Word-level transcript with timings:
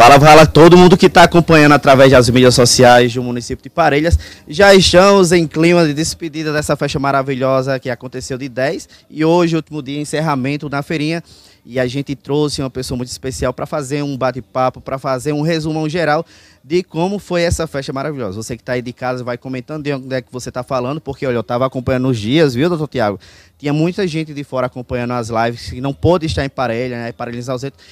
Fala, 0.00 0.18
fala 0.18 0.46
todo 0.46 0.78
mundo 0.78 0.96
que 0.96 1.04
está 1.04 1.24
acompanhando 1.24 1.72
através 1.72 2.10
das 2.10 2.30
mídias 2.30 2.54
sociais 2.54 3.12
do 3.12 3.22
município 3.22 3.62
de 3.62 3.68
Parelhas. 3.68 4.18
Já 4.48 4.74
estamos 4.74 5.30
em 5.30 5.46
clima 5.46 5.86
de 5.86 5.92
despedida 5.92 6.54
dessa 6.54 6.74
festa 6.74 6.98
maravilhosa 6.98 7.78
que 7.78 7.90
aconteceu 7.90 8.38
de 8.38 8.48
10 8.48 8.88
e 9.10 9.26
hoje, 9.26 9.56
último 9.56 9.82
dia, 9.82 10.00
encerramento 10.00 10.70
na 10.70 10.82
feirinha. 10.82 11.22
E 11.64 11.78
a 11.78 11.86
gente 11.86 12.14
trouxe 12.14 12.62
uma 12.62 12.70
pessoa 12.70 12.96
muito 12.96 13.08
especial 13.08 13.52
para 13.52 13.66
fazer 13.66 14.02
um 14.02 14.16
bate-papo, 14.16 14.80
para 14.80 14.98
fazer 14.98 15.32
um 15.32 15.42
resumão 15.42 15.88
geral 15.88 16.24
de 16.62 16.82
como 16.82 17.18
foi 17.18 17.42
essa 17.42 17.66
festa 17.66 17.92
maravilhosa. 17.92 18.42
Você 18.42 18.56
que 18.56 18.62
está 18.62 18.74
aí 18.74 18.82
de 18.82 18.92
casa 18.92 19.24
vai 19.24 19.38
comentando 19.38 19.84
de 19.84 19.92
onde 19.92 20.14
é 20.14 20.20
que 20.20 20.32
você 20.32 20.50
está 20.50 20.62
falando, 20.62 21.00
porque 21.00 21.26
olha, 21.26 21.36
eu 21.36 21.40
estava 21.40 21.66
acompanhando 21.66 22.08
os 22.08 22.18
dias, 22.18 22.54
viu, 22.54 22.68
doutor 22.68 22.88
Tiago? 22.88 23.18
Tinha 23.58 23.72
muita 23.72 24.06
gente 24.06 24.32
de 24.32 24.44
fora 24.44 24.66
acompanhando 24.66 25.12
as 25.12 25.28
lives 25.28 25.70
que 25.70 25.80
não 25.80 25.92
pôde 25.92 26.26
estar 26.26 26.44
em 26.44 26.48
Parelha, 26.48 26.96
né? 26.96 27.12
Parelhas 27.12 27.46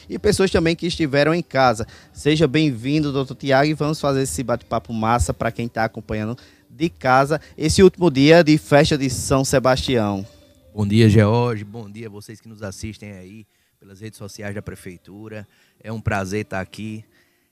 e 0.09 0.19
pessoas 0.19 0.51
também 0.51 0.75
que 0.77 0.87
estiveram 0.87 1.35
em 1.35 1.43
casa. 1.43 1.87
Seja 2.13 2.47
bem-vindo, 2.47 3.13
doutor 3.13 3.35
Tiago, 3.35 3.71
e 3.71 3.75
vamos 3.75 4.01
fazer 4.01 4.23
esse 4.23 4.43
bate-papo 4.43 4.93
massa 4.93 5.33
para 5.33 5.51
quem 5.51 5.67
está 5.67 5.85
acompanhando 5.85 6.37
de 6.71 6.89
casa 6.89 7.41
esse 7.57 7.83
último 7.83 8.11
dia 8.11 8.45
de 8.45 8.57
festa 8.57 8.97
de 8.97 9.11
São 9.11 9.45
Sebastião. 9.45 10.25
Bom 10.75 10.87
dia, 10.87 11.09
George. 11.09 11.65
Bom 11.65 11.91
dia 11.91 12.07
a 12.07 12.11
vocês 12.11 12.41
que 12.41 12.49
nos 12.49 12.63
assistem 12.63 13.13
aí 13.13 13.47
pelas 13.79 14.01
redes 14.01 14.19
sociais 14.19 14.55
da 14.55 14.63
prefeitura. 14.63 15.47
É 15.81 15.93
um 15.93 16.01
prazer 16.01 16.43
estar 16.43 16.61
aqui. 16.61 17.05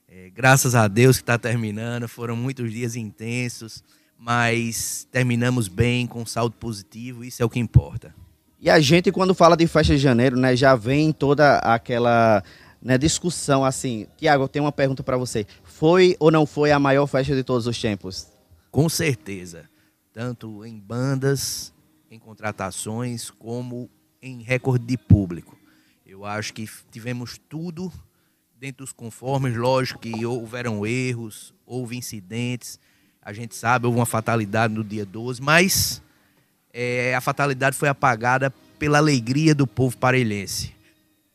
É, 0.08 0.30
graças 0.30 0.74
a 0.74 0.88
Deus 0.88 1.16
que 1.16 1.22
está 1.22 1.38
terminando. 1.38 2.08
Foram 2.08 2.36
muitos 2.36 2.70
dias 2.72 2.96
intensos, 2.96 3.82
mas 4.18 5.06
terminamos 5.10 5.68
bem, 5.68 6.06
com 6.06 6.24
saldo 6.26 6.56
positivo. 6.56 7.24
Isso 7.24 7.42
é 7.42 7.44
o 7.44 7.50
que 7.50 7.58
importa. 7.58 8.14
E 8.58 8.70
a 8.70 8.80
gente, 8.80 9.12
quando 9.12 9.34
fala 9.34 9.56
de 9.56 9.66
festa 9.66 9.94
de 9.94 10.00
janeiro, 10.00 10.36
né, 10.36 10.56
já 10.56 10.74
vem 10.74 11.12
toda 11.12 11.58
aquela 11.58 12.42
né, 12.82 12.96
discussão 12.96 13.64
assim. 13.64 14.06
Tiago, 14.16 14.44
eu 14.44 14.48
tenho 14.48 14.64
uma 14.64 14.72
pergunta 14.72 15.02
para 15.02 15.16
você. 15.16 15.46
Foi 15.62 16.16
ou 16.18 16.30
não 16.30 16.46
foi 16.46 16.72
a 16.72 16.78
maior 16.78 17.06
festa 17.06 17.34
de 17.34 17.44
todos 17.44 17.66
os 17.66 17.80
tempos? 17.80 18.28
Com 18.70 18.88
certeza. 18.88 19.68
Tanto 20.12 20.64
em 20.64 20.78
bandas, 20.78 21.72
em 22.10 22.18
contratações, 22.18 23.30
como 23.30 23.90
em 24.22 24.42
recorde 24.42 24.86
de 24.86 24.96
público. 24.96 25.55
Eu 26.16 26.24
acho 26.24 26.54
que 26.54 26.66
tivemos 26.90 27.38
tudo 27.46 27.92
dentro 28.58 28.86
dos 28.86 28.90
conformes. 28.90 29.54
Lógico 29.54 30.00
que 30.00 30.24
houveram 30.24 30.86
erros, 30.86 31.52
houve 31.66 31.94
incidentes. 31.94 32.80
A 33.20 33.34
gente 33.34 33.54
sabe, 33.54 33.86
houve 33.86 33.98
uma 33.98 34.06
fatalidade 34.06 34.72
no 34.72 34.82
dia 34.82 35.04
12, 35.04 35.42
mas 35.42 36.00
é, 36.72 37.14
a 37.14 37.20
fatalidade 37.20 37.76
foi 37.76 37.90
apagada 37.90 38.50
pela 38.78 38.96
alegria 38.96 39.54
do 39.54 39.66
povo 39.66 39.94
parelhense. 39.98 40.72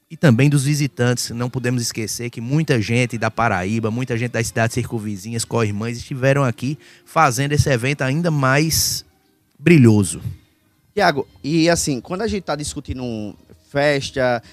E 0.09 0.17
também 0.17 0.49
dos 0.49 0.63
visitantes. 0.63 1.29
Não 1.29 1.47
podemos 1.47 1.83
esquecer 1.83 2.31
que 2.31 2.41
muita 2.41 2.81
gente 2.81 3.19
da 3.19 3.29
Paraíba, 3.29 3.91
muita 3.91 4.17
gente 4.17 4.31
das 4.31 4.47
cidades 4.47 4.73
circunvizinhas, 4.73 5.45
co-irmãs, 5.45 5.95
estiveram 5.95 6.43
aqui 6.43 6.75
fazendo 7.05 7.51
esse 7.51 7.69
evento 7.69 8.01
ainda 8.01 8.31
mais 8.31 9.05
brilhoso. 9.59 10.23
Tiago, 10.91 11.27
e 11.43 11.69
assim, 11.69 12.01
quando 12.01 12.23
a 12.23 12.27
gente 12.27 12.41
está 12.41 12.55
discutindo 12.55 13.37
festa, 13.71 14.43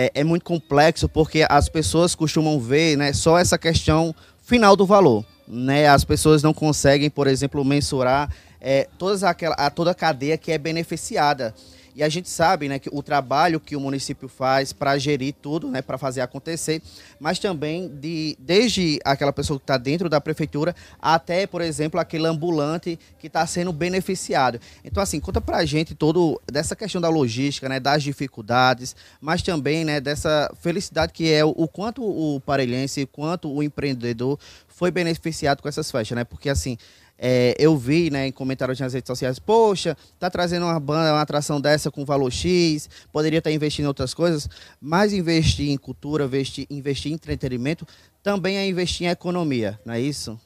é, 0.00 0.12
é, 0.14 0.22
muito 0.22 0.44
complexo 0.44 1.08
porque 1.08 1.44
as 1.50 1.68
pessoas 1.68 2.14
costumam 2.14 2.60
ver 2.60 2.96
né, 2.96 3.12
só 3.12 3.36
essa 3.36 3.58
questão 3.58 4.14
final 4.40 4.76
do 4.76 4.86
valor. 4.86 5.24
Né? 5.48 5.88
As 5.88 6.04
pessoas 6.04 6.40
não 6.40 6.54
conseguem, 6.54 7.10
por 7.10 7.26
exemplo, 7.26 7.64
mensurar 7.64 8.32
é, 8.60 8.86
todas 8.96 9.24
aquela, 9.24 9.56
a, 9.56 9.68
toda 9.68 9.90
a 9.90 9.94
cadeia 9.94 10.38
que 10.38 10.52
é 10.52 10.58
beneficiada. 10.58 11.52
E 11.98 12.02
a 12.04 12.08
gente 12.08 12.28
sabe 12.28 12.68
né, 12.68 12.78
que 12.78 12.88
o 12.92 13.02
trabalho 13.02 13.58
que 13.58 13.74
o 13.74 13.80
município 13.80 14.28
faz 14.28 14.72
para 14.72 14.96
gerir 14.98 15.34
tudo, 15.42 15.68
né, 15.68 15.82
para 15.82 15.98
fazer 15.98 16.20
acontecer, 16.20 16.80
mas 17.18 17.40
também 17.40 17.88
de, 17.88 18.36
desde 18.38 19.00
aquela 19.04 19.32
pessoa 19.32 19.58
que 19.58 19.64
está 19.64 19.76
dentro 19.76 20.08
da 20.08 20.20
prefeitura 20.20 20.76
até, 21.02 21.44
por 21.44 21.60
exemplo, 21.60 21.98
aquele 21.98 22.28
ambulante 22.28 22.96
que 23.18 23.26
está 23.26 23.44
sendo 23.48 23.72
beneficiado. 23.72 24.60
Então, 24.84 25.02
assim, 25.02 25.18
conta 25.18 25.40
para 25.40 25.56
a 25.56 25.64
gente 25.64 25.92
todo 25.92 26.40
dessa 26.46 26.76
questão 26.76 27.00
da 27.00 27.08
logística, 27.08 27.68
né, 27.68 27.80
das 27.80 28.00
dificuldades, 28.04 28.94
mas 29.20 29.42
também 29.42 29.84
né, 29.84 30.00
dessa 30.00 30.54
felicidade 30.60 31.12
que 31.12 31.32
é 31.32 31.44
o, 31.44 31.48
o 31.48 31.66
quanto 31.66 32.04
o 32.04 32.38
parelhense, 32.38 33.06
quanto 33.06 33.52
o 33.52 33.60
empreendedor 33.60 34.38
foi 34.68 34.92
beneficiado 34.92 35.60
com 35.60 35.68
essas 35.68 35.90
festas, 35.90 36.14
né? 36.14 36.22
Porque 36.22 36.48
assim, 36.48 36.78
é, 37.18 37.54
eu 37.58 37.76
vi 37.76 38.10
né, 38.10 38.28
em 38.28 38.32
comentários 38.32 38.78
nas 38.78 38.92
redes 38.92 39.08
sociais, 39.08 39.38
poxa, 39.38 39.96
tá 40.18 40.30
trazendo 40.30 40.66
uma 40.66 40.78
banda, 40.78 41.12
uma 41.12 41.20
atração 41.20 41.60
dessa 41.60 41.90
com 41.90 42.04
valor 42.04 42.30
X, 42.30 42.88
poderia 43.12 43.38
estar 43.38 43.50
tá 43.50 43.54
investindo 43.54 43.84
em 43.84 43.88
outras 43.88 44.14
coisas, 44.14 44.48
mas 44.80 45.12
investir 45.12 45.70
em 45.70 45.76
cultura, 45.76 46.24
investir, 46.24 46.66
investir 46.70 47.10
em 47.10 47.14
entretenimento, 47.16 47.86
também 48.22 48.56
é 48.56 48.68
investir 48.68 49.06
em 49.06 49.10
economia, 49.10 49.78
não 49.84 49.94
é 49.94 50.00
isso? 50.00 50.38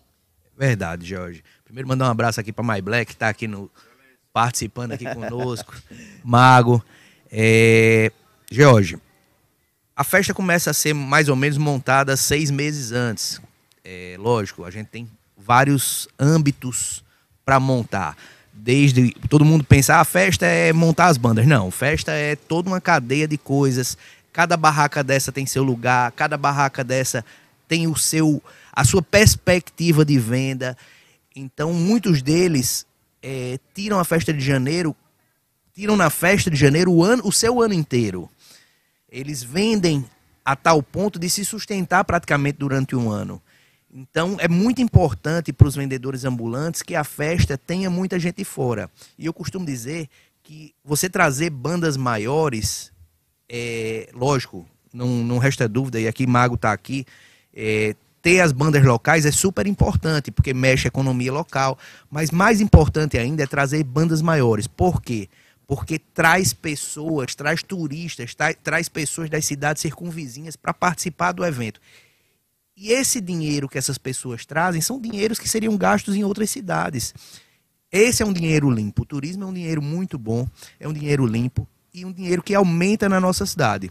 Verdade, 0.56 1.06
Jorge. 1.06 1.43
Primeiro 1.65 1.88
mandar 1.88 2.06
um 2.06 2.10
abraço 2.10 2.41
aqui 2.41 2.53
para 2.53 2.65
My 2.65 2.81
Black, 2.81 3.06
que 3.06 3.12
está 3.12 3.28
aqui 3.28 3.47
no, 3.47 3.71
participando 4.33 4.93
aqui 4.93 5.04
conosco. 5.15 5.75
Mago. 6.25 6.83
É, 7.31 8.12
Jorge, 8.50 8.99
a 9.97 10.04
festa 10.04 10.34
começa 10.34 10.71
a 10.71 10.75
ser 10.75 10.94
mais 10.94 11.28
ou 11.28 11.37
menos 11.37 11.59
montada 11.59 12.16
seis 12.16 12.50
meses 12.50 12.93
antes. 12.93 13.41
É, 13.84 14.16
lógico, 14.19 14.65
a 14.65 14.71
gente 14.71 14.89
tem 14.89 15.09
vários 15.37 16.09
âmbitos 16.19 17.03
para 17.44 17.59
montar. 17.59 18.16
Desde 18.53 19.12
todo 19.28 19.44
mundo 19.44 19.65
pensar, 19.65 19.97
a 19.97 20.00
ah, 20.00 20.04
festa 20.04 20.47
é 20.47 20.72
montar 20.72 21.06
as 21.06 21.16
bandas. 21.16 21.47
Não, 21.47 21.70
festa 21.70 22.12
é 22.12 22.37
toda 22.37 22.69
uma 22.69 22.81
cadeia 22.81 23.26
de 23.26 23.37
coisas. 23.37 23.97
Cada 24.32 24.56
barraca 24.56 25.03
dessa 25.03 25.32
tem 25.32 25.47
seu 25.47 25.62
lugar, 25.62 26.12
cada 26.12 26.37
barraca 26.37 26.84
dessa 26.84 27.25
tem 27.66 27.87
o 27.87 27.97
seu 27.97 28.42
a 28.72 28.84
sua 28.84 29.03
perspectiva 29.03 30.04
de 30.04 30.19
venda. 30.19 30.76
Então, 31.37 31.72
muitos 31.72 32.22
deles 32.22 32.87
é, 33.22 33.59
tiram 33.75 33.98
a 33.98 34.04
festa 34.04 34.32
de 34.32 34.41
janeiro, 34.41 34.97
tiram 35.75 35.97
na 35.97 36.09
festa 36.09 36.50
de 36.50 36.56
janeiro 36.56 36.91
o, 36.91 37.04
ano, 37.04 37.22
o 37.26 37.32
seu 37.32 37.60
ano 37.60 37.75
inteiro. 37.75 38.31
Eles 39.10 39.42
vendem 39.42 40.04
a 40.44 40.56
tal 40.56 40.82
ponto 40.82 41.19
de 41.19 41.28
se 41.28 41.44
sustentar 41.44 42.04
praticamente 42.04 42.59
durante 42.59 42.97
um 42.97 43.10
ano. 43.10 43.41
Então, 43.92 44.36
é 44.41 44.48
muito 44.48 44.80
importante 44.80 45.53
para 45.53 45.69
os 45.69 45.76
vendedores 45.76 46.25
ambulantes 46.25 46.80
que 46.80 46.94
a 46.94 47.04
festa 47.04 47.58
tenha 47.58 47.91
muita 47.91 48.19
gente 48.19 48.42
fora. 48.42 48.91
E 49.19 49.26
eu 49.26 49.34
costumo 49.34 49.66
dizer 49.66 50.08
que 50.42 50.75
você 50.82 51.10
trazer 51.10 51.50
bandas 51.50 51.97
maiores, 51.97 52.91
é, 53.48 54.08
lógico, 54.14 54.66
não, 54.92 55.08
não 55.08 55.36
resta 55.36 55.69
dúvida, 55.69 56.00
e 56.00 56.08
aqui 56.08 56.26
Mago 56.26 56.54
está 56.54 56.72
aqui, 56.72 57.04
é, 57.53 57.94
ter 58.22 58.41
as 58.41 58.53
bandas 58.53 58.82
locais 58.82 59.26
é 59.26 59.30
super 59.30 59.66
importante, 59.66 60.30
porque 60.30 60.54
mexe 60.54 60.86
a 60.86 60.88
economia 60.88 61.32
local. 61.32 61.76
Mas 62.10 62.30
mais 62.30 62.60
importante 62.60 63.19
ainda 63.19 63.42
é 63.42 63.47
trazer 63.47 63.82
bandas 63.84 64.22
maiores. 64.22 64.66
Por 64.66 65.03
quê? 65.03 65.28
Porque 65.66 65.98
traz 65.98 66.54
pessoas, 66.54 67.34
traz 67.34 67.62
turistas, 67.62 68.34
traz, 68.34 68.56
traz 68.62 68.88
pessoas 68.88 69.28
das 69.28 69.44
cidades 69.44 69.82
circunvizinhas 69.82 70.56
para 70.56 70.72
participar 70.72 71.32
do 71.32 71.44
evento. 71.44 71.80
E 72.82 72.91
esse 72.91 73.20
dinheiro 73.20 73.69
que 73.69 73.78
essas 73.78 73.97
pessoas 73.97 74.44
trazem 74.44 74.81
são 74.81 75.00
dinheiros 75.00 75.38
que 75.38 75.48
seriam 75.48 75.76
gastos 75.76 76.16
em 76.16 76.25
outras 76.25 76.50
cidades. 76.50 77.15
Esse 77.93 78.25
é 78.25 78.26
um 78.26 78.32
dinheiro 78.32 78.69
limpo. 78.69 79.03
O 79.03 79.06
turismo 79.06 79.44
é 79.44 79.47
um 79.47 79.53
dinheiro 79.53 79.81
muito 79.81 80.19
bom, 80.19 80.48
é 80.81 80.88
um 80.88 80.92
dinheiro 80.92 81.25
limpo 81.25 81.65
e 81.94 82.04
um 82.04 82.10
dinheiro 82.10 82.42
que 82.42 82.53
aumenta 82.53 83.09
na 83.09 83.21
nossa 83.21 83.47
cidade. 83.47 83.88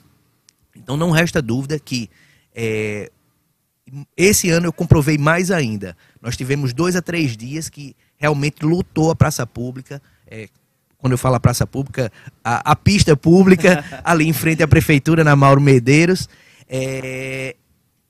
Então 0.76 0.98
não 0.98 1.10
resta 1.10 1.42
dúvida 1.42 1.80
que 1.80 2.10
é, 2.54 3.10
esse 4.18 4.50
ano 4.50 4.66
eu 4.66 4.74
comprovei 4.74 5.18
mais 5.18 5.52
ainda. 5.52 5.96
Nós 6.22 6.36
tivemos 6.36 6.74
dois 6.74 6.94
a 6.94 7.02
três 7.02 7.38
dias 7.38 7.70
que 7.70 7.96
realmente 8.18 8.66
lutou 8.66 9.10
a 9.10 9.16
praça 9.16 9.48
pública. 9.48 10.02
É, 10.28 10.50
quando 10.98 11.14
eu 11.14 11.18
falo 11.18 11.36
a 11.36 11.40
praça 11.40 11.66
pública, 11.66 12.12
a, 12.44 12.72
a 12.72 12.76
pista 12.76 13.16
pública, 13.16 13.86
ali 14.04 14.28
em 14.28 14.34
frente 14.34 14.62
à 14.62 14.68
prefeitura, 14.68 15.24
na 15.24 15.34
Mauro 15.34 15.62
Medeiros. 15.62 16.28
É, 16.68 17.56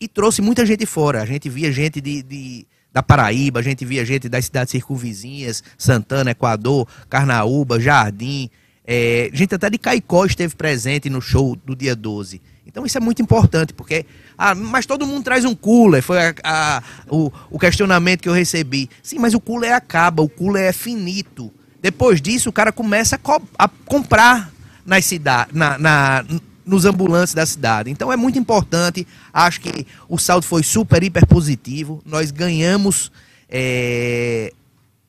e 0.01 0.07
trouxe 0.07 0.41
muita 0.41 0.65
gente 0.65 0.85
fora. 0.87 1.21
A 1.21 1.25
gente 1.25 1.47
via 1.47 1.71
gente 1.71 2.01
de, 2.01 2.23
de 2.23 2.67
da 2.91 3.03
Paraíba, 3.03 3.59
a 3.59 3.63
gente 3.63 3.85
via 3.85 4.03
gente 4.03 4.27
das 4.27 4.45
cidades 4.45 4.71
circunvizinhas, 4.71 5.63
Santana, 5.77 6.31
Equador, 6.31 6.87
Carnaúba, 7.07 7.79
Jardim. 7.79 8.49
É, 8.85 9.29
gente 9.31 9.53
até 9.53 9.69
de 9.69 9.77
Caicó 9.77 10.25
esteve 10.25 10.55
presente 10.55 11.07
no 11.07 11.21
show 11.21 11.55
do 11.55 11.75
dia 11.75 11.95
12. 11.95 12.41
Então 12.65 12.85
isso 12.85 12.97
é 12.97 13.01
muito 13.01 13.21
importante, 13.21 13.73
porque. 13.73 14.05
Ah, 14.37 14.55
mas 14.55 14.87
todo 14.87 15.05
mundo 15.05 15.23
traz 15.23 15.45
um 15.45 15.53
cooler. 15.53 16.01
Foi 16.01 16.17
a, 16.17 16.33
a, 16.43 16.83
o, 17.07 17.31
o 17.51 17.59
questionamento 17.59 18.21
que 18.21 18.29
eu 18.29 18.33
recebi. 18.33 18.89
Sim, 19.03 19.19
mas 19.19 19.35
o 19.35 19.39
cooler 19.39 19.73
acaba, 19.73 20.23
o 20.23 20.29
cooler 20.29 20.63
é 20.63 20.73
finito. 20.73 21.53
Depois 21.79 22.21
disso, 22.21 22.49
o 22.49 22.53
cara 22.53 22.71
começa 22.71 23.15
a, 23.15 23.19
co 23.19 23.41
a 23.57 23.67
comprar 23.67 24.51
nas 24.85 25.05
cidades, 25.05 25.53
na, 25.53 25.77
na, 25.77 26.25
nos 26.65 26.85
ambulantes 26.85 27.33
da 27.33 27.45
cidade. 27.45 27.89
Então 27.89 28.11
é 28.11 28.17
muito 28.17 28.37
importante. 28.37 29.07
Acho 29.33 29.61
que 29.61 29.85
o 30.07 30.17
saldo 30.17 30.45
foi 30.45 30.63
super, 30.63 31.03
hiper 31.03 31.25
positivo. 31.25 32.01
Nós 32.05 32.31
ganhamos 32.31 33.11
é, 33.49 34.53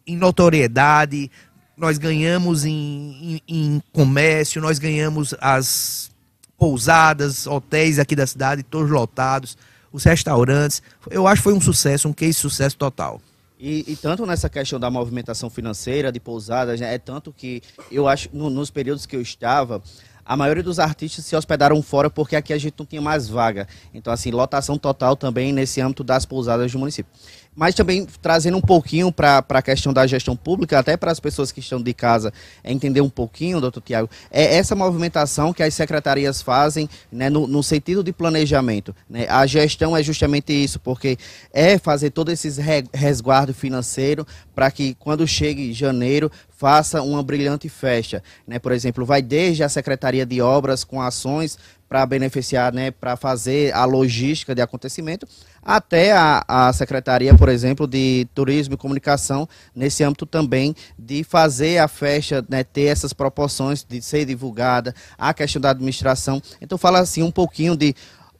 em 0.07 0.17
notoriedade, 0.17 1.31
nós 1.77 1.99
ganhamos 1.99 2.65
em, 2.65 3.41
em, 3.49 3.57
em, 3.57 3.83
comércio, 3.93 4.61
nós 4.61 4.79
ganhamos 4.79 5.35
as 5.41 6.11
pousadas, 6.57 7.47
hotéis 7.47 7.99
aqui 7.99 8.15
da 8.15 8.27
cidade, 8.27 8.63
todos 8.63 8.91
lotados. 8.91 9.57
os 9.93 10.05
restaurantes. 10.05 10.83
Eu 11.11 11.27
acho 11.27 11.41
que 11.41 11.45
foi 11.45 11.55
um 11.55 11.61
sucesso, 11.61 12.09
um 12.09 12.13
case 12.13 12.35
sucesso 12.35 12.77
total. 12.77 13.21
E, 13.65 13.85
e, 13.87 13.95
tanto 13.95 14.27
nessa 14.27 14.49
questão 14.49 14.81
da 14.81 14.91
movimentação 14.91 15.49
financeira 15.49 16.11
de 16.11 16.19
pousadas, 16.19 16.81
né, 16.81 16.95
é 16.95 16.99
tanto 16.99 17.33
que 17.33 17.63
eu 17.93 18.09
acho, 18.09 18.29
no, 18.33 18.51
nos 18.51 18.71
períodos 18.71 19.07
que 19.07 19.15
eu 19.15 19.21
estava, 19.21 19.81
a 20.25 20.37
maioria 20.37 20.63
dos 20.63 20.79
artistas 20.79 21.25
se 21.25 21.35
hospedaram 21.35 21.81
fora 21.83 22.09
porque 22.09 22.37
aqui 22.37 22.53
a 22.53 22.59
gente 22.59 22.75
não 22.79 22.87
tinha 22.87 23.03
mais 23.03 23.29
vaga. 23.29 23.67
Então, 23.93 24.13
assim, 24.13 24.31
lotação 24.31 24.79
total 24.79 25.17
também 25.17 25.53
nesse 25.53 25.81
âmbito 25.81 26.05
das 26.05 26.25
pousadas 26.25 26.71
do 26.71 26.79
município 26.79 27.13
mas 27.55 27.75
também 27.75 28.07
trazendo 28.21 28.57
um 28.57 28.61
pouquinho 28.61 29.13
para 29.13 29.45
a 29.47 29.63
questão 29.63 29.93
da 29.93 30.07
gestão 30.07 30.35
pública, 30.35 30.79
até 30.79 30.97
para 30.97 31.11
as 31.11 31.21
pessoas 31.21 31.53
que 31.53 31.61
estão 31.61 31.81
de 31.81 31.93
casa 31.93 32.33
entender 32.65 33.01
um 33.01 33.11
pouquinho, 33.11 33.61
doutor 33.61 33.83
Tiago, 33.83 34.09
é 34.31 34.57
essa 34.57 34.75
movimentação 34.75 35.53
que 35.53 35.63
as 35.63 35.75
secretarias 35.75 36.41
fazem 36.41 36.89
né, 37.11 37.29
no, 37.29 37.47
no, 37.47 37.63
sentido 37.63 38.03
de 38.03 38.13
planejamento. 38.13 38.95
Né? 39.09 39.27
A 39.29 39.47
gestão 39.47 39.97
é 39.97 40.03
justamente 40.03 40.53
isso, 40.53 40.81
porque 40.81 41.19
é 41.53 41.79
fazer 41.79 42.11
todo 42.11 42.31
esse 42.31 42.49
resguardo 42.93 43.53
financeiro 43.53 44.27
para 44.55 44.71
que 44.71 44.95
quando 44.95 45.27
chegue 45.27 45.73
janeiro 45.73 46.31
faça 46.63 47.03
uma 47.03 47.23
brilhante 47.23 47.69
festa. 47.69 48.23
Né? 48.47 48.59
Por 48.59 48.73
exemplo, 48.73 49.05
vai 49.05 49.21
desde 49.21 49.65
a 49.65 49.69
Secretaria 49.69 50.25
de 50.25 50.41
Obras 50.41 50.85
com 50.85 51.03
ações 51.03 51.59
para 51.93 52.07
beneficiar, 52.07 52.73
né, 52.73 52.91
para 52.91 53.19
fazer 53.19 53.71
a 53.75 53.85
logística 53.85 54.55
de 54.55 54.63
acontecimento, 54.63 55.29
até 55.63 56.11
a, 56.13 56.43
a 56.49 56.73
Secretaria, 56.73 57.35
por 57.35 57.51
exemplo, 57.51 57.87
de 57.87 58.27
Turismo 58.35 58.73
e 58.73 58.77
Comunicação, 58.79 59.47
nesse 59.77 60.03
âmbito 60.03 60.25
também, 60.25 60.75
de 60.99 61.23
fazer 61.23 61.77
a 61.77 61.87
festa 61.87 62.43
né, 62.49 62.65
ter 62.65 62.85
essas 62.85 63.13
proporções, 63.13 63.85
de 63.87 64.01
ser 64.01 64.25
divulgada, 64.25 64.95
a 65.19 65.35
questão 65.35 65.61
da 65.61 65.69
administração. 65.69 66.41
Então, 66.63 66.79
fala 66.79 66.99
assim 66.99 67.23
um 67.23 67.31
pouquinho 67.31 67.77
de 67.77 67.95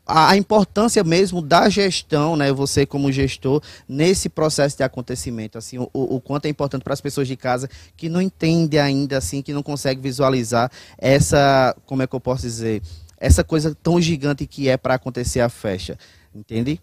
a, 0.07 0.35
importância 0.35 1.05
mesmo 1.05 1.43
da 1.43 1.69
gestão, 1.69 2.37
né? 2.37 2.51
Você 2.53 2.85
como 2.87 3.13
gestor 3.13 3.63
nesse 3.89 4.29
processo 4.29 4.77
de 4.77 4.83
acontecimento, 4.83 5.59
assim, 5.59 5.79
o, 5.79 5.89
o 5.93 6.21
quanto 6.21 6.47
é 6.47 6.49
importante 6.49 6.83
para 6.83 6.93
as 6.93 7.01
pessoas 7.01 7.29
de 7.29 7.37
casa 7.37 7.69
que 7.97 8.09
não 8.09 8.21
entendem 8.21 8.81
ainda, 8.81 9.19
assim, 9.19 9.43
que 9.43 9.53
não 9.53 9.63
conseguem 9.63 10.03
visualizar 10.03 10.71
essa, 10.99 11.77
como 11.87 12.03
é 12.03 12.07
que 12.07 12.15
eu 12.15 12.21
posso 12.21 12.43
dizer, 12.43 12.83
essa 13.23 13.45
coisa 13.45 13.73
tão 13.73 14.01
gigante 14.01 14.49
que 14.49 14.69
é 14.69 14.77
para 14.77 14.95
acontecer 14.95 15.39
a 15.39 15.49
festa, 15.49 15.97
entende? 16.35 16.81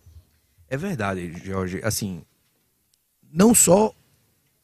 É 0.70 0.78
verdade, 0.78 1.34
Jorge. 1.44 1.82
Assim, 1.84 2.22
não 3.30 3.54
só, 3.54 3.94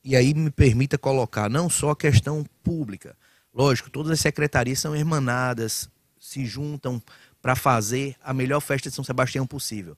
e 0.02 0.16
aí 0.16 0.34
me 0.34 0.50
permita 0.50 0.98
colocar, 0.98 1.50
não 1.50 1.70
só 1.70 1.90
a 1.90 1.96
questão 1.96 2.46
pública. 2.64 3.14
Lógico, 3.54 3.90
todas 3.90 4.14
as 4.14 4.22
secretarias 4.22 4.80
são 4.80 4.96
hermanadas, 4.96 5.90
se 6.18 6.46
juntam 6.46 7.04
para 7.42 7.58
fazer 7.58 8.16
a 8.24 8.34
melhor 8.34 8.62
festa 8.62 8.90
de 8.90 8.96
São 8.96 9.04
Sebastião 9.04 9.46
possível 9.46 9.98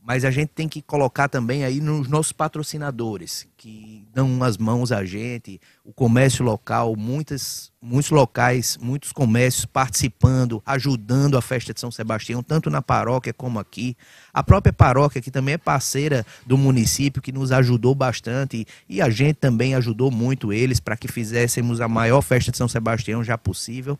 mas 0.00 0.24
a 0.24 0.30
gente 0.30 0.48
tem 0.48 0.68
que 0.68 0.80
colocar 0.80 1.28
também 1.28 1.64
aí 1.64 1.80
nos 1.80 2.08
nossos 2.08 2.32
patrocinadores, 2.32 3.46
que 3.56 4.06
dão 4.12 4.42
as 4.42 4.56
mãos 4.56 4.92
a 4.92 5.04
gente, 5.04 5.60
o 5.84 5.92
comércio 5.92 6.44
local, 6.44 6.94
muitas, 6.96 7.70
muitos 7.82 8.10
locais, 8.10 8.78
muitos 8.80 9.12
comércios 9.12 9.66
participando, 9.66 10.62
ajudando 10.64 11.36
a 11.36 11.42
festa 11.42 11.74
de 11.74 11.80
São 11.80 11.90
Sebastião, 11.90 12.42
tanto 12.42 12.70
na 12.70 12.80
paróquia 12.80 13.34
como 13.34 13.58
aqui. 13.58 13.96
A 14.32 14.42
própria 14.42 14.72
paróquia, 14.72 15.20
que 15.20 15.30
também 15.30 15.54
é 15.54 15.58
parceira 15.58 16.24
do 16.46 16.56
município, 16.56 17.20
que 17.20 17.32
nos 17.32 17.52
ajudou 17.52 17.94
bastante, 17.94 18.64
e 18.88 19.02
a 19.02 19.10
gente 19.10 19.36
também 19.36 19.74
ajudou 19.74 20.10
muito 20.10 20.52
eles 20.52 20.80
para 20.80 20.96
que 20.96 21.08
fizéssemos 21.08 21.80
a 21.80 21.88
maior 21.88 22.22
festa 22.22 22.50
de 22.50 22.56
São 22.56 22.68
Sebastião 22.68 23.22
já 23.22 23.36
possível. 23.36 23.98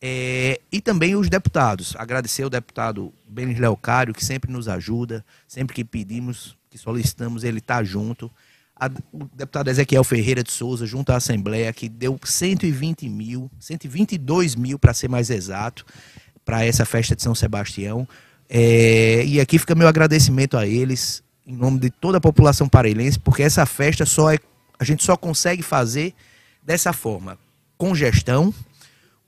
É, 0.00 0.60
e 0.70 0.80
também 0.80 1.16
os 1.16 1.28
deputados. 1.28 1.94
Agradecer 1.96 2.42
ao 2.42 2.50
deputado 2.50 3.12
Benis 3.26 3.58
Leocário, 3.58 4.14
que 4.14 4.24
sempre 4.24 4.52
nos 4.52 4.68
ajuda, 4.68 5.24
sempre 5.48 5.74
que 5.74 5.84
pedimos, 5.84 6.56
que 6.70 6.78
solicitamos, 6.78 7.44
ele 7.44 7.58
está 7.58 7.82
junto. 7.82 8.30
A, 8.78 8.90
o 9.10 9.24
deputado 9.34 9.68
Ezequiel 9.68 10.04
Ferreira 10.04 10.42
de 10.42 10.52
Souza, 10.52 10.84
junto 10.84 11.10
à 11.10 11.16
Assembleia, 11.16 11.72
que 11.72 11.88
deu 11.88 12.18
120 12.22 13.08
mil, 13.08 13.50
122 13.58 14.54
mil 14.54 14.78
para 14.78 14.92
ser 14.92 15.08
mais 15.08 15.30
exato, 15.30 15.86
para 16.44 16.64
essa 16.64 16.84
festa 16.84 17.16
de 17.16 17.22
São 17.22 17.34
Sebastião. 17.34 18.06
É, 18.48 19.24
e 19.24 19.40
aqui 19.40 19.58
fica 19.58 19.74
meu 19.74 19.88
agradecimento 19.88 20.56
a 20.56 20.66
eles, 20.66 21.22
em 21.46 21.56
nome 21.56 21.80
de 21.80 21.90
toda 21.90 22.18
a 22.18 22.20
população 22.20 22.68
parelhense, 22.68 23.18
porque 23.18 23.42
essa 23.42 23.64
festa 23.64 24.04
só 24.04 24.32
é, 24.32 24.38
a 24.78 24.84
gente 24.84 25.02
só 25.02 25.16
consegue 25.16 25.62
fazer 25.62 26.14
dessa 26.62 26.92
forma, 26.92 27.38
com 27.78 27.94
gestão, 27.94 28.52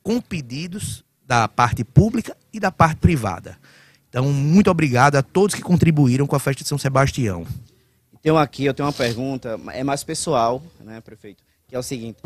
com 0.09 0.23
pedidos 0.23 1.05
da 1.27 1.47
parte 1.47 1.85
pública 1.85 2.35
e 2.51 2.59
da 2.59 2.73
parte 2.73 2.97
privada. 2.97 3.59
Então, 4.09 4.33
muito 4.33 4.71
obrigado 4.71 5.17
a 5.17 5.23
todos 5.23 5.55
que 5.55 5.61
contribuíram 5.61 6.27
com 6.27 6.35
a 6.35 6.39
festa 6.39 6.63
de 6.63 6.69
São 6.71 6.79
Sebastião. 6.79 7.47
Então 8.15 8.39
aqui, 8.39 8.65
eu 8.65 8.73
tenho 8.73 8.87
uma 8.87 8.93
pergunta, 8.95 9.61
é 9.71 9.85
mais 9.85 10.03
pessoal, 10.03 10.63
né, 10.81 11.03
prefeito? 11.03 11.43
Que 11.69 11.77
é 11.77 11.79
o 11.79 11.83
seguinte, 11.83 12.17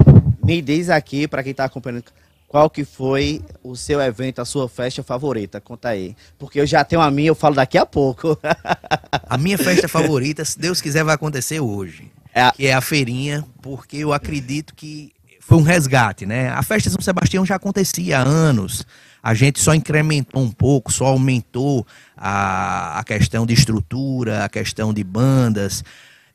me 0.44 0.62
diz 0.62 0.90
aqui, 0.90 1.26
para 1.26 1.42
quem 1.42 1.50
está 1.50 1.64
acompanhando, 1.64 2.04
qual 2.46 2.70
que 2.70 2.84
foi 2.84 3.42
o 3.64 3.74
seu 3.74 4.00
evento, 4.00 4.40
a 4.40 4.44
sua 4.44 4.68
festa 4.68 5.02
favorita? 5.02 5.60
Conta 5.60 5.88
aí. 5.88 6.14
Porque 6.38 6.60
eu 6.60 6.66
já 6.66 6.84
tenho 6.84 7.02
a 7.02 7.10
minha, 7.10 7.30
eu 7.30 7.34
falo 7.34 7.56
daqui 7.56 7.78
a 7.78 7.84
pouco. 7.84 8.38
a 9.10 9.36
minha 9.36 9.58
festa 9.58 9.88
favorita, 9.88 10.44
se 10.44 10.56
Deus 10.56 10.80
quiser, 10.80 11.02
vai 11.02 11.16
acontecer 11.16 11.58
hoje. 11.58 12.12
É 12.32 12.42
a... 12.42 12.52
Que 12.52 12.68
é 12.68 12.74
a 12.74 12.80
feirinha, 12.80 13.44
porque 13.60 13.96
eu 13.96 14.12
acredito 14.12 14.72
que 14.72 15.12
foi 15.44 15.58
um 15.58 15.62
resgate, 15.62 16.24
né? 16.24 16.50
A 16.50 16.62
festa 16.62 16.88
de 16.88 16.94
São 16.94 17.02
Sebastião 17.02 17.44
já 17.44 17.56
acontecia 17.56 18.20
há 18.20 18.22
anos. 18.22 18.86
A 19.20 19.34
gente 19.34 19.60
só 19.60 19.74
incrementou 19.74 20.40
um 20.40 20.50
pouco, 20.50 20.92
só 20.92 21.06
aumentou 21.06 21.84
a, 22.16 23.00
a 23.00 23.04
questão 23.04 23.44
de 23.44 23.52
estrutura, 23.52 24.44
a 24.44 24.48
questão 24.48 24.94
de 24.94 25.02
bandas, 25.02 25.84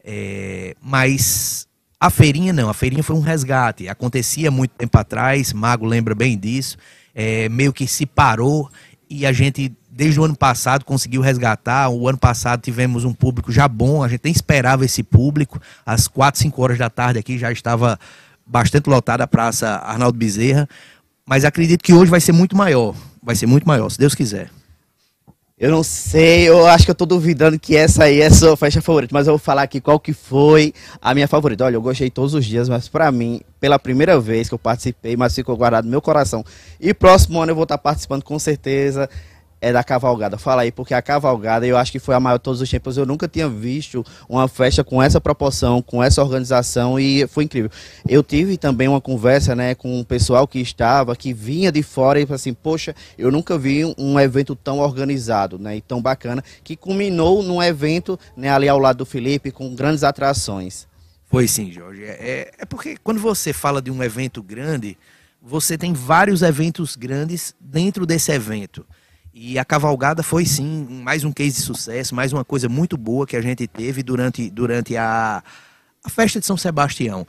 é, 0.04 0.76
mas 0.82 1.68
a 2.00 2.10
feirinha 2.10 2.52
não, 2.52 2.70
a 2.70 2.74
feirinha 2.74 3.02
foi 3.02 3.16
um 3.16 3.22
resgate. 3.22 3.88
Acontecia 3.88 4.52
muito 4.52 4.72
tempo 4.72 4.98
atrás, 4.98 5.54
Mago 5.54 5.86
lembra 5.86 6.14
bem 6.14 6.38
disso, 6.38 6.78
é, 7.16 7.48
meio 7.48 7.72
que 7.72 7.88
se 7.88 8.06
parou 8.06 8.70
e 9.10 9.26
a 9.26 9.32
gente 9.32 9.74
desde 9.90 10.20
o 10.20 10.24
ano 10.24 10.36
passado 10.36 10.84
conseguiu 10.84 11.22
resgatar. 11.22 11.90
O 11.90 12.08
ano 12.08 12.18
passado 12.18 12.62
tivemos 12.62 13.06
um 13.06 13.14
público 13.14 13.52
já 13.52 13.68
bom, 13.70 14.04
a 14.04 14.08
gente 14.08 14.22
nem 14.26 14.34
esperava 14.34 14.84
esse 14.86 15.02
público. 15.02 15.62
Às 15.86 16.08
4, 16.08 16.42
5 16.42 16.62
horas 16.62 16.78
da 16.78 16.90
tarde 16.90 17.20
aqui 17.20 17.38
já 17.38 17.52
estava 17.52 17.98
bastante 18.48 18.90
lotada 18.90 19.24
a 19.24 19.28
Praça 19.28 19.68
Arnaldo 19.68 20.18
Bezerra, 20.18 20.68
mas 21.26 21.44
acredito 21.44 21.84
que 21.84 21.94
hoje 21.94 22.10
vai 22.10 22.22
ser 22.22 22.32
muito 22.32 22.56
maior. 22.56 22.96
Vai 23.22 23.36
ser 23.36 23.46
muito 23.46 23.68
maior, 23.68 23.90
se 23.90 24.00
Deus 24.00 24.16
quiser. 24.16 24.50
Eu 25.60 25.72
não 25.72 25.82
sei, 25.82 26.48
eu 26.48 26.68
acho 26.68 26.86
que 26.86 26.92
eu 26.92 26.96
tô 26.96 27.04
duvidando 27.04 27.58
que 27.58 27.76
essa 27.76 28.04
aí 28.04 28.22
é 28.22 28.28
a 28.28 28.32
sua 28.32 28.56
festa 28.56 28.80
favorita, 28.80 29.12
mas 29.12 29.26
eu 29.26 29.34
vou 29.34 29.40
falar 29.40 29.64
aqui 29.64 29.82
qual 29.82 30.00
que 30.00 30.14
foi 30.14 30.72
a 31.02 31.16
minha 31.16 31.28
favorita. 31.28 31.66
Olha, 31.66 31.76
eu 31.76 31.82
gostei 31.82 32.12
todos 32.12 32.36
os 32.36 32.46
dias, 32.46 32.70
mas 32.70 32.88
para 32.88 33.12
mim, 33.12 33.42
pela 33.60 33.80
primeira 33.80 34.20
vez 34.20 34.48
que 34.48 34.54
eu 34.54 34.60
participei, 34.60 35.18
mas 35.18 35.34
ficou 35.34 35.58
guardado 35.58 35.86
no 35.86 35.90
meu 35.90 36.02
coração. 36.02 36.46
E 36.80 36.94
próximo 36.94 37.42
ano 37.42 37.54
eu 37.54 37.56
vou 37.56 37.64
estar 37.64 37.80
participando 37.80 38.24
com 38.24 38.38
certeza 38.38 39.10
é 39.60 39.72
da 39.74 39.84
cavalgada. 39.84 40.38
Fala 40.38 40.62
aí, 40.62 40.72
porque 40.72 40.94
a 40.94 41.02
cavalgada 41.02 41.66
eu 41.66 41.78
acho 41.78 41.92
que 41.92 42.00
foi 42.00 42.16
a 42.16 42.20
maior 42.20 42.38
de 42.38 42.44
todos 42.44 42.62
os 42.62 42.70
tempos. 42.70 42.98
Eu 42.98 43.06
nunca 43.06 43.28
tinha 43.28 43.50
visto 43.50 44.06
uma 44.30 44.48
festa 44.48 44.84
com 44.84 45.02
essa 45.02 45.20
proporção, 45.20 45.82
com 45.82 46.04
essa 46.04 46.22
organização 46.22 47.00
e 47.00 47.28
foi 47.28 47.46
incrível. 47.46 47.70
Eu 48.08 48.24
tive 48.24 48.58
também 48.58 48.88
uma 48.88 49.02
conversa 49.02 49.56
né, 49.56 49.76
com 49.76 50.00
o 50.00 50.06
pessoal 50.06 50.48
que 50.48 50.60
estava, 50.60 51.16
que 51.16 51.34
vinha 51.34 51.72
de 51.72 51.82
fora 51.84 52.20
e 52.20 52.26
falou 52.26 52.36
assim: 52.36 52.54
Poxa, 52.54 52.96
eu 53.18 53.32
nunca 53.32 53.58
vi 53.58 53.84
um 53.98 54.20
evento 54.20 54.56
tão 54.56 54.80
organizado 54.80 55.58
né, 55.58 55.78
e 55.78 55.82
tão 55.82 56.02
bacana, 56.02 56.44
que 56.64 56.76
culminou 56.76 57.42
num 57.42 57.62
evento 57.62 58.20
né, 58.36 58.50
ali 58.50 58.70
ao 58.70 58.80
lado 58.80 58.98
do 58.98 59.06
Felipe 59.06 59.52
com 59.52 59.74
grandes 59.74 60.04
atrações. 60.04 60.88
Foi 61.30 61.48
sim, 61.48 61.72
Jorge. 61.72 62.04
É, 62.04 62.18
é, 62.20 62.52
é 62.60 62.66
porque 62.66 62.96
quando 63.04 63.20
você 63.20 63.52
fala 63.52 63.82
de 63.82 63.92
um 63.92 64.02
evento 64.02 64.42
grande, 64.42 64.98
você 65.42 65.78
tem 65.78 65.94
vários 65.94 66.42
eventos 66.42 66.96
grandes 66.96 67.54
dentro 67.60 68.06
desse 68.06 68.32
evento. 68.32 68.86
E 69.40 69.60
a 69.60 69.64
cavalgada 69.64 70.24
foi 70.24 70.48
sim 70.48 70.88
mais 70.90 71.24
um 71.24 71.32
case 71.32 71.58
de 71.58 71.62
sucesso, 71.62 72.16
mais 72.16 72.34
uma 72.34 72.44
coisa 72.44 72.68
muito 72.68 72.98
boa 72.98 73.28
que 73.28 73.38
a 73.38 73.42
gente 73.42 73.68
teve 73.68 74.02
durante, 74.02 74.50
durante 74.50 74.98
a, 74.98 75.44
a 76.04 76.10
festa 76.10 76.40
de 76.40 76.46
São 76.48 76.58
Sebastião. 76.58 77.28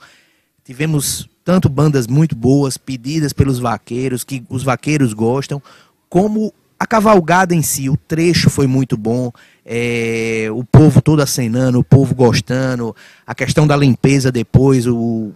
Tivemos 0.63 1.29
tanto 1.45 1.69
bandas 1.69 2.07
muito 2.07 2.35
boas, 2.35 2.77
pedidas 2.77 3.31
pelos 3.31 3.59
vaqueiros, 3.59 4.23
que 4.23 4.43
os 4.49 4.63
vaqueiros 4.63 5.13
gostam, 5.13 5.61
como 6.09 6.51
a 6.79 6.87
cavalgada 6.87 7.53
em 7.53 7.61
si, 7.61 7.91
o 7.91 7.95
trecho 7.95 8.49
foi 8.49 8.65
muito 8.65 8.97
bom, 8.97 9.31
é, 9.63 10.47
o 10.51 10.63
povo 10.63 11.03
todo 11.03 11.21
acenando, 11.21 11.77
o 11.77 11.83
povo 11.83 12.15
gostando, 12.15 12.95
a 13.27 13.35
questão 13.35 13.67
da 13.67 13.77
limpeza 13.77 14.31
depois, 14.31 14.87
o 14.87 15.31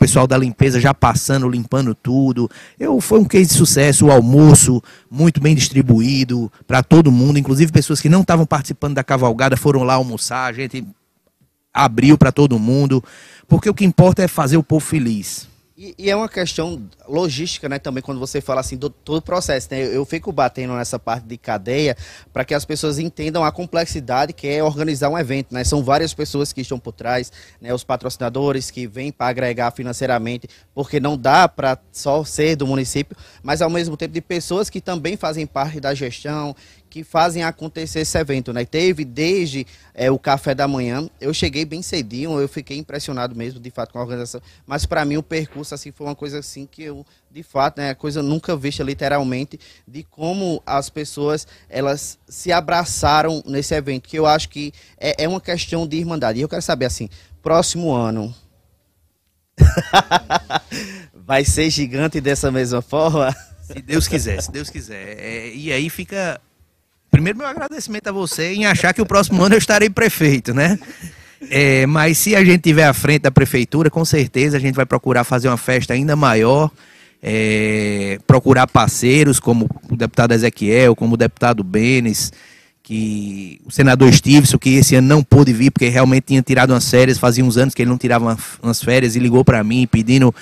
pessoal 0.00 0.26
da 0.26 0.38
limpeza 0.38 0.80
já 0.80 0.94
passando, 0.94 1.46
limpando 1.46 1.94
tudo. 1.94 2.50
Eu 2.78 3.02
foi 3.02 3.20
um 3.20 3.24
case 3.24 3.50
de 3.50 3.52
sucesso, 3.52 4.06
o 4.06 4.10
almoço 4.10 4.82
muito 5.10 5.42
bem 5.42 5.54
distribuído 5.54 6.50
para 6.66 6.82
todo 6.82 7.12
mundo, 7.12 7.38
inclusive 7.38 7.70
pessoas 7.70 8.00
que 8.00 8.08
não 8.08 8.22
estavam 8.22 8.46
participando 8.46 8.94
da 8.94 9.04
cavalgada 9.04 9.58
foram 9.58 9.82
lá 9.82 9.94
almoçar, 9.94 10.46
a 10.46 10.52
gente 10.54 10.86
abriu 11.72 12.16
para 12.16 12.32
todo 12.32 12.58
mundo, 12.58 13.04
porque 13.46 13.68
o 13.68 13.74
que 13.74 13.84
importa 13.84 14.22
é 14.22 14.28
fazer 14.28 14.56
o 14.56 14.62
povo 14.62 14.84
feliz. 14.84 15.49
E, 15.82 15.94
e, 15.96 16.10
é 16.10 16.14
uma 16.14 16.28
questão 16.28 16.86
logística, 17.08 17.66
né, 17.66 17.78
também, 17.78 18.02
quando 18.02 18.18
você 18.18 18.38
fala 18.42 18.60
assim 18.60 18.76
do 18.76 18.90
todo 18.90 19.16
o 19.16 19.22
processo. 19.22 19.66
Né? 19.70 19.82
Eu, 19.82 19.92
eu 19.92 20.04
fico 20.04 20.30
batendo 20.30 20.74
nessa 20.74 20.98
parte 20.98 21.24
de 21.24 21.38
cadeia 21.38 21.96
para 22.34 22.44
que 22.44 22.52
as 22.52 22.66
pessoas 22.66 22.98
entendam 22.98 23.42
a 23.42 23.50
complexidade 23.50 24.34
que 24.34 24.46
é 24.46 24.62
organizar 24.62 25.08
um 25.08 25.18
evento. 25.18 25.54
Né? 25.54 25.64
São 25.64 25.82
várias 25.82 26.12
pessoas 26.12 26.52
que 26.52 26.60
estão 26.60 26.78
por 26.78 26.92
trás, 26.92 27.32
né? 27.58 27.72
os 27.72 27.82
patrocinadores 27.82 28.70
que 28.70 28.86
vêm 28.86 29.10
para 29.10 29.28
agregar 29.28 29.70
financeiramente, 29.70 30.46
porque 30.74 31.00
não 31.00 31.16
dá 31.16 31.48
para 31.48 31.78
só 31.90 32.22
ser 32.24 32.56
do 32.56 32.66
município, 32.66 33.16
mas 33.42 33.62
ao 33.62 33.70
mesmo 33.70 33.96
tempo 33.96 34.12
de 34.12 34.20
pessoas 34.20 34.68
que 34.68 34.82
também 34.82 35.16
fazem 35.16 35.46
parte 35.46 35.80
da 35.80 35.94
gestão, 35.94 36.54
que 36.90 37.04
fazem 37.04 37.44
acontecer 37.44 38.00
esse 38.00 38.18
evento, 38.18 38.52
né? 38.52 38.64
Teve 38.64 39.04
desde 39.04 39.64
é, 39.94 40.10
o 40.10 40.18
café 40.18 40.54
da 40.54 40.66
manhã, 40.66 41.08
eu 41.20 41.32
cheguei 41.32 41.64
bem 41.64 41.80
cedinho, 41.82 42.40
eu 42.40 42.48
fiquei 42.48 42.76
impressionado 42.76 43.34
mesmo, 43.36 43.60
de 43.60 43.70
fato, 43.70 43.92
com 43.92 43.98
a 44.00 44.02
organização. 44.02 44.42
Mas 44.66 44.84
para 44.84 45.04
mim 45.04 45.16
o 45.16 45.22
percurso 45.22 45.72
assim 45.72 45.92
foi 45.92 46.08
uma 46.08 46.16
coisa 46.16 46.40
assim 46.40 46.66
que 46.66 46.82
eu, 46.82 47.06
de 47.30 47.44
fato, 47.44 47.78
né, 47.78 47.94
coisa 47.94 48.22
nunca 48.22 48.56
vista 48.56 48.82
literalmente 48.82 49.58
de 49.86 50.02
como 50.02 50.60
as 50.66 50.90
pessoas 50.90 51.46
elas 51.68 52.18
se 52.28 52.50
abraçaram 52.50 53.42
nesse 53.46 53.72
evento, 53.72 54.08
que 54.08 54.18
eu 54.18 54.26
acho 54.26 54.48
que 54.48 54.72
é, 54.98 55.24
é 55.24 55.28
uma 55.28 55.40
questão 55.40 55.86
de 55.86 55.96
irmandade. 55.96 56.40
E 56.40 56.42
eu 56.42 56.48
quero 56.48 56.62
saber 56.62 56.86
assim, 56.86 57.08
próximo 57.40 57.92
ano 57.94 58.34
vai 61.14 61.44
ser 61.44 61.70
gigante 61.70 62.20
dessa 62.20 62.50
mesma 62.50 62.82
forma? 62.82 63.34
Se 63.62 63.80
Deus 63.80 64.08
quiser, 64.08 64.42
se 64.42 64.50
Deus 64.50 64.68
quiser. 64.68 65.16
É, 65.18 65.54
e 65.54 65.72
aí 65.72 65.88
fica 65.88 66.40
Primeiro, 67.10 67.38
meu 67.38 67.46
agradecimento 67.46 68.08
a 68.08 68.12
você 68.12 68.52
em 68.54 68.66
achar 68.66 68.94
que 68.94 69.02
o 69.02 69.06
próximo 69.06 69.42
ano 69.42 69.54
eu 69.54 69.58
estarei 69.58 69.90
prefeito, 69.90 70.54
né? 70.54 70.78
É, 71.50 71.86
mas 71.86 72.18
se 72.18 72.36
a 72.36 72.44
gente 72.44 72.60
tiver 72.62 72.84
à 72.84 72.92
frente 72.92 73.22
da 73.22 73.30
prefeitura, 73.30 73.90
com 73.90 74.04
certeza 74.04 74.56
a 74.56 74.60
gente 74.60 74.74
vai 74.74 74.86
procurar 74.86 75.24
fazer 75.24 75.48
uma 75.48 75.56
festa 75.56 75.94
ainda 75.94 76.14
maior, 76.14 76.70
é, 77.22 78.18
procurar 78.26 78.66
parceiros 78.66 79.40
como 79.40 79.68
o 79.90 79.96
deputado 79.96 80.32
Ezequiel, 80.32 80.94
como 80.94 81.14
o 81.14 81.16
deputado 81.16 81.64
Benes, 81.64 82.32
que 82.82 83.60
o 83.64 83.70
senador 83.70 84.12
Stevenson, 84.12 84.58
que 84.58 84.76
esse 84.76 84.94
ano 84.94 85.08
não 85.08 85.22
pôde 85.22 85.52
vir 85.52 85.70
porque 85.70 85.88
realmente 85.88 86.24
tinha 86.24 86.42
tirado 86.42 86.70
umas 86.70 86.88
férias, 86.88 87.18
fazia 87.18 87.44
uns 87.44 87.56
anos 87.56 87.74
que 87.74 87.82
ele 87.82 87.90
não 87.90 87.98
tirava 87.98 88.36
umas 88.62 88.82
férias 88.82 89.16
e 89.16 89.18
ligou 89.18 89.44
para 89.44 89.62
mim 89.64 89.86
pedindo 89.86 90.34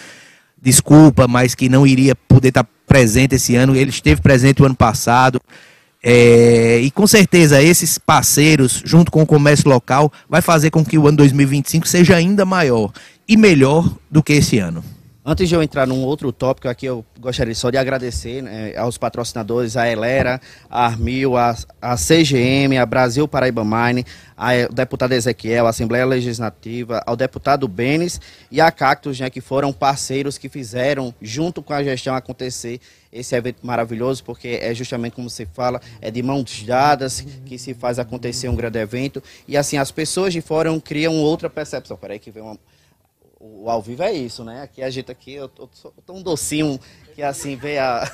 desculpa, 0.61 1.29
mas 1.29 1.55
que 1.55 1.69
não 1.69 1.87
iria 1.87 2.15
poder 2.15 2.49
estar 2.49 2.67
presente 2.87 3.35
esse 3.35 3.55
ano. 3.55 3.77
Ele 3.77 3.91
esteve 3.91 4.21
presente 4.21 4.63
o 4.63 4.67
ano 4.67 4.75
passado. 4.75 5.41
É, 6.03 6.79
e 6.81 6.91
com 6.91 7.07
certeza 7.07 7.63
esses 7.63 7.99
parceiros, 7.99 8.83
junto 8.85 9.11
com 9.11 9.23
o 9.23 9.27
comércio 9.27 9.69
local, 9.69 10.13
vai 10.29 10.41
fazer 10.41 10.71
com 10.71 10.85
que 10.85 10.97
o 10.97 11.09
ano 11.09 11.17
2025 11.19 11.89
seja 11.89 12.17
ainda 12.17 12.45
maior 12.45 12.93
e 13.29 13.37
melhor 13.37 13.91
do 14.11 14.23
que 14.23 14.35
esse 14.35 14.59
ano. 14.59 14.83
Antes 15.31 15.47
de 15.47 15.55
eu 15.55 15.63
entrar 15.63 15.87
num 15.87 16.05
outro 16.05 16.33
tópico 16.33 16.71
aqui, 16.71 16.87
eu 16.87 17.05
gostaria 17.21 17.55
só 17.55 17.69
de 17.69 17.77
agradecer 17.77 18.43
né, 18.43 18.75
aos 18.79 18.97
patrocinadores, 18.97 19.77
a 19.77 19.87
Elera, 19.87 20.41
a 20.71 20.87
Armil, 20.87 21.37
a, 21.37 21.55
a 21.83 21.97
CGM, 21.97 22.79
a 22.79 22.87
Brasil 22.87 23.29
Paraíba 23.29 23.63
Mine, 23.63 24.07
ao 24.35 24.73
deputado 24.73 25.13
Ezequiel, 25.13 25.67
a 25.67 25.69
Assembleia 25.69 26.07
Legislativa, 26.07 27.03
ao 27.05 27.15
deputado 27.15 27.69
Benes 27.69 28.19
e 28.51 28.59
a 28.59 28.71
Cactus, 28.71 29.21
né, 29.21 29.29
que 29.29 29.43
foram 29.43 29.71
parceiros 29.71 30.39
que 30.39 30.49
fizeram, 30.49 31.15
junto 31.21 31.63
com 31.63 31.75
a 31.75 31.85
gestão, 31.85 32.15
acontecer 32.15 32.81
esse 33.13 33.37
evento 33.37 33.59
maravilhoso, 33.67 34.25
porque 34.25 34.59
é 34.63 34.73
justamente 34.73 35.13
como 35.13 35.29
você 35.29 35.45
fala, 35.45 35.79
é 36.01 36.11
de 36.11 36.23
mãos 36.23 36.63
dadas 36.63 37.21
que 37.45 37.59
se 37.59 37.75
faz 37.75 37.99
acontecer 37.99 38.49
um 38.49 38.57
grande 38.57 38.79
evento. 38.79 39.23
E 39.47 39.59
assim, 39.59 39.77
as 39.77 39.91
pessoas 39.91 40.33
de 40.33 40.41
fora 40.41 40.71
criam 40.81 41.15
outra 41.17 41.51
percepção. 41.51 41.99
Peraí 41.99 42.19
que 42.19 42.31
vem 42.31 42.43
uma 42.43 42.57
o 43.57 43.71
ao 43.71 43.83
vivo 43.83 44.03
é 44.03 44.13
isso, 44.13 44.45
né? 44.45 44.63
Aqui 44.63 44.83
a 44.83 44.91
gente 44.91 45.11
aqui, 45.11 45.33
eu 45.35 45.49
tô, 45.49 45.67
tô, 45.67 45.91
tô 46.05 46.13
um 46.13 46.23
docinho 46.23 46.79
que 47.19 47.23
assim 47.25 47.57
veio, 47.57 47.83
a 47.83 48.09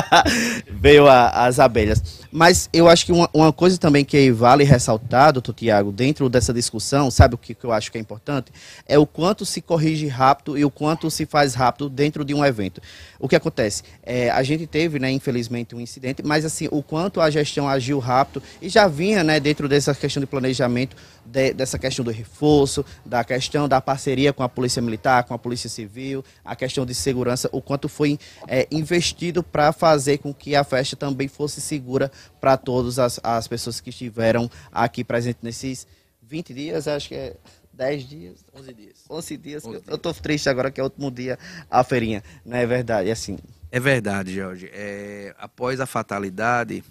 veio 0.72 1.06
a, 1.06 1.44
as 1.44 1.58
abelhas. 1.58 2.02
Mas 2.32 2.70
eu 2.72 2.88
acho 2.88 3.04
que 3.04 3.12
uma, 3.12 3.28
uma, 3.34 3.52
coisa 3.52 3.76
também 3.76 4.06
que 4.06 4.30
vale 4.30 4.64
ressaltar, 4.64 5.34
doutor 5.34 5.52
Tiago, 5.52 5.92
dentro 5.92 6.26
dessa 6.30 6.50
discussão, 6.50 7.10
sabe 7.10 7.34
o 7.34 7.38
que, 7.38 7.54
que 7.54 7.64
eu 7.64 7.72
acho 7.72 7.92
que 7.92 7.98
é 7.98 8.00
importante? 8.00 8.52
É 8.86 8.98
o 8.98 9.04
quanto 9.04 9.44
se 9.44 9.60
corrige 9.60 10.06
rápido 10.06 10.56
e 10.56 10.64
o 10.64 10.70
quanto 10.70 11.10
se 11.10 11.26
faz 11.26 11.52
rápido 11.52 11.90
dentro 11.90 12.24
de 12.24 12.32
um 12.32 12.42
evento. 12.42 12.80
O 13.18 13.28
que 13.28 13.36
acontece? 13.36 13.82
É, 14.02 14.30
a 14.30 14.42
gente 14.42 14.66
teve, 14.66 14.98
né, 14.98 15.10
infelizmente, 15.10 15.74
um 15.74 15.80
incidente, 15.80 16.22
mas 16.24 16.46
assim, 16.46 16.68
o 16.70 16.82
quanto 16.82 17.20
a 17.20 17.28
gestão 17.28 17.68
agiu 17.68 17.98
rápido 17.98 18.42
e 18.62 18.70
já 18.70 18.88
vinha, 18.88 19.22
né, 19.22 19.38
dentro 19.38 19.68
dessa 19.68 19.94
questão 19.94 20.22
de 20.22 20.26
planejamento, 20.26 20.96
de, 21.26 21.52
dessa 21.52 21.78
questão 21.78 22.04
do 22.04 22.10
reforço, 22.10 22.84
da 23.04 23.22
questão 23.24 23.68
da 23.68 23.80
parceria 23.80 24.32
com 24.32 24.42
a 24.42 24.48
Polícia 24.48 24.80
Militar, 24.80 25.24
com 25.24 25.34
a 25.34 25.38
Polícia 25.38 25.68
Civil, 25.68 26.24
a 26.42 26.56
questão 26.56 26.86
de 26.86 26.94
segurança, 26.94 27.48
o 27.52 27.60
quanto 27.60 27.89
foi 27.90 28.18
é, 28.48 28.66
investido 28.70 29.42
para 29.42 29.72
fazer 29.72 30.18
com 30.18 30.32
que 30.32 30.54
a 30.54 30.64
festa 30.64 30.96
também 30.96 31.28
fosse 31.28 31.60
segura 31.60 32.10
para 32.40 32.56
todas 32.56 32.98
as, 32.98 33.20
as 33.22 33.46
pessoas 33.46 33.80
que 33.80 33.90
estiveram 33.90 34.50
aqui 34.72 35.04
presentes 35.04 35.42
nesses 35.42 35.86
20 36.22 36.54
dias, 36.54 36.88
acho 36.88 37.08
que 37.08 37.14
é 37.14 37.36
10 37.72 38.08
dias. 38.08 38.44
11 38.54 38.72
dias. 38.74 39.04
11 39.08 39.36
dias. 39.36 39.64
11 39.64 39.82
eu 39.86 39.96
estou 39.96 40.14
triste 40.14 40.48
agora 40.48 40.70
que 40.70 40.80
é 40.80 40.82
o 40.82 40.86
último 40.86 41.10
dia 41.10 41.38
a 41.70 41.82
feirinha. 41.82 42.22
Não 42.44 42.56
é 42.56 42.66
verdade? 42.66 43.10
Assim. 43.10 43.38
É 43.72 43.80
verdade, 43.80 44.34
Jorge. 44.34 44.70
É, 44.72 45.34
após 45.38 45.80
a 45.80 45.86
fatalidade, 45.86 46.84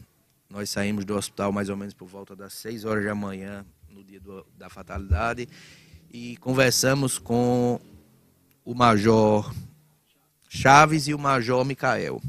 nós 0.50 0.70
saímos 0.70 1.06
do 1.06 1.16
hospital 1.16 1.52
mais 1.52 1.70
ou 1.70 1.78
menos 1.78 1.94
por 1.94 2.08
volta 2.08 2.36
das 2.36 2.54
6 2.54 2.86
horas 2.86 3.06
da 3.06 3.14
manhã, 3.14 3.66
no 3.90 4.04
dia 4.04 4.20
do, 4.20 4.46
da 4.58 4.70
fatalidade, 4.70 5.48
e 6.12 6.38
conversamos 6.38 7.20
com 7.20 7.80
o 8.66 8.74
Major 8.74 9.54
Chaves 10.50 11.08
e 11.08 11.14
o 11.14 11.20
Major 11.20 11.64
Micael. 11.64 12.20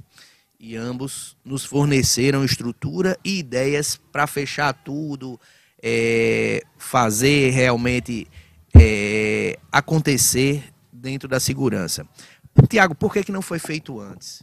E 0.58 0.76
ambos 0.76 1.34
nos 1.42 1.64
forneceram 1.64 2.44
estrutura 2.44 3.18
e 3.24 3.38
ideias 3.38 3.98
para 4.12 4.26
fechar 4.26 4.74
tudo, 4.74 5.40
é, 5.82 6.62
fazer 6.76 7.50
realmente 7.50 8.28
é, 8.74 9.58
acontecer 9.72 10.62
dentro 10.92 11.26
da 11.26 11.40
segurança. 11.40 12.06
Tiago, 12.68 12.94
por 12.94 13.10
que, 13.10 13.24
que 13.24 13.32
não 13.32 13.40
foi 13.40 13.58
feito 13.58 13.98
antes? 13.98 14.42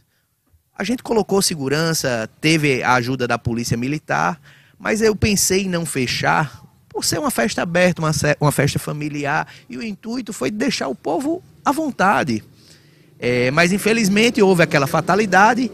A 0.76 0.82
gente 0.82 1.02
colocou 1.02 1.40
segurança, 1.40 2.28
teve 2.40 2.82
a 2.82 2.94
ajuda 2.94 3.28
da 3.28 3.38
polícia 3.38 3.76
militar, 3.76 4.40
mas 4.76 5.00
eu 5.00 5.14
pensei 5.14 5.62
em 5.62 5.68
não 5.68 5.86
fechar 5.86 6.64
por 6.88 7.04
ser 7.04 7.18
uma 7.18 7.30
festa 7.30 7.62
aberta, 7.62 8.02
uma, 8.02 8.10
uma 8.40 8.50
festa 8.52 8.78
familiar, 8.78 9.46
e 9.68 9.76
o 9.76 9.82
intuito 9.82 10.32
foi 10.32 10.50
deixar 10.50 10.88
o 10.88 10.94
povo 10.96 11.42
à 11.64 11.70
vontade. 11.70 12.42
É, 13.18 13.50
mas 13.50 13.72
infelizmente 13.72 14.40
houve 14.40 14.62
aquela 14.62 14.86
fatalidade 14.86 15.70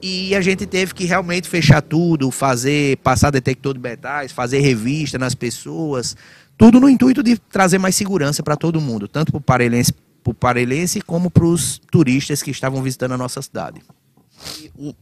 e 0.00 0.34
a 0.34 0.40
gente 0.40 0.64
teve 0.64 0.94
que 0.94 1.04
realmente 1.04 1.48
fechar 1.48 1.82
tudo, 1.82 2.30
fazer, 2.30 2.96
passar 2.98 3.30
detector 3.30 3.74
de 3.74 3.80
metais, 3.80 4.30
fazer 4.30 4.60
revista 4.60 5.18
nas 5.18 5.34
pessoas, 5.34 6.16
tudo 6.56 6.80
no 6.80 6.88
intuito 6.88 7.22
de 7.22 7.36
trazer 7.36 7.78
mais 7.78 7.96
segurança 7.96 8.42
para 8.42 8.56
todo 8.56 8.80
mundo, 8.80 9.08
tanto 9.08 9.32
para 9.32 9.38
o 10.24 10.34
parelense 10.34 11.00
como 11.00 11.30
para 11.30 11.44
os 11.44 11.80
turistas 11.90 12.42
que 12.42 12.50
estavam 12.50 12.82
visitando 12.82 13.12
a 13.12 13.18
nossa 13.18 13.42
cidade. 13.42 13.80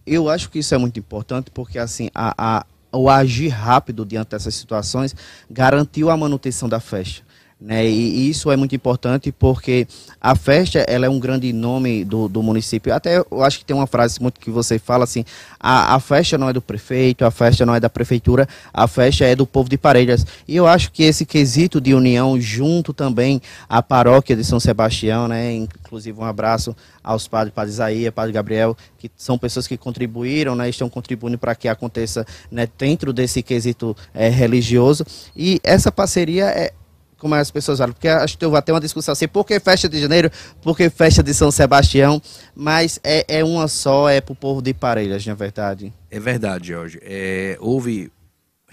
Eu 0.06 0.30
acho 0.30 0.48
que 0.48 0.60
isso 0.60 0.74
é 0.74 0.78
muito 0.78 0.98
importante 0.98 1.50
porque 1.50 1.78
assim 1.78 2.08
a, 2.14 2.34
a, 2.38 2.66
o 2.90 3.10
agir 3.10 3.48
rápido 3.48 4.06
diante 4.06 4.30
dessas 4.30 4.54
situações 4.54 5.14
garantiu 5.50 6.08
a 6.08 6.16
manutenção 6.16 6.68
da 6.68 6.80
festa. 6.80 7.25
Né? 7.58 7.86
E 7.86 8.28
isso 8.28 8.50
é 8.50 8.56
muito 8.56 8.76
importante 8.76 9.32
porque 9.32 9.88
a 10.20 10.34
festa 10.34 10.80
ela 10.80 11.06
é 11.06 11.08
um 11.08 11.18
grande 11.18 11.50
nome 11.54 12.04
do, 12.04 12.28
do 12.28 12.42
município. 12.42 12.92
Até 12.92 13.16
eu 13.18 13.42
acho 13.42 13.58
que 13.58 13.64
tem 13.64 13.74
uma 13.74 13.86
frase 13.86 14.20
muito 14.20 14.38
que 14.38 14.50
você 14.50 14.78
fala 14.78 15.04
assim: 15.04 15.24
a, 15.58 15.94
a 15.94 16.00
festa 16.00 16.36
não 16.36 16.50
é 16.50 16.52
do 16.52 16.60
prefeito, 16.60 17.24
a 17.24 17.30
festa 17.30 17.64
não 17.64 17.74
é 17.74 17.80
da 17.80 17.88
prefeitura, 17.88 18.46
a 18.74 18.86
festa 18.86 19.24
é 19.24 19.34
do 19.34 19.46
povo 19.46 19.70
de 19.70 19.78
Parelhas. 19.78 20.26
E 20.46 20.54
eu 20.54 20.66
acho 20.66 20.92
que 20.92 21.02
esse 21.02 21.24
quesito 21.24 21.80
de 21.80 21.94
união 21.94 22.38
junto 22.38 22.92
também 22.92 23.40
à 23.66 23.82
paróquia 23.82 24.36
de 24.36 24.44
São 24.44 24.60
Sebastião, 24.60 25.26
né? 25.26 25.54
Inclusive 25.54 26.20
um 26.20 26.24
abraço 26.24 26.76
aos 27.02 27.26
padres, 27.26 27.54
Padre 27.54 27.72
Isaías, 27.72 28.12
Padre 28.12 28.32
Gabriel, 28.32 28.76
que 28.98 29.10
são 29.16 29.38
pessoas 29.38 29.66
que 29.66 29.78
contribuíram, 29.78 30.54
né? 30.54 30.68
Estão 30.68 30.90
contribuindo 30.90 31.38
para 31.38 31.54
que 31.54 31.68
aconteça 31.68 32.26
né, 32.50 32.68
dentro 32.76 33.14
desse 33.14 33.42
quesito 33.42 33.96
é, 34.12 34.28
religioso. 34.28 35.06
E 35.34 35.58
essa 35.64 35.90
parceria 35.90 36.46
é 36.50 36.74
como 37.18 37.34
as 37.34 37.50
pessoas 37.50 37.78
falam, 37.78 37.92
porque 37.92 38.08
acho 38.08 38.36
que 38.36 38.44
eu 38.44 38.50
vou 38.50 38.60
ter 38.60 38.72
uma 38.72 38.80
discussão 38.80 39.12
assim, 39.12 39.26
por 39.26 39.44
que 39.44 39.58
festa 39.58 39.88
de 39.88 40.00
janeiro, 40.00 40.30
por 40.62 40.76
que 40.76 40.90
festa 40.90 41.22
de 41.22 41.32
São 41.32 41.50
Sebastião, 41.50 42.20
mas 42.54 43.00
é, 43.02 43.38
é 43.38 43.44
uma 43.44 43.68
só, 43.68 44.08
é 44.08 44.20
para 44.20 44.32
o 44.32 44.36
povo 44.36 44.60
de 44.60 44.74
Parelhas, 44.74 45.24
na 45.24 45.32
é 45.32 45.36
verdade. 45.36 45.92
É 46.10 46.20
verdade, 46.20 46.68
Jorge. 46.68 46.98
É, 47.02 47.56
houve 47.60 48.12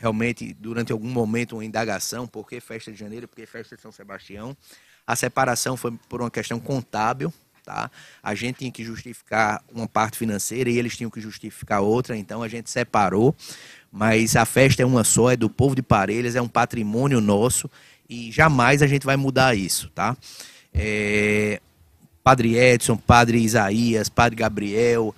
realmente, 0.04 0.54
durante 0.60 0.92
algum 0.92 1.08
momento, 1.08 1.56
uma 1.56 1.64
indagação, 1.64 2.28
por 2.28 2.46
que 2.46 2.60
festa 2.60 2.92
de 2.92 3.00
janeiro, 3.00 3.26
por 3.26 3.38
que 3.38 3.46
festa 3.46 3.78
de 3.78 3.82
São 3.82 3.92
Sebastião. 3.92 4.56
A 5.08 5.16
separação 5.16 5.78
foi 5.78 5.94
por 6.10 6.20
uma 6.22 6.30
questão 6.30 6.60
contábil, 6.60 7.34
tá? 7.64 7.90
A 8.22 8.36
gente 8.36 8.58
tinha 8.58 8.72
que 8.72 8.84
justificar 8.84 9.64
uma 9.74 9.88
parte 9.88 10.18
financeira 10.18 10.70
e 10.70 10.78
eles 10.78 10.98
tinham 10.98 11.10
que 11.10 11.22
justificar 11.22 11.80
outra, 11.80 12.18
então 12.18 12.44
a 12.44 12.50
gente 12.50 12.70
separou, 12.70 13.34
mas 13.90 14.36
a 14.36 14.44
festa 14.44 14.82
é 14.82 14.86
uma 14.86 15.06
só, 15.06 15.32
é 15.32 15.38
do 15.38 15.50
povo 15.50 15.74
de 15.74 15.82
Parelhas, 15.82 16.36
é 16.36 16.42
um 16.42 16.50
patrimônio 16.50 17.22
nosso, 17.22 17.70
e 18.10 18.32
jamais 18.32 18.82
a 18.82 18.88
gente 18.88 19.06
vai 19.06 19.16
mudar 19.16 19.56
isso, 19.56 19.90
tá? 19.94 20.16
É, 20.74 21.60
Padre 22.24 22.58
Edson, 22.58 22.96
Padre 22.98 23.40
Isaías, 23.40 24.10
Padre 24.10 24.38
Gabriel, 24.38 25.14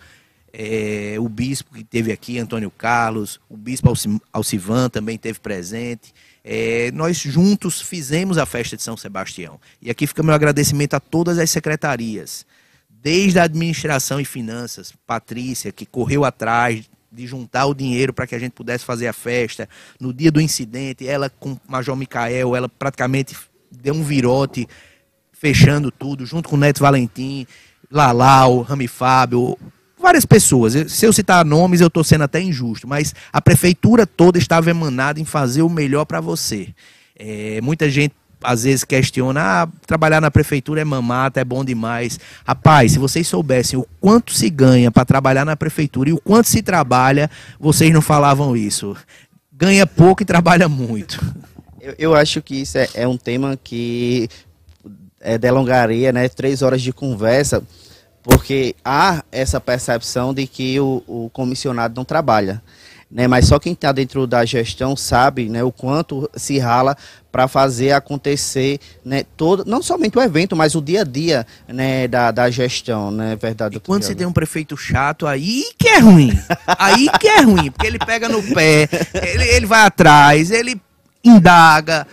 é, 0.51 1.15
o 1.20 1.27
bispo 1.27 1.74
que 1.74 1.84
teve 1.84 2.12
aqui, 2.12 2.39
Antônio 2.39 2.72
Carlos, 2.72 3.39
o 3.50 3.58
bispo 3.58 3.94
Alcivan 4.32 4.89
também 4.89 5.18
teve 5.18 5.39
presente. 5.39 6.13
É, 6.44 6.92
nós 6.94 7.18
juntos 7.18 7.82
fizemos 7.82 8.38
a 8.38 8.46
festa 8.46 8.77
de 8.77 8.84
São 8.84 8.96
Sebastião. 8.96 9.60
E 9.82 9.89
aqui 9.89 10.08
fica 10.08 10.24
meu 10.24 10.34
agradecimento 10.34 10.94
a 10.94 11.00
todas 11.00 11.38
as 11.38 11.50
secretarias, 11.50 12.46
desde 12.89 13.38
a 13.38 13.44
administração 13.44 14.20
e 14.20 14.25
finanças, 14.25 14.94
Patrícia, 15.06 15.72
que 15.72 15.86
correu 15.86 16.24
atrás 16.24 16.86
de 17.16 17.26
juntar 17.26 17.66
o 17.66 17.74
dinheiro 17.74 18.14
para 18.14 18.28
que 18.28 18.36
a 18.36 18.40
gente 18.40 18.52
pudesse 18.52 18.86
fazer 18.86 19.08
a 19.08 19.14
festa. 19.14 19.68
No 20.00 20.14
dia 20.14 20.32
do 20.32 20.42
incidente, 20.42 21.08
ela 21.08 21.30
com 21.30 21.54
o 21.54 21.62
Major 21.68 21.96
Micael, 21.96 22.56
ela 22.56 22.70
praticamente 22.70 23.36
deu 23.72 23.94
um 23.94 24.04
virote, 24.04 24.68
fechando 25.34 25.92
tudo, 25.92 26.26
junto 26.26 26.50
com 26.50 26.56
o 26.56 26.60
Neto 26.60 26.82
Valentim, 26.82 27.48
Lalau, 27.90 28.62
Rami 28.62 28.88
Fábio, 28.88 29.58
várias 29.98 30.26
pessoas. 30.26 30.74
Se 30.92 31.06
eu 31.06 31.14
citar 31.14 31.46
nomes, 31.46 31.82
eu 31.82 31.88
estou 31.88 32.04
sendo 32.04 32.24
até 32.24 32.42
injusto, 32.42 32.88
mas 32.88 33.14
a 33.32 33.42
prefeitura 33.42 34.06
toda 34.06 34.38
estava 34.38 34.70
emanada 34.70 35.20
em 35.20 35.26
fazer 35.26 35.62
o 35.62 35.70
melhor 35.70 36.06
para 36.06 36.22
você. 36.22 36.74
É, 37.18 37.60
muita 37.62 37.90
gente 37.90 38.14
às 38.44 38.63
vezes 38.63 38.84
questiona, 38.84 39.63
ah, 39.63 39.68
trabalhar 39.86 40.22
na 40.22 40.30
prefeitura 40.32 40.82
é 40.82 40.84
mamata, 40.86 41.39
é 41.39 41.44
bom 41.44 41.63
demais. 41.63 42.20
Rapaz, 42.46 42.94
se 42.94 43.00
vocês 43.00 43.27
soubessem 43.27 43.77
o 43.77 43.88
quanto 44.00 44.34
se 44.34 44.50
ganha 44.50 44.92
para 44.92 45.06
trabalhar 45.06 45.46
na 45.46 45.56
prefeitura 45.56 46.10
e 46.10 46.13
o 46.13 46.22
quanto 46.22 46.48
se 46.48 46.62
trabalha, 46.62 47.30
vocês 47.60 47.92
não 47.94 48.01
falavam 48.01 48.56
isso. 48.56 48.96
Ganha 49.51 49.88
pouco 49.88 50.24
e 50.24 50.25
trabalha 50.25 50.68
muito. 50.68 51.24
Eu, 51.80 51.96
eu 51.98 52.15
acho 52.15 52.42
que 52.42 52.62
isso 52.62 52.77
é, 52.77 52.88
é 52.94 53.08
um 53.08 53.18
tema 53.18 53.58
que 53.63 54.30
é, 55.22 55.38
delongaria, 55.38 56.12
né? 56.12 56.27
Três 56.30 56.62
horas 56.62 56.82
de 56.82 56.92
conversa 56.92 57.63
porque 58.25 58.75
há 58.84 59.24
essa 59.32 59.62
percepção 59.62 60.34
de 60.34 60.48
que 60.48 60.80
o, 60.80 61.04
o 61.08 61.30
comissionado 61.32 61.94
não 61.96 62.04
trabalha. 62.04 62.60
Né, 63.10 63.28
mas 63.28 63.46
só 63.46 63.60
quem 63.60 63.74
está 63.74 63.92
dentro 63.92 64.26
da 64.26 64.44
gestão 64.44 64.96
sabe 64.96 65.48
né, 65.48 65.64
o 65.64 65.72
quanto 65.72 66.30
se 66.36 66.58
rala 66.58 66.98
para 67.32 67.48
fazer 67.48 67.92
acontecer 67.92 68.80
né, 69.06 69.24
todo, 69.38 69.64
não 69.64 69.82
somente 69.82 70.18
o 70.18 70.22
evento, 70.22 70.56
mas 70.56 70.74
o 70.74 70.82
dia 70.82 71.02
a 71.02 71.04
dia 71.04 71.46
né, 71.68 72.08
da, 72.08 72.32
da 72.32 72.50
gestão, 72.50 73.12
né, 73.12 73.36
verdade. 73.36 73.78
E 73.78 73.80
quando 73.80 74.04
você 74.04 74.16
tem 74.16 74.26
um 74.26 74.34
prefeito 74.34 74.76
chato, 74.76 75.28
aí 75.28 75.64
que 75.78 75.88
é 75.88 76.00
ruim. 76.00 76.32
aí 76.80 77.08
que 77.20 77.28
é 77.28 77.42
ruim, 77.42 77.70
porque 77.70 77.86
ele 77.86 78.00
pega 78.00 78.28
no 78.28 78.42
pé, 78.42 78.90
ele, 79.22 79.44
ele 79.50 79.66
vai 79.66 79.82
atrás, 79.82 80.50
ele 80.50 80.82
indaga. 81.24 82.08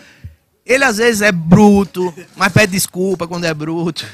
Ele 0.64 0.84
às 0.84 0.98
vezes 0.98 1.22
é 1.22 1.32
bruto, 1.32 2.12
mas 2.36 2.52
pede 2.52 2.72
desculpa 2.72 3.26
quando 3.26 3.44
é 3.44 3.54
bruto. 3.54 4.06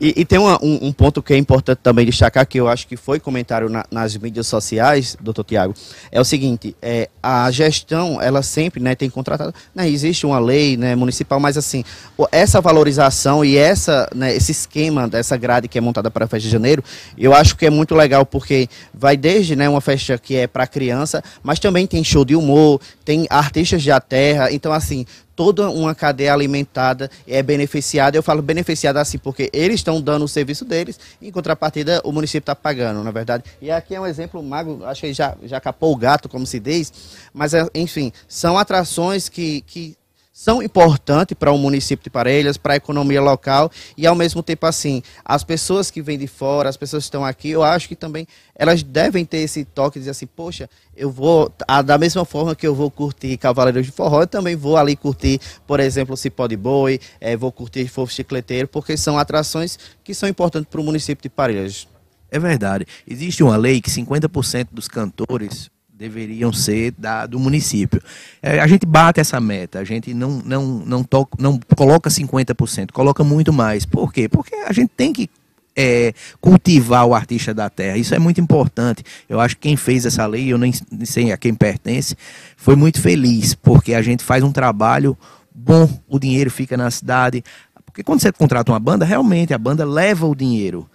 E, 0.00 0.20
e, 0.20 0.24
tem 0.24 0.38
uma, 0.38 0.62
um, 0.62 0.88
um, 0.88 0.92
ponto 0.92 1.22
que 1.22 1.32
é 1.34 1.36
importante 1.36 1.78
também 1.82 2.06
destacar, 2.06 2.46
que 2.46 2.58
eu 2.58 2.68
acho 2.68 2.86
que 2.86 2.96
foi 2.96 3.18
comentário 3.18 3.68
na, 3.68 3.84
nas 3.90 4.16
mídias 4.16 4.46
sociais, 4.46 5.16
doutor 5.20 5.44
Tiago, 5.44 5.74
é 6.10 6.20
o 6.20 6.24
seguinte, 6.24 6.76
é, 6.80 7.08
a 7.22 7.50
gestão, 7.50 8.20
ela 8.20 8.42
sempre 8.42 8.80
né, 8.80 8.94
tem 8.94 9.10
contratado, 9.10 9.54
né, 9.74 9.88
existe 9.88 10.26
uma 10.26 10.38
lei 10.38 10.76
né, 10.76 10.94
municipal, 10.94 11.40
mas 11.40 11.56
assim, 11.56 11.84
essa 12.30 12.60
valorização 12.60 13.44
e 13.44 13.56
essa, 13.56 14.08
né, 14.14 14.34
esse 14.34 14.52
esquema 14.52 15.08
dessa 15.08 15.36
grade 15.36 15.68
que 15.68 15.78
é 15.78 15.80
montada 15.80 16.10
para 16.10 16.24
a 16.24 16.28
festa 16.28 16.46
de 16.46 16.52
janeiro, 16.52 16.82
eu 17.16 17.34
acho 17.34 17.56
que 17.56 17.66
é 17.66 17.70
muito 17.70 17.94
legal, 17.94 18.24
porque 18.24 18.68
vai 18.92 19.16
desde 19.16 19.56
né, 19.56 19.68
uma 19.68 19.80
festa 19.80 20.18
que 20.18 20.36
é 20.36 20.46
para 20.46 20.66
criança, 20.66 21.22
mas 21.42 21.58
também 21.58 21.86
tem 21.86 22.04
show 22.04 22.24
de 22.24 22.36
humor, 22.36 22.80
tem 23.04 23.26
artistas 23.30 23.82
de 23.82 23.90
a 23.90 24.00
terra, 24.00 24.52
então 24.52 24.72
assim, 24.72 25.06
toda 25.34 25.70
uma 25.70 25.94
cadeia 25.94 26.32
alimentada 26.32 27.10
é 27.26 27.42
beneficiada. 27.42 28.16
Eu 28.16 28.22
falo 28.22 28.42
beneficiada 28.42 29.00
assim 29.00 29.18
porque 29.18 29.50
eles 29.52 29.76
estão 29.76 30.00
dando 30.00 30.24
o 30.24 30.28
serviço 30.28 30.64
deles, 30.64 30.98
em 31.20 31.30
contrapartida 31.30 32.00
o 32.04 32.12
município 32.12 32.38
está 32.38 32.54
pagando, 32.54 33.02
na 33.02 33.10
é 33.10 33.12
verdade. 33.12 33.44
E 33.60 33.70
aqui 33.70 33.94
é 33.94 34.00
um 34.00 34.06
exemplo, 34.06 34.42
Mago, 34.42 34.84
acho 34.84 35.02
que 35.02 35.12
já, 35.12 35.36
já 35.42 35.60
capou 35.60 35.92
o 35.92 35.96
gato, 35.96 36.28
como 36.28 36.46
se 36.46 36.58
diz, 36.58 36.92
mas 37.32 37.54
é, 37.54 37.66
enfim, 37.74 38.12
são 38.28 38.58
atrações 38.58 39.28
que, 39.28 39.62
que 39.62 39.96
são 40.36 40.60
importantes 40.60 41.36
para 41.38 41.52
o 41.52 41.56
município 41.56 42.02
de 42.02 42.10
Parelhas, 42.10 42.56
para 42.56 42.72
a 42.72 42.76
economia 42.76 43.22
local 43.22 43.70
e 43.96 44.04
ao 44.04 44.16
mesmo 44.16 44.42
tempo 44.42 44.66
assim, 44.66 45.00
as 45.24 45.44
pessoas 45.44 45.92
que 45.92 46.02
vêm 46.02 46.18
de 46.18 46.26
fora, 46.26 46.68
as 46.68 46.76
pessoas 46.76 47.04
que 47.04 47.06
estão 47.06 47.24
aqui, 47.24 47.50
eu 47.50 47.62
acho 47.62 47.88
que 47.88 47.94
também 47.94 48.26
elas 48.52 48.82
devem 48.82 49.24
ter 49.24 49.38
esse 49.38 49.64
toque 49.64 49.94
de 49.94 50.00
dizer 50.00 50.10
assim, 50.10 50.26
poxa, 50.26 50.68
eu 50.96 51.08
vou, 51.08 51.52
a, 51.68 51.80
da 51.82 51.96
mesma 51.96 52.24
forma 52.24 52.56
que 52.56 52.66
eu 52.66 52.74
vou 52.74 52.90
curtir 52.90 53.36
Cavaleiros 53.36 53.86
de 53.86 53.92
Forró, 53.92 54.22
eu 54.22 54.26
também 54.26 54.56
vou 54.56 54.76
ali 54.76 54.96
curtir, 54.96 55.40
por 55.68 55.78
exemplo, 55.78 56.16
Cipó 56.16 56.48
de 56.48 56.56
Boi, 56.56 56.98
é, 57.20 57.36
vou 57.36 57.52
curtir 57.52 57.86
Fofo 57.86 58.12
Chicleteiro, 58.12 58.66
porque 58.66 58.96
são 58.96 59.16
atrações 59.16 59.78
que 60.02 60.12
são 60.12 60.28
importantes 60.28 60.68
para 60.68 60.80
o 60.80 60.84
município 60.84 61.22
de 61.22 61.28
Parelhas. 61.28 61.86
É 62.28 62.40
verdade. 62.40 62.84
Existe 63.06 63.44
uma 63.44 63.56
lei 63.56 63.80
que 63.80 63.88
50% 63.88 64.66
dos 64.72 64.88
cantores 64.88 65.70
deveriam 65.96 66.52
ser 66.52 66.92
da, 66.98 67.24
do 67.24 67.38
município. 67.38 68.02
É, 68.42 68.60
a 68.60 68.66
gente 68.66 68.84
bate 68.84 69.20
essa 69.20 69.40
meta, 69.40 69.78
a 69.78 69.84
gente 69.84 70.12
não, 70.12 70.42
não, 70.44 70.64
não, 70.84 71.04
to, 71.04 71.28
não 71.38 71.58
coloca 71.76 72.10
50%, 72.10 72.90
coloca 72.92 73.22
muito 73.22 73.52
mais. 73.52 73.86
Por 73.86 74.12
quê? 74.12 74.28
Porque 74.28 74.54
a 74.56 74.72
gente 74.72 74.90
tem 74.96 75.12
que 75.12 75.30
é, 75.76 76.12
cultivar 76.40 77.06
o 77.06 77.14
artista 77.14 77.54
da 77.54 77.70
terra. 77.70 77.96
Isso 77.96 78.14
é 78.14 78.18
muito 78.18 78.40
importante. 78.40 79.04
Eu 79.28 79.40
acho 79.40 79.54
que 79.56 79.62
quem 79.62 79.76
fez 79.76 80.04
essa 80.04 80.26
lei, 80.26 80.52
eu 80.52 80.58
nem 80.58 80.72
sei 81.04 81.30
a 81.30 81.36
quem 81.36 81.54
pertence, 81.54 82.16
foi 82.56 82.74
muito 82.74 83.00
feliz, 83.00 83.54
porque 83.54 83.94
a 83.94 84.02
gente 84.02 84.24
faz 84.24 84.42
um 84.42 84.52
trabalho 84.52 85.16
bom, 85.54 85.88
o 86.08 86.18
dinheiro 86.18 86.50
fica 86.50 86.76
na 86.76 86.90
cidade. 86.90 87.44
Porque 87.86 88.02
quando 88.02 88.20
você 88.20 88.32
contrata 88.32 88.72
uma 88.72 88.80
banda, 88.80 89.04
realmente 89.04 89.54
a 89.54 89.58
banda 89.58 89.84
leva 89.84 90.26
o 90.26 90.34
dinheiro. 90.34 90.90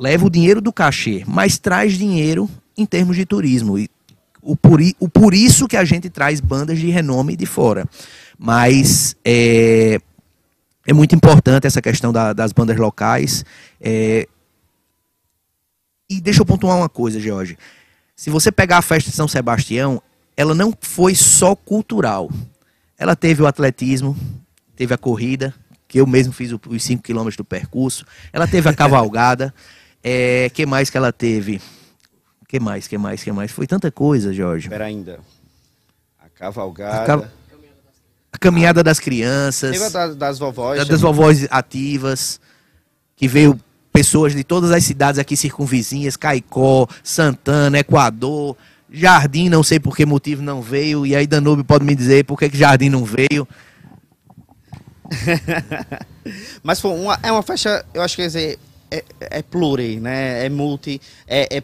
Leva 0.00 0.26
o 0.26 0.30
dinheiro 0.30 0.62
do 0.62 0.72
cachê, 0.72 1.24
mas 1.26 1.58
traz 1.58 1.92
dinheiro 1.94 2.48
em 2.76 2.84
termos 2.86 3.16
de 3.16 3.24
turismo. 3.24 3.78
E 3.78 3.88
o 4.42 4.54
por, 4.56 4.80
o 5.00 5.08
por 5.08 5.34
isso 5.34 5.66
que 5.66 5.76
a 5.76 5.84
gente 5.84 6.08
traz 6.08 6.40
bandas 6.40 6.78
de 6.78 6.88
renome 6.88 7.36
de 7.36 7.46
fora. 7.46 7.84
Mas 8.38 9.16
é, 9.24 10.00
é 10.86 10.92
muito 10.92 11.14
importante 11.14 11.66
essa 11.66 11.82
questão 11.82 12.12
da, 12.12 12.32
das 12.32 12.52
bandas 12.52 12.76
locais. 12.76 13.44
É, 13.80 14.28
e 16.08 16.20
deixa 16.20 16.42
eu 16.42 16.46
pontuar 16.46 16.76
uma 16.76 16.88
coisa, 16.88 17.18
Jorge. 17.18 17.58
Se 18.14 18.30
você 18.30 18.52
pegar 18.52 18.78
a 18.78 18.82
festa 18.82 19.10
de 19.10 19.16
São 19.16 19.26
Sebastião, 19.26 20.00
ela 20.36 20.54
não 20.54 20.72
foi 20.80 21.14
só 21.14 21.56
cultural. 21.56 22.30
Ela 22.96 23.16
teve 23.16 23.42
o 23.42 23.46
atletismo, 23.46 24.16
teve 24.76 24.94
a 24.94 24.98
corrida, 24.98 25.52
que 25.88 26.00
eu 26.00 26.06
mesmo 26.06 26.32
fiz 26.32 26.52
os 26.52 26.82
5 26.82 27.02
quilômetros 27.02 27.36
do 27.36 27.44
percurso. 27.44 28.06
Ela 28.32 28.46
teve 28.46 28.68
a 28.68 28.72
cavalgada. 28.74 29.52
É, 30.02 30.50
que 30.54 30.64
mais 30.64 30.88
que 30.88 30.96
ela 30.96 31.12
teve? 31.12 31.60
Que 32.56 32.60
mais, 32.60 32.88
que 32.88 32.96
mais, 32.96 33.22
que 33.22 33.32
mais? 33.32 33.50
Foi 33.50 33.66
tanta 33.66 33.90
coisa, 33.90 34.32
Jorge. 34.32 34.66
Espera 34.66 34.86
ainda. 34.86 35.20
A 36.18 36.28
cavalgada. 36.30 37.02
A, 37.02 37.18
ca... 37.18 37.30
a 38.32 38.38
caminhada 38.38 38.82
das 38.82 38.98
crianças. 38.98 39.78
Teve 39.78 39.96
a 39.96 40.06
das 40.08 40.38
vovós. 40.38 40.88
Das 40.88 41.00
vovós 41.00 41.46
ativas, 41.50 42.40
que 43.14 43.28
veio 43.28 43.60
pessoas 43.92 44.34
de 44.34 44.42
todas 44.42 44.70
as 44.72 44.84
cidades 44.84 45.18
aqui 45.18 45.36
circunvizinhas, 45.36 46.16
Caicó, 46.16 46.86
Santana, 47.02 47.78
Equador, 47.78 48.56
Jardim, 48.90 49.48
não 49.48 49.62
sei 49.62 49.78
por 49.78 49.96
que 49.96 50.06
motivo 50.06 50.42
não 50.42 50.62
veio, 50.62 51.04
e 51.06 51.14
aí 51.14 51.26
Danube 51.26 51.62
pode 51.64 51.84
me 51.84 51.94
dizer 51.94 52.24
por 52.24 52.38
que, 52.38 52.48
que 52.48 52.56
Jardim 52.56 52.88
não 52.88 53.04
veio. 53.04 53.46
Mas 56.62 56.80
foi 56.80 56.90
uma, 56.90 57.18
é 57.22 57.30
uma 57.30 57.42
festa, 57.42 57.84
eu 57.94 58.02
acho 58.02 58.16
que 58.16 58.22
quer 58.22 58.28
dizer, 58.28 58.58
é, 58.90 59.04
é 59.20 59.42
pluri, 59.42 59.98
né? 60.00 60.46
É 60.46 60.48
multi, 60.48 61.00
é, 61.26 61.56
é 61.56 61.62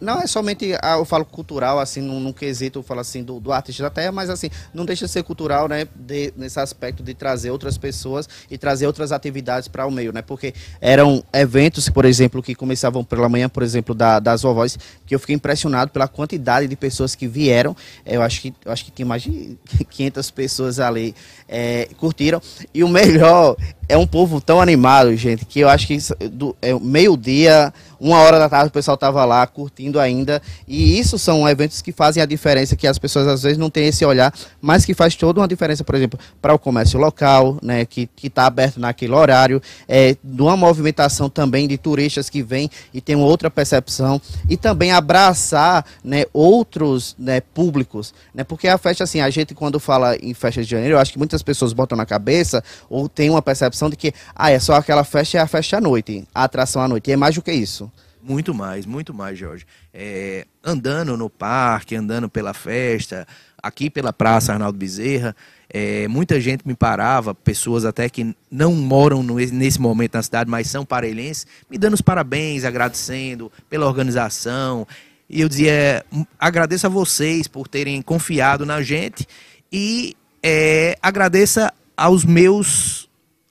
Não 0.00 0.20
é 0.20 0.26
somente, 0.26 0.74
ah, 0.82 0.96
eu 0.98 1.04
falo 1.04 1.24
cultural, 1.24 1.78
assim, 1.78 2.00
num, 2.00 2.20
num 2.20 2.32
quesito, 2.32 2.78
eu 2.80 2.82
falo 2.82 3.00
assim, 3.00 3.22
do, 3.22 3.38
do 3.38 3.52
artista 3.52 3.84
da 3.84 3.90
terra, 3.90 4.12
mas 4.12 4.30
assim, 4.30 4.50
não 4.74 4.84
deixa 4.84 5.06
de 5.06 5.12
ser 5.12 5.22
cultural, 5.22 5.68
né? 5.68 5.86
De, 5.94 6.32
nesse 6.36 6.58
aspecto 6.58 7.02
de 7.02 7.14
trazer 7.14 7.50
outras 7.50 7.78
pessoas 7.78 8.28
e 8.50 8.58
trazer 8.58 8.86
outras 8.86 9.12
atividades 9.12 9.68
para 9.68 9.86
o 9.86 9.90
meio, 9.90 10.12
né? 10.12 10.22
Porque 10.22 10.54
eram 10.80 11.22
eventos, 11.32 11.88
por 11.88 12.04
exemplo, 12.04 12.42
que 12.42 12.54
começavam 12.54 13.04
pela 13.04 13.28
manhã, 13.28 13.48
por 13.48 13.62
exemplo, 13.62 13.94
da, 13.94 14.18
das 14.18 14.42
vovós, 14.42 14.78
que 15.06 15.14
eu 15.14 15.20
fiquei 15.20 15.36
impressionado 15.36 15.90
pela 15.90 16.08
quantidade 16.08 16.66
de 16.66 16.76
pessoas 16.76 17.14
que 17.14 17.26
vieram. 17.26 17.76
Eu 18.04 18.22
acho 18.22 18.40
que, 18.40 18.54
eu 18.64 18.72
acho 18.72 18.84
que 18.84 18.90
tinha 18.90 19.06
mais 19.06 19.22
de 19.22 19.56
500 19.88 20.30
pessoas 20.30 20.80
ali 20.80 21.14
é, 21.48 21.88
curtiram. 21.96 22.40
E 22.74 22.82
o 22.82 22.88
melhor 22.88 23.56
é 23.88 23.96
um 23.96 24.06
povo 24.06 24.40
tão 24.40 24.60
animado, 24.60 25.14
gente, 25.16 25.44
que 25.44 25.60
eu 25.60 25.68
acho 25.68 25.86
que 25.86 25.98
do, 26.28 26.56
é, 26.60 26.74
meio-dia, 26.78 27.72
uma 28.00 28.18
hora 28.18 28.38
da 28.38 28.48
tarde 28.48 28.68
o 28.68 28.72
pessoal 28.72 28.94
estava 28.96 29.24
lá 29.24 29.46
curtindo 29.46 30.00
ainda. 30.00 30.42
E 30.66 30.98
isso 30.98 31.18
são 31.18 31.48
eventos 31.48 31.80
que 31.80 31.92
fazem 31.92 32.22
a 32.22 32.26
diferença, 32.26 32.76
que 32.76 32.86
as 32.86 32.98
pessoas 32.98 33.26
às 33.26 33.42
vezes 33.42 33.58
não 33.58 33.70
têm 33.70 33.86
esse 33.86 34.04
olhar, 34.04 34.32
mas 34.60 34.84
que 34.84 34.92
faz 34.92 35.14
toda 35.14 35.40
uma 35.40 35.48
diferença, 35.48 35.84
por 35.84 35.94
exemplo, 35.94 36.18
para 36.42 36.52
o 36.52 36.58
comércio 36.58 36.98
local, 36.98 37.58
né, 37.62 37.84
que 37.84 38.08
está 38.22 38.46
aberto 38.46 38.78
naquele 38.78 39.12
horário, 39.12 39.62
é, 39.88 40.16
de 40.22 40.42
uma 40.42 40.56
movimentação 40.56 41.30
também 41.30 41.68
de 41.68 41.78
turistas 41.78 42.28
que 42.28 42.42
vêm 42.42 42.68
e 42.92 43.00
tem 43.00 43.16
outra 43.16 43.50
percepção, 43.50 44.20
e 44.48 44.56
também 44.56 44.92
abraçar 44.92 45.84
né, 46.02 46.24
outros 46.32 47.14
né, 47.18 47.40
públicos, 47.40 48.12
né, 48.34 48.42
porque 48.44 48.68
a 48.68 48.78
festa, 48.78 49.04
assim, 49.04 49.20
a 49.20 49.30
gente 49.30 49.54
quando 49.54 49.78
fala 49.78 50.16
em 50.16 50.34
festa 50.34 50.62
de 50.62 50.68
janeiro, 50.68 50.94
eu 50.94 50.98
acho 50.98 51.12
que 51.12 51.18
muitas 51.18 51.42
pessoas 51.42 51.72
botam 51.72 51.96
na 51.96 52.04
cabeça 52.04 52.62
ou 52.90 53.08
tem 53.08 53.30
uma 53.30 53.40
percepção 53.40 53.75
percepção 53.76 53.90
de 53.90 53.96
que, 53.96 54.12
ah, 54.34 54.50
é 54.50 54.58
só 54.58 54.74
aquela 54.74 55.04
festa, 55.04 55.36
é 55.36 55.40
a 55.40 55.46
festa 55.46 55.76
à 55.76 55.80
noite, 55.80 56.26
a 56.34 56.44
atração 56.44 56.80
à 56.80 56.88
noite. 56.88 57.10
E 57.10 57.12
é 57.12 57.16
mais 57.16 57.34
do 57.34 57.42
que 57.42 57.52
isso. 57.52 57.90
Muito 58.22 58.52
mais, 58.54 58.86
muito 58.86 59.14
mais, 59.14 59.38
Jorge. 59.38 59.66
É, 59.92 60.46
andando 60.64 61.16
no 61.16 61.30
parque, 61.30 61.94
andando 61.94 62.28
pela 62.28 62.52
festa, 62.52 63.26
aqui 63.62 63.88
pela 63.88 64.12
Praça 64.12 64.52
Arnaldo 64.52 64.76
Bezerra, 64.76 65.36
é, 65.68 66.08
muita 66.08 66.40
gente 66.40 66.66
me 66.66 66.74
parava, 66.74 67.34
pessoas 67.34 67.84
até 67.84 68.08
que 68.08 68.34
não 68.50 68.74
moram 68.74 69.22
no, 69.22 69.36
nesse 69.36 69.80
momento 69.80 70.14
na 70.14 70.22
cidade, 70.22 70.50
mas 70.50 70.68
são 70.68 70.84
parelhenses, 70.84 71.46
me 71.70 71.78
dando 71.78 71.94
os 71.94 72.00
parabéns, 72.00 72.64
agradecendo 72.64 73.52
pela 73.68 73.86
organização. 73.86 74.86
E 75.28 75.40
eu 75.40 75.48
dizia, 75.48 76.04
agradeço 76.38 76.86
a 76.86 76.90
vocês 76.90 77.46
por 77.46 77.68
terem 77.68 78.00
confiado 78.02 78.66
na 78.66 78.82
gente 78.82 79.26
e 79.70 80.16
é, 80.42 80.96
agradeça 81.02 81.72
aos 81.96 82.24
meus, 82.24 83.05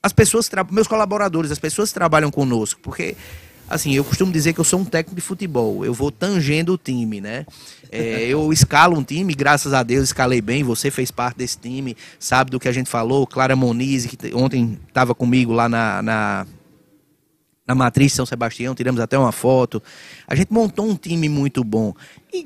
as 0.06 0.14
pessoas, 0.14 0.48
meus 0.70 0.88
colaboradores, 0.88 1.50
as 1.50 1.58
pessoas 1.58 1.90
que 1.90 1.96
trabalham 1.96 2.30
conosco, 2.30 2.80
porque 2.80 3.18
assim, 3.68 3.96
eu 3.96 4.04
costumo 4.04 4.32
dizer 4.32 4.54
que 4.54 4.60
eu 4.60 4.64
sou 4.64 4.80
um 4.80 4.86
técnico 4.86 5.16
de 5.16 5.22
futebol. 5.22 5.84
Eu 5.84 5.96
vou 5.96 6.12
tangendo 6.12 6.74
o 6.74 6.78
time, 6.78 7.20
né? 7.20 7.44
É, 7.92 8.22
eu 8.30 8.54
escalo 8.54 8.96
um 8.96 9.04
time, 9.04 9.34
graças 9.34 9.74
a 9.74 9.82
Deus 9.82 10.04
escalei 10.04 10.42
bem. 10.42 10.64
Você 10.64 10.92
fez 10.92 11.10
parte 11.10 11.38
desse 11.38 11.58
time, 11.58 11.98
sabe 12.20 12.52
do 12.52 12.60
que 12.60 12.68
a 12.68 12.72
gente 12.72 12.88
falou. 12.88 13.26
Clara 13.26 13.56
Moniz, 13.56 14.06
que 14.06 14.16
ontem 14.36 14.78
estava 14.88 15.16
comigo 15.16 15.52
lá 15.54 15.68
na, 15.68 16.04
na, 16.04 16.48
na 17.66 17.74
Matriz 17.74 18.14
São 18.14 18.28
Sebastião, 18.28 18.76
tiramos 18.76 19.02
até 19.02 19.18
uma 19.18 19.32
foto. 19.32 19.82
A 20.28 20.36
gente 20.36 20.54
montou 20.54 20.88
um 20.88 20.96
time 20.96 21.28
muito 21.28 21.64
bom. 21.64 21.96
E 22.32 22.46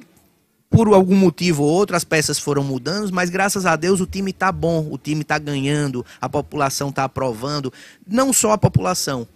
por 0.70 0.88
algum 0.94 1.16
motivo 1.16 1.64
ou 1.64 1.70
outro 1.70 1.96
as 1.96 2.04
peças 2.04 2.38
foram 2.38 2.64
mudando, 2.64 3.12
mas 3.12 3.30
graças 3.30 3.66
a 3.66 3.76
Deus 3.76 4.00
o 4.00 4.06
time 4.06 4.32
está 4.32 4.52
bom, 4.52 4.88
o 4.92 4.98
time 4.98 5.22
está 5.22 5.40
ganhando, 5.40 6.06
a 6.22 6.30
população 6.30 6.90
está 6.90 7.04
aprovando. 7.04 7.74
Não 8.08 8.32
só 8.32 8.52
a 8.52 8.58
população, 8.58 9.28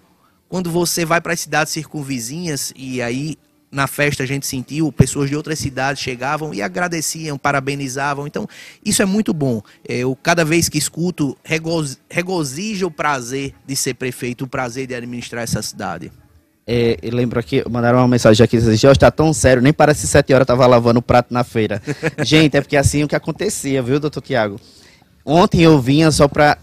quando 0.47 0.69
você 0.69 1.03
vai 1.03 1.19
para 1.19 1.33
as 1.33 1.39
cidades 1.39 1.73
circunvizinhas 1.73 2.71
e 2.75 3.01
aí 3.01 3.37
na 3.71 3.87
festa 3.87 4.21
a 4.21 4.25
gente 4.25 4.45
sentiu, 4.45 4.91
pessoas 4.91 5.29
de 5.29 5.35
outras 5.35 5.57
cidades 5.57 6.01
chegavam 6.01 6.53
e 6.53 6.61
agradeciam, 6.61 7.39
parabenizavam. 7.39 8.27
Então, 8.27 8.47
isso 8.85 9.01
é 9.01 9.05
muito 9.05 9.33
bom. 9.33 9.63
Eu, 9.83 10.15
cada 10.15 10.45
vez 10.45 10.69
que 10.69 10.77
escuto, 10.77 11.35
regozija 12.09 12.85
o 12.85 12.91
prazer 12.91 13.55
de 13.65 13.75
ser 13.75 13.95
prefeito, 13.95 14.45
o 14.45 14.47
prazer 14.47 14.85
de 14.85 14.93
administrar 14.93 15.43
essa 15.43 15.63
cidade. 15.63 16.11
É, 16.65 16.97
lembro 17.11 17.39
aqui, 17.39 17.61
mandaram 17.69 17.99
uma 17.99 18.07
mensagem 18.07 18.43
aqui, 18.43 18.57
Jorge, 18.59 18.85
está 18.85 19.11
tão 19.11 19.33
sério, 19.33 19.61
nem 19.61 19.73
parece 19.73 20.07
sete 20.07 20.33
horas 20.33 20.45
estava 20.45 20.65
lavando 20.65 20.99
o 20.99 21.03
prato 21.03 21.33
na 21.33 21.43
feira. 21.43 21.81
gente, 22.23 22.55
é 22.55 22.61
porque 22.61 22.77
é 22.77 22.79
assim 22.79 23.03
o 23.03 23.07
que 23.07 23.15
acontecia, 23.15 23.81
viu, 23.81 23.99
doutor 23.99 24.21
Tiago? 24.21 24.59
Ontem 25.25 25.61
eu 25.61 25.79
vinha 25.79 26.09
só 26.11 26.27
para 26.27 26.57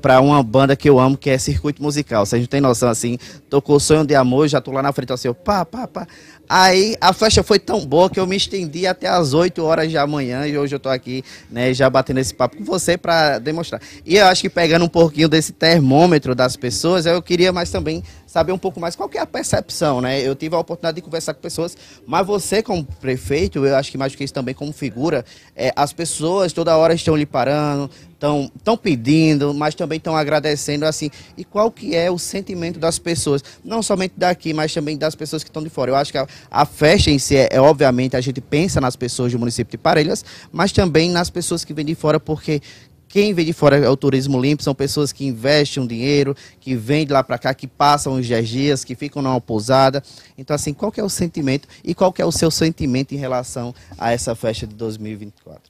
para 0.00 0.20
uma 0.20 0.42
banda 0.42 0.74
que 0.74 0.88
eu 0.88 0.98
amo, 0.98 1.16
que 1.16 1.30
é 1.30 1.38
Circuito 1.38 1.82
Musical. 1.82 2.24
Vocês 2.24 2.40
não 2.40 2.46
tem 2.46 2.60
noção, 2.60 2.88
assim, 2.88 3.18
tocou 3.48 3.78
Sonho 3.78 4.06
de 4.06 4.14
Amor, 4.14 4.48
já 4.48 4.60
tô 4.60 4.70
lá 4.70 4.82
na 4.82 4.92
frente, 4.92 5.12
assim, 5.12 5.32
pá, 5.32 5.64
pá, 5.64 5.86
pá. 5.86 6.06
Aí 6.48 6.96
a 7.00 7.12
festa 7.12 7.42
foi 7.42 7.58
tão 7.60 7.84
boa 7.86 8.10
que 8.10 8.18
eu 8.18 8.26
me 8.26 8.36
estendi 8.36 8.86
até 8.86 9.06
as 9.06 9.34
8 9.34 9.62
horas 9.62 9.92
da 9.92 10.04
manhã 10.06 10.46
e 10.46 10.58
hoje 10.58 10.74
eu 10.74 10.80
tô 10.80 10.88
aqui, 10.88 11.22
né, 11.50 11.72
já 11.72 11.88
batendo 11.88 12.18
esse 12.18 12.34
papo 12.34 12.56
com 12.56 12.64
você 12.64 12.98
para 12.98 13.38
demonstrar. 13.38 13.80
E 14.04 14.16
eu 14.16 14.26
acho 14.26 14.42
que 14.42 14.50
pegando 14.50 14.84
um 14.84 14.88
pouquinho 14.88 15.28
desse 15.28 15.52
termômetro 15.52 16.34
das 16.34 16.56
pessoas, 16.56 17.06
eu 17.06 17.22
queria 17.22 17.52
mais 17.52 17.70
também 17.70 18.02
saber 18.30 18.52
um 18.52 18.58
pouco 18.58 18.78
mais 18.78 18.94
qual 18.94 19.10
é 19.12 19.18
a 19.18 19.26
percepção, 19.26 20.00
né? 20.00 20.20
Eu 20.20 20.36
tive 20.36 20.54
a 20.54 20.58
oportunidade 20.60 20.94
de 20.94 21.02
conversar 21.02 21.34
com 21.34 21.40
pessoas, 21.40 21.76
mas 22.06 22.24
você 22.24 22.62
como 22.62 22.84
prefeito, 22.84 23.66
eu 23.66 23.76
acho 23.76 23.90
que 23.90 23.98
mais 23.98 24.12
do 24.12 24.18
que 24.18 24.22
isso 24.22 24.32
também 24.32 24.54
como 24.54 24.72
figura, 24.72 25.24
é, 25.56 25.72
as 25.74 25.92
pessoas 25.92 26.52
toda 26.52 26.76
hora 26.76 26.94
estão 26.94 27.16
lhe 27.16 27.26
parando, 27.26 27.90
estão 28.12 28.48
tão 28.62 28.76
pedindo, 28.76 29.52
mas 29.52 29.74
também 29.74 29.96
estão 29.96 30.14
agradecendo 30.14 30.84
assim. 30.84 31.10
E 31.36 31.42
qual 31.42 31.72
que 31.72 31.96
é 31.96 32.08
o 32.08 32.18
sentimento 32.18 32.78
das 32.78 33.00
pessoas, 33.00 33.42
não 33.64 33.82
somente 33.82 34.14
daqui, 34.16 34.54
mas 34.54 34.72
também 34.72 34.96
das 34.96 35.16
pessoas 35.16 35.42
que 35.42 35.50
estão 35.50 35.62
de 35.62 35.70
fora. 35.70 35.90
Eu 35.90 35.96
acho 35.96 36.12
que 36.12 36.18
a, 36.18 36.26
a 36.48 36.64
festa 36.64 37.10
em 37.10 37.18
si 37.18 37.34
é, 37.34 37.48
é, 37.50 37.60
obviamente 37.60 38.16
a 38.16 38.20
gente 38.20 38.40
pensa 38.40 38.80
nas 38.80 38.94
pessoas 38.94 39.32
do 39.32 39.40
município 39.40 39.72
de 39.72 39.78
Parelhas, 39.78 40.24
mas 40.52 40.70
também 40.70 41.10
nas 41.10 41.30
pessoas 41.30 41.64
que 41.64 41.74
vêm 41.74 41.84
de 41.84 41.96
fora, 41.96 42.20
porque 42.20 42.62
quem 43.10 43.34
vem 43.34 43.44
de 43.44 43.52
fora 43.52 43.76
é 43.76 43.88
o 43.88 43.96
turismo 43.96 44.40
limpo, 44.40 44.62
são 44.62 44.72
pessoas 44.72 45.12
que 45.12 45.26
investem 45.26 45.82
um 45.82 45.86
dinheiro, 45.86 46.34
que 46.60 46.76
vêm 46.76 47.04
de 47.04 47.12
lá 47.12 47.24
para 47.24 47.38
cá, 47.38 47.52
que 47.52 47.66
passam 47.66 48.14
os 48.14 48.28
10 48.28 48.48
dias, 48.48 48.84
que 48.84 48.94
ficam 48.94 49.20
numa 49.20 49.40
pousada. 49.40 50.00
Então, 50.38 50.54
assim, 50.54 50.72
qual 50.72 50.92
é 50.96 51.02
o 51.02 51.08
sentimento 51.08 51.66
e 51.82 51.92
qual 51.92 52.14
é 52.16 52.24
o 52.24 52.30
seu 52.30 52.52
sentimento 52.52 53.12
em 53.12 53.18
relação 53.18 53.74
a 53.98 54.12
essa 54.12 54.36
festa 54.36 54.64
de 54.64 54.76
2024? 54.76 55.60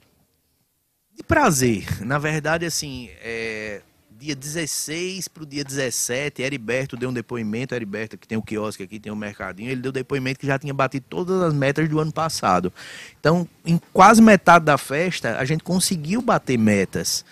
De 1.15 1.23
prazer. 1.23 2.05
Na 2.05 2.19
verdade, 2.19 2.63
assim, 2.63 3.09
é, 3.23 3.81
dia 4.21 4.35
16 4.35 5.27
para 5.27 5.41
o 5.41 5.45
dia 5.47 5.63
17, 5.63 6.43
Heriberto 6.43 6.95
deu 6.95 7.09
um 7.09 7.13
depoimento, 7.13 7.73
Heriberto 7.73 8.19
que 8.19 8.27
tem 8.27 8.37
o 8.37 8.41
quiosque 8.43 8.83
aqui, 8.83 8.99
tem 8.99 9.11
o 9.11 9.15
mercadinho, 9.15 9.71
ele 9.71 9.81
deu 9.81 9.91
depoimento 9.91 10.39
que 10.39 10.45
já 10.45 10.59
tinha 10.59 10.73
batido 10.73 11.07
todas 11.09 11.41
as 11.41 11.51
metas 11.55 11.89
do 11.89 11.99
ano 11.99 12.11
passado. 12.11 12.71
Então, 13.19 13.47
em 13.65 13.81
quase 13.91 14.21
metade 14.21 14.63
da 14.63 14.77
festa, 14.77 15.37
a 15.39 15.43
gente 15.43 15.63
conseguiu 15.63 16.21
bater 16.21 16.55
metas. 16.55 17.25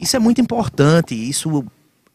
Isso 0.00 0.16
é 0.16 0.18
muito 0.18 0.40
importante, 0.40 1.14
isso 1.14 1.66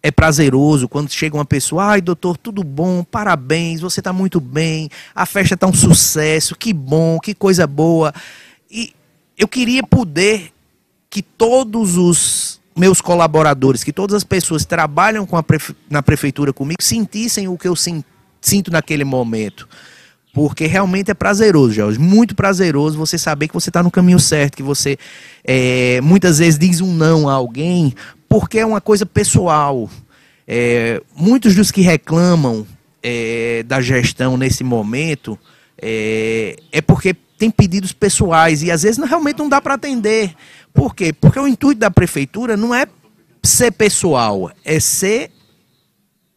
é 0.01 0.09
prazeroso 0.09 0.89
quando 0.89 1.11
chega 1.11 1.37
uma 1.37 1.45
pessoa, 1.45 1.85
ai 1.85 2.01
doutor, 2.01 2.37
tudo 2.37 2.63
bom, 2.63 3.03
parabéns, 3.03 3.81
você 3.81 3.99
está 3.99 4.11
muito 4.11 4.39
bem, 4.39 4.89
a 5.13 5.27
festa 5.27 5.53
está 5.53 5.67
um 5.67 5.73
sucesso, 5.73 6.55
que 6.55 6.73
bom, 6.73 7.19
que 7.19 7.35
coisa 7.35 7.67
boa. 7.67 8.11
E 8.69 8.95
eu 9.37 9.47
queria 9.47 9.83
poder 9.83 10.51
que 11.07 11.21
todos 11.21 11.97
os 11.97 12.59
meus 12.77 13.01
colaboradores, 13.01 13.83
que 13.83 13.91
todas 13.91 14.15
as 14.15 14.23
pessoas 14.23 14.63
que 14.63 14.69
trabalham 14.69 15.25
com 15.25 15.35
a 15.35 15.43
prefe... 15.43 15.75
na 15.89 16.03
prefeitura 16.03 16.53
comigo 16.53 16.81
sentissem 16.81 17.47
o 17.47 17.57
que 17.57 17.67
eu 17.67 17.75
sinto 17.75 18.71
naquele 18.71 19.03
momento. 19.03 19.67
Porque 20.33 20.67
realmente 20.67 21.09
é 21.09 21.15
prazeroso, 21.15 21.73
Jorge. 21.73 21.99
Muito 21.99 22.35
prazeroso 22.35 22.97
você 22.97 23.17
saber 23.17 23.47
que 23.47 23.53
você 23.55 23.69
está 23.69 23.81
no 23.81 23.89
caminho 23.89 24.19
certo, 24.19 24.55
que 24.55 24.63
você 24.63 24.97
é, 25.43 25.99
muitas 26.01 26.37
vezes 26.37 26.59
diz 26.59 26.79
um 26.79 26.93
não 26.93 27.27
a 27.27 27.33
alguém, 27.33 27.93
porque 28.29 28.59
é 28.59 28.65
uma 28.65 28.79
coisa 28.79 29.05
pessoal. 29.05 29.89
É, 30.47 31.01
muitos 31.15 31.55
dos 31.55 31.71
que 31.71 31.81
reclamam 31.81 32.67
é, 33.01 33.63
da 33.63 33.81
gestão 33.81 34.37
nesse 34.37 34.63
momento 34.63 35.39
é, 35.81 36.55
é 36.71 36.81
porque 36.81 37.15
tem 37.37 37.51
pedidos 37.51 37.93
pessoais 37.93 38.63
e 38.63 38.71
às 38.71 38.83
vezes 38.83 38.97
não, 38.97 39.07
realmente 39.07 39.37
não 39.37 39.49
dá 39.49 39.61
para 39.61 39.75
atender. 39.75 40.33
Por 40.73 40.95
quê? 40.95 41.13
Porque 41.13 41.39
o 41.39 41.47
intuito 41.47 41.79
da 41.79 41.91
prefeitura 41.91 42.57
não 42.57 42.73
é 42.73 42.87
ser 43.43 43.71
pessoal, 43.71 44.51
é 44.65 44.79
ser 44.79 45.31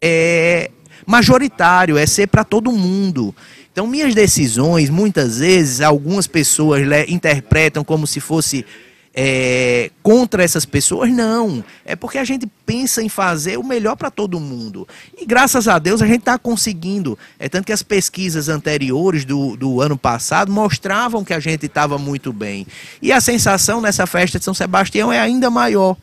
é, 0.01 0.71
majoritário, 1.07 1.97
é 1.97 2.07
ser 2.07 2.27
para 2.27 2.45
todo 2.45 2.71
mundo. 2.71 3.35
Então, 3.73 3.87
minhas 3.87 4.15
decisões, 4.15 4.91
muitas 4.91 5.39
vezes, 5.39 5.81
algumas 5.81 6.27
pessoas 6.27 6.83
interpretam 7.09 7.85
como 7.85 8.07
se 8.07 8.21
fosse 8.21 8.65
é, 9.15 9.91
contra 10.03 10.43
essas 10.43 10.65
pessoas, 10.65 11.11
não. 11.11 11.65
É 11.85 11.97
porque 11.97 12.19
a 12.19 12.25
gente 12.25 12.47
pensa 12.65 13.03
em 13.03 13.09
fazer 13.09 13.59
o 13.59 13.65
melhor 13.65 13.97
para 13.97 14.11
todo 14.11 14.39
mundo. 14.39 14.87
E 15.19 15.27
graças 15.27 15.67
a 15.67 15.79
Deus 15.79 16.01
a 16.01 16.07
gente 16.07 16.21
está 16.21 16.39
conseguindo. 16.39 17.19
É 17.39 17.49
tanto 17.49 17.67
que 17.67 17.73
as 17.73 17.83
pesquisas 17.83 18.49
anteriores 18.49 19.25
do, 19.25 19.57
do 19.57 19.81
ano 19.81 19.99
passado 19.99 20.53
mostravam 20.53 21.25
que 21.25 21.35
a 21.35 21.41
gente 21.41 21.67
estava 21.67 21.99
muito 21.99 22.33
bem. 22.33 22.67
E 23.03 23.13
a 23.13 23.21
sensação 23.21 23.81
nessa 23.81 24.07
festa 24.07 24.39
de 24.39 24.45
São 24.45 24.55
Sebastião 24.55 25.13
é 25.13 25.19
ainda 25.19 25.51
maior. 25.51 25.97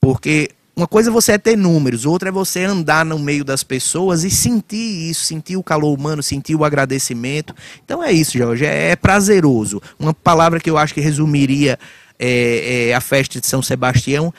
Porque 0.00 0.50
uma 0.76 0.86
coisa 0.86 1.10
é 1.10 1.12
você 1.12 1.38
ter 1.38 1.56
números, 1.56 2.06
outra 2.06 2.30
é 2.30 2.32
você 2.32 2.64
andar 2.64 3.04
no 3.04 3.18
meio 3.18 3.44
das 3.44 3.62
pessoas 3.62 4.24
e 4.24 4.30
sentir 4.30 5.10
isso, 5.10 5.24
sentir 5.24 5.56
o 5.56 5.62
calor 5.62 5.92
humano, 5.92 6.22
sentir 6.22 6.54
o 6.54 6.64
agradecimento. 6.64 7.54
Então 7.84 8.02
é 8.02 8.12
isso, 8.12 8.38
Jorge, 8.38 8.64
é, 8.64 8.90
é 8.90 8.96
prazeroso. 8.96 9.82
Uma 9.98 10.14
palavra 10.14 10.58
que 10.58 10.70
eu 10.70 10.78
acho 10.78 10.94
que 10.94 11.00
resumiria 11.00 11.78
é, 12.18 12.88
é, 12.88 12.94
a 12.94 13.00
festa 13.00 13.40
de 13.40 13.46
São 13.46 13.62
Sebastião, 13.62 14.32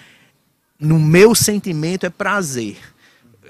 no 0.80 1.00
meu 1.00 1.36
sentimento 1.36 2.06
é 2.06 2.10
prazer. 2.10 2.78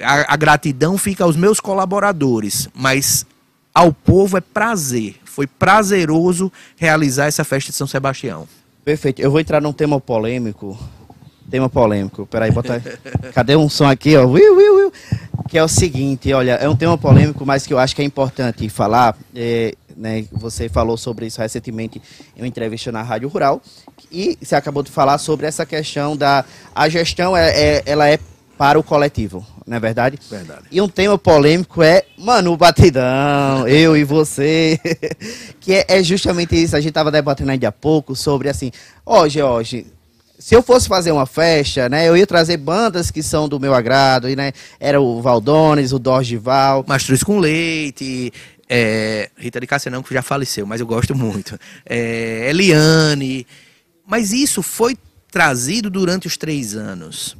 A, 0.01 0.33
a, 0.33 0.35
gratidão 0.35 0.97
fica 0.97 1.23
aos 1.23 1.35
meus 1.35 1.59
colaboradores, 1.59 2.67
mas 2.73 3.25
ao 3.73 3.93
povo 3.93 4.37
é 4.37 4.41
prazer. 4.41 5.15
Foi 5.23 5.47
prazeroso 5.47 6.51
realizar 6.75 7.27
essa 7.27 7.43
festa 7.43 7.71
de 7.71 7.77
São 7.77 7.87
Sebastião. 7.87 8.47
Perfeito. 8.83 9.21
Eu 9.21 9.31
vou 9.31 9.39
entrar 9.39 9.61
num 9.61 9.71
tema 9.71 9.99
polêmico. 9.99 10.77
Tema 11.51 11.69
polêmico. 11.69 12.25
Peraí, 12.25 12.49
bota. 12.49 12.81
Cadê 13.33 13.57
um 13.57 13.67
som 13.67 13.85
aqui, 13.85 14.15
ó? 14.15 14.25
Que 15.49 15.57
é 15.57 15.63
o 15.63 15.67
seguinte, 15.67 16.31
olha, 16.31 16.53
é 16.53 16.69
um 16.69 16.75
tema 16.77 16.97
polêmico, 16.97 17.45
mas 17.45 17.67
que 17.67 17.73
eu 17.73 17.77
acho 17.77 17.93
que 17.93 18.01
é 18.01 18.05
importante 18.05 18.67
falar. 18.69 19.17
É, 19.35 19.75
né, 19.97 20.25
você 20.31 20.69
falou 20.69 20.95
sobre 20.95 21.27
isso 21.27 21.41
recentemente 21.41 22.01
em 22.35 22.41
uma 22.41 22.47
entrevista 22.47 22.89
na 22.89 23.03
Rádio 23.03 23.27
Rural. 23.27 23.61
E 24.09 24.37
você 24.41 24.55
acabou 24.55 24.81
de 24.81 24.89
falar 24.89 25.17
sobre 25.17 25.45
essa 25.45 25.65
questão 25.65 26.15
da 26.15 26.45
a 26.73 26.87
gestão, 26.87 27.35
é, 27.35 27.49
é 27.49 27.83
ela 27.85 28.07
é 28.07 28.17
para 28.57 28.79
o 28.79 28.83
coletivo, 28.83 29.45
não 29.65 29.75
é 29.75 29.79
verdade? 29.79 30.19
Verdade. 30.29 30.61
E 30.71 30.79
um 30.79 30.87
tema 30.87 31.17
polêmico 31.17 31.81
é, 31.81 32.03
mano, 32.17 32.53
o 32.53 32.57
batidão, 32.57 33.67
eu 33.67 33.97
e 33.97 34.03
você, 34.03 34.79
que 35.59 35.73
é, 35.73 35.85
é, 35.87 36.03
justamente 36.03 36.55
isso. 36.55 36.75
A 36.75 36.79
gente 36.79 36.89
estava 36.89 37.11
debatendo 37.11 37.51
ainda 37.51 37.67
há 37.67 37.71
pouco 37.71 38.15
sobre 38.15 38.47
assim, 38.49 38.71
ó, 39.05 39.23
oh, 39.23 39.29
George, 39.29 39.87
se 40.41 40.55
eu 40.55 40.63
fosse 40.63 40.87
fazer 40.87 41.11
uma 41.11 41.27
festa, 41.27 41.87
né, 41.87 42.09
eu 42.09 42.17
ia 42.17 42.25
trazer 42.25 42.57
bandas 42.57 43.11
que 43.11 43.21
são 43.21 43.47
do 43.47 43.59
meu 43.59 43.75
agrado, 43.75 44.27
e, 44.27 44.35
né, 44.35 44.51
era 44.79 44.99
o 44.99 45.21
Valdones, 45.21 45.93
o 45.93 45.99
Dorgival. 45.99 46.83
Mastruz 46.87 47.21
com 47.21 47.37
Leite, 47.37 48.33
é, 48.67 49.29
Rita 49.37 49.59
de 49.59 49.67
Cássia 49.67 49.91
não, 49.91 50.01
que 50.01 50.11
já 50.11 50.23
faleceu, 50.23 50.65
mas 50.65 50.81
eu 50.81 50.87
gosto 50.87 51.13
muito. 51.13 51.59
É, 51.85 52.49
Eliane. 52.49 53.45
Mas 54.03 54.31
isso 54.33 54.63
foi 54.63 54.97
trazido 55.31 55.91
durante 55.91 56.25
os 56.25 56.37
três 56.37 56.75
anos. 56.75 57.37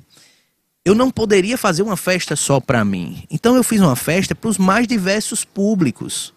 Eu 0.86 0.94
não 0.94 1.10
poderia 1.10 1.58
fazer 1.58 1.82
uma 1.82 1.98
festa 1.98 2.36
só 2.36 2.60
para 2.60 2.86
mim. 2.86 3.24
Então 3.32 3.56
eu 3.56 3.64
fiz 3.64 3.82
uma 3.82 3.96
festa 3.96 4.36
para 4.36 4.50
os 4.50 4.60
mais 4.60 4.88
diversos 4.88 5.44
públicos. 5.44 6.36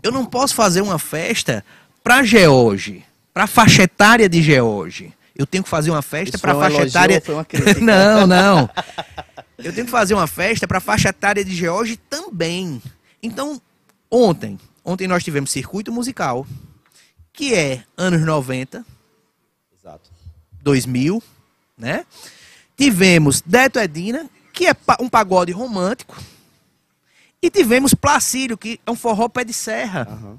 Eu 0.00 0.12
não 0.12 0.24
posso 0.24 0.54
fazer 0.54 0.80
uma 0.80 0.98
festa 0.98 1.64
para 2.04 2.22
George, 2.22 3.04
para 3.32 3.44
a 3.44 3.48
faixa 3.48 3.82
etária 3.82 4.28
de 4.28 4.40
George. 4.40 5.12
Eu 5.36 5.46
tenho 5.46 5.64
que 5.64 5.70
fazer 5.70 5.90
uma 5.90 6.02
festa 6.02 6.38
para 6.38 6.52
a 6.52 6.54
faixa 6.54 6.76
elogio, 6.76 6.88
etária. 6.88 7.22
não, 7.80 8.26
não. 8.26 8.70
Eu 9.58 9.72
tenho 9.72 9.84
que 9.84 9.90
fazer 9.90 10.14
uma 10.14 10.26
festa 10.26 10.66
para 10.66 10.78
a 10.78 10.80
faixa 10.80 11.08
etária 11.08 11.44
de 11.44 11.54
George 11.54 11.96
também. 11.96 12.80
Então, 13.22 13.60
Ontem, 14.16 14.60
ontem 14.84 15.08
nós 15.08 15.24
tivemos 15.24 15.50
circuito 15.50 15.90
musical, 15.90 16.46
que 17.32 17.52
é 17.52 17.82
anos 17.96 18.20
90, 18.20 18.86
Exato. 19.76 20.08
2000, 20.62 21.20
né? 21.76 22.06
Tivemos 22.76 23.40
Deto 23.40 23.80
Edina, 23.80 24.30
que 24.52 24.68
é 24.68 24.76
um 25.00 25.08
pagode 25.08 25.50
romântico. 25.50 26.16
E 27.42 27.50
tivemos 27.50 27.92
Placírio, 27.92 28.56
que 28.56 28.78
é 28.86 28.90
um 28.90 28.94
forró 28.94 29.28
pé 29.28 29.42
de 29.42 29.52
serra. 29.52 30.06
Uhum. 30.08 30.38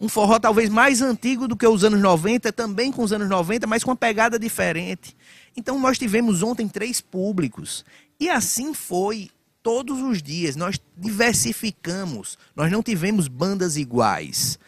Um 0.00 0.08
forró 0.08 0.38
talvez 0.38 0.70
mais 0.70 1.02
antigo 1.02 1.46
do 1.46 1.54
que 1.54 1.66
os 1.66 1.84
anos 1.84 2.00
90, 2.00 2.52
também 2.52 2.90
com 2.90 3.02
os 3.02 3.12
anos 3.12 3.28
90, 3.28 3.66
mas 3.66 3.84
com 3.84 3.90
uma 3.90 3.96
pegada 3.96 4.38
diferente. 4.38 5.14
Então 5.54 5.78
nós 5.78 5.98
tivemos 5.98 6.42
ontem 6.42 6.66
três 6.66 7.00
públicos. 7.00 7.84
E 8.18 8.30
assim 8.30 8.72
foi 8.72 9.28
todos 9.62 10.00
os 10.00 10.22
dias. 10.22 10.56
Nós 10.56 10.80
diversificamos. 10.96 12.38
Nós 12.56 12.72
não 12.72 12.82
tivemos 12.82 13.28
bandas 13.28 13.76
iguais. 13.76 14.58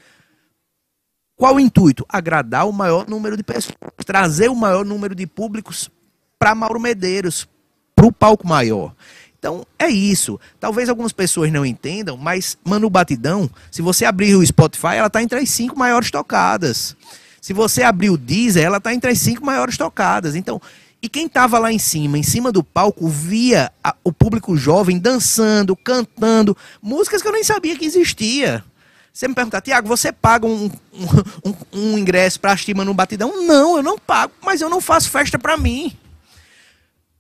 Qual 1.34 1.56
o 1.56 1.60
intuito? 1.60 2.04
Agradar 2.08 2.68
o 2.68 2.72
maior 2.72 3.08
número 3.08 3.36
de 3.36 3.42
pessoas, 3.42 3.76
trazer 4.04 4.48
o 4.48 4.54
maior 4.54 4.84
número 4.84 5.14
de 5.14 5.26
públicos 5.26 5.90
para 6.38 6.54
Mauro 6.54 6.78
Medeiros, 6.78 7.48
para 7.96 8.06
o 8.06 8.12
palco 8.12 8.46
maior. 8.46 8.94
Então 9.42 9.66
é 9.76 9.88
isso. 9.88 10.38
Talvez 10.60 10.88
algumas 10.88 11.10
pessoas 11.10 11.50
não 11.50 11.66
entendam, 11.66 12.16
mas 12.16 12.56
Manu 12.64 12.88
Batidão, 12.88 13.50
se 13.72 13.82
você 13.82 14.04
abrir 14.04 14.36
o 14.36 14.46
Spotify, 14.46 14.94
ela 14.94 15.08
está 15.08 15.20
entre 15.20 15.40
as 15.40 15.50
cinco 15.50 15.76
maiores 15.76 16.12
tocadas. 16.12 16.96
Se 17.40 17.52
você 17.52 17.82
abrir 17.82 18.10
o 18.10 18.16
Deezer, 18.16 18.62
ela 18.62 18.76
está 18.76 18.94
entre 18.94 19.10
as 19.10 19.18
cinco 19.18 19.44
maiores 19.44 19.76
tocadas. 19.76 20.36
Então, 20.36 20.62
e 21.02 21.08
quem 21.08 21.26
estava 21.26 21.58
lá 21.58 21.72
em 21.72 21.78
cima, 21.80 22.16
em 22.16 22.22
cima 22.22 22.52
do 22.52 22.62
palco, 22.62 23.08
via 23.08 23.72
a, 23.82 23.96
o 24.04 24.12
público 24.12 24.56
jovem 24.56 24.96
dançando, 24.96 25.74
cantando, 25.74 26.56
músicas 26.80 27.20
que 27.20 27.26
eu 27.26 27.32
nem 27.32 27.42
sabia 27.42 27.76
que 27.76 27.84
existia. 27.84 28.64
Você 29.12 29.26
me 29.26 29.34
pergunta, 29.34 29.60
Tiago, 29.60 29.88
você 29.88 30.12
paga 30.12 30.46
um, 30.46 30.70
um, 30.94 31.50
um, 31.50 31.54
um 31.72 31.98
ingresso 31.98 32.38
para 32.38 32.52
assistir 32.52 32.76
Manu 32.76 32.94
Batidão? 32.94 33.44
Não, 33.44 33.76
eu 33.76 33.82
não 33.82 33.98
pago, 33.98 34.32
mas 34.40 34.60
eu 34.60 34.70
não 34.70 34.80
faço 34.80 35.10
festa 35.10 35.36
para 35.36 35.56
mim. 35.56 35.92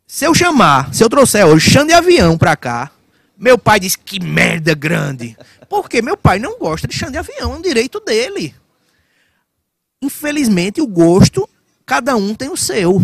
Se 0.06 0.24
eu 0.26 0.34
chamar, 0.34 0.92
se 0.92 1.02
eu 1.02 1.08
trouxer 1.08 1.46
hoje 1.46 1.70
Xande 1.70 1.88
de 1.88 1.94
Avião 1.94 2.36
para 2.36 2.56
cá, 2.56 2.90
meu 3.36 3.58
pai 3.58 3.80
diz 3.80 3.96
que 3.96 4.20
merda 4.20 4.74
grande. 4.74 5.36
Porque 5.68 6.02
meu 6.02 6.16
pai 6.16 6.38
não 6.38 6.58
gosta 6.58 6.86
de 6.86 6.94
Xande 6.94 7.12
de 7.12 7.18
Avião, 7.18 7.52
é 7.52 7.56
um 7.56 7.62
direito 7.62 7.98
dele. 8.00 8.54
Infelizmente, 10.02 10.80
o 10.80 10.86
gosto, 10.86 11.48
cada 11.86 12.14
um 12.16 12.34
tem 12.34 12.50
o 12.50 12.56
seu. 12.56 13.00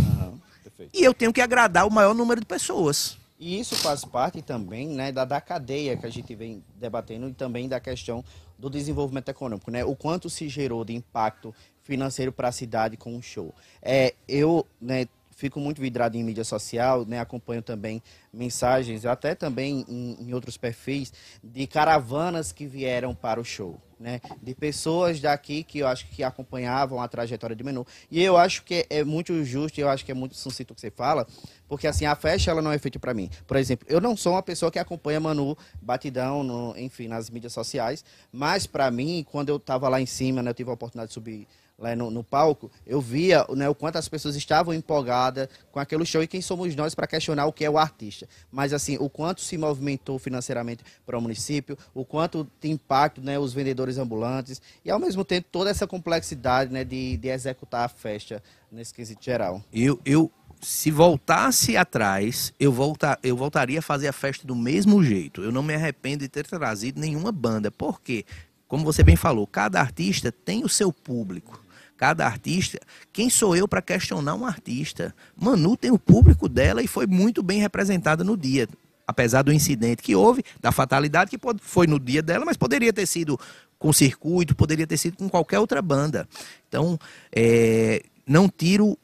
E 0.92 1.02
eu 1.02 1.14
tenho 1.14 1.32
que 1.32 1.40
agradar 1.40 1.86
o 1.86 1.90
maior 1.90 2.14
número 2.14 2.40
de 2.40 2.46
pessoas. 2.46 3.16
E 3.38 3.58
isso 3.58 3.76
faz 3.76 4.04
parte 4.04 4.42
também 4.42 4.88
né, 4.88 5.12
da, 5.12 5.24
da 5.24 5.40
cadeia 5.40 5.96
que 5.96 6.04
a 6.04 6.10
gente 6.10 6.34
vem 6.34 6.62
debatendo 6.74 7.28
e 7.28 7.32
também 7.32 7.68
da 7.68 7.78
questão 7.78 8.24
do 8.58 8.68
desenvolvimento 8.68 9.28
econômico, 9.28 9.70
né? 9.70 9.84
O 9.84 9.94
quanto 9.94 10.28
se 10.28 10.48
gerou 10.48 10.84
de 10.84 10.92
impacto 10.92 11.54
financeiro 11.82 12.32
para 12.32 12.48
a 12.48 12.52
cidade 12.52 12.96
com 12.96 13.16
o 13.16 13.22
show. 13.22 13.54
É, 13.80 14.12
eu 14.26 14.66
né, 14.80 15.06
fico 15.38 15.60
muito 15.60 15.80
vidrado 15.80 16.16
em 16.16 16.24
mídia 16.24 16.42
social, 16.42 17.06
né? 17.06 17.20
Acompanho 17.20 17.62
também 17.62 18.02
mensagens, 18.32 19.06
até 19.06 19.36
também 19.36 19.84
em, 19.88 20.16
em 20.20 20.34
outros 20.34 20.56
perfis, 20.56 21.12
de 21.42 21.64
caravanas 21.68 22.50
que 22.50 22.66
vieram 22.66 23.14
para 23.14 23.40
o 23.40 23.44
show 23.44 23.80
né, 23.98 24.20
de 24.42 24.54
pessoas 24.54 25.20
daqui 25.20 25.64
que 25.64 25.80
eu 25.80 25.88
acho 25.88 26.06
que 26.08 26.22
acompanhavam 26.22 27.00
a 27.02 27.08
trajetória 27.08 27.56
de 27.56 27.64
Menu. 27.64 27.86
E 28.10 28.22
eu 28.22 28.36
acho 28.36 28.62
que 28.62 28.86
é 28.88 29.02
muito 29.02 29.44
justo, 29.44 29.80
eu 29.80 29.88
acho 29.88 30.04
que 30.04 30.12
é 30.12 30.14
muito 30.14 30.36
sucinto 30.36 30.72
o 30.72 30.74
que 30.74 30.80
você 30.80 30.90
fala, 30.90 31.26
porque 31.68 31.86
assim, 31.86 32.06
a 32.06 32.14
festa 32.14 32.50
ela 32.50 32.62
não 32.62 32.70
é 32.70 32.78
feita 32.78 32.98
para 32.98 33.12
mim. 33.12 33.28
Por 33.46 33.56
exemplo, 33.56 33.86
eu 33.90 34.00
não 34.00 34.16
sou 34.16 34.32
uma 34.32 34.42
pessoa 34.42 34.70
que 34.70 34.78
acompanha 34.78 35.20
Manu 35.20 35.56
Batidão, 35.82 36.42
no, 36.42 36.78
enfim, 36.78 37.08
nas 37.08 37.28
mídias 37.28 37.52
sociais, 37.52 38.04
mas 38.30 38.66
para 38.66 38.90
mim, 38.90 39.24
quando 39.28 39.48
eu 39.48 39.56
estava 39.56 39.88
lá 39.88 40.00
em 40.00 40.06
cima, 40.06 40.42
né, 40.42 40.50
eu 40.50 40.54
tive 40.54 40.70
a 40.70 40.74
oportunidade 40.74 41.08
de 41.08 41.14
subir 41.14 41.48
lá 41.78 41.94
no, 41.94 42.10
no, 42.10 42.24
palco, 42.24 42.70
eu 42.84 43.00
via 43.00 43.46
né, 43.50 43.68
o 43.68 43.74
quanto 43.74 43.96
as 43.96 44.08
pessoas 44.08 44.34
estavam 44.34 44.74
empolgadas 44.74 45.48
com 45.70 45.78
aquele 45.78 46.04
show 46.04 46.22
e 46.22 46.26
quem 46.26 46.42
somos 46.42 46.74
nós 46.74 46.94
para 46.94 47.06
questionar 47.06 47.46
o 47.46 47.52
que 47.52 47.64
é 47.64 47.70
o 47.70 47.78
artista. 47.78 48.28
Mas 48.50 48.72
assim, 48.72 48.96
o 48.98 49.08
quanto 49.08 49.40
se 49.40 49.56
movimentou 49.56 50.18
financeiramente 50.18 50.82
para 51.06 51.16
o 51.16 51.20
município, 51.20 51.78
o 51.94 52.04
quanto 52.04 52.44
tem 52.60 52.72
impacto 52.72 53.22
né, 53.22 53.38
os 53.38 53.52
vendedores 53.52 53.96
ambulantes 53.96 54.60
e 54.84 54.90
ao 54.90 54.98
mesmo 54.98 55.24
tempo 55.24 55.46
toda 55.52 55.70
essa 55.70 55.86
complexidade 55.86 56.72
né, 56.72 56.82
de, 56.84 57.16
de 57.16 57.28
executar 57.28 57.84
a 57.84 57.88
festa 57.88 58.42
nesse 58.70 58.92
quesito 58.92 59.24
geral. 59.24 59.62
Eu, 59.72 60.00
eu 60.04 60.30
se 60.60 60.90
voltasse 60.90 61.76
atrás, 61.76 62.52
eu, 62.58 62.72
voltar, 62.72 63.20
eu 63.22 63.36
voltaria 63.36 63.78
a 63.78 63.82
fazer 63.82 64.08
a 64.08 64.12
festa 64.12 64.44
do 64.44 64.56
mesmo 64.56 65.02
jeito. 65.04 65.42
Eu 65.44 65.52
não 65.52 65.62
me 65.62 65.74
arrependo 65.74 66.24
de 66.24 66.28
ter 66.28 66.44
trazido 66.44 67.00
nenhuma 67.00 67.30
banda. 67.30 67.70
Por 67.70 68.00
quê? 68.00 68.24
Como 68.66 68.84
você 68.84 69.04
bem 69.04 69.16
falou, 69.16 69.46
cada 69.46 69.80
artista 69.80 70.32
tem 70.32 70.64
o 70.64 70.68
seu 70.68 70.92
público 70.92 71.67
cada 71.98 72.24
artista. 72.24 72.78
Quem 73.12 73.28
sou 73.28 73.56
eu 73.56 73.66
para 73.66 73.82
questionar 73.82 74.36
um 74.36 74.46
artista? 74.46 75.12
Manu 75.36 75.76
tem 75.76 75.90
o 75.90 75.98
público 75.98 76.48
dela 76.48 76.80
e 76.80 76.86
foi 76.86 77.06
muito 77.06 77.42
bem 77.42 77.60
representada 77.60 78.22
no 78.22 78.36
dia. 78.36 78.68
Apesar 79.06 79.42
do 79.42 79.52
incidente 79.52 80.02
que 80.02 80.14
houve, 80.14 80.44
da 80.60 80.70
fatalidade 80.70 81.30
que 81.30 81.38
foi 81.60 81.86
no 81.86 81.98
dia 81.98 82.22
dela, 82.22 82.44
mas 82.44 82.56
poderia 82.56 82.92
ter 82.92 83.06
sido 83.06 83.38
com 83.78 83.92
circuito, 83.92 84.54
poderia 84.54 84.86
ter 84.86 84.96
sido 84.96 85.16
com 85.16 85.28
qualquer 85.28 85.58
outra 85.58 85.82
banda. 85.82 86.28
Então, 86.68 86.98
é, 87.34 88.02
não 88.26 88.48
tiro 88.48 88.96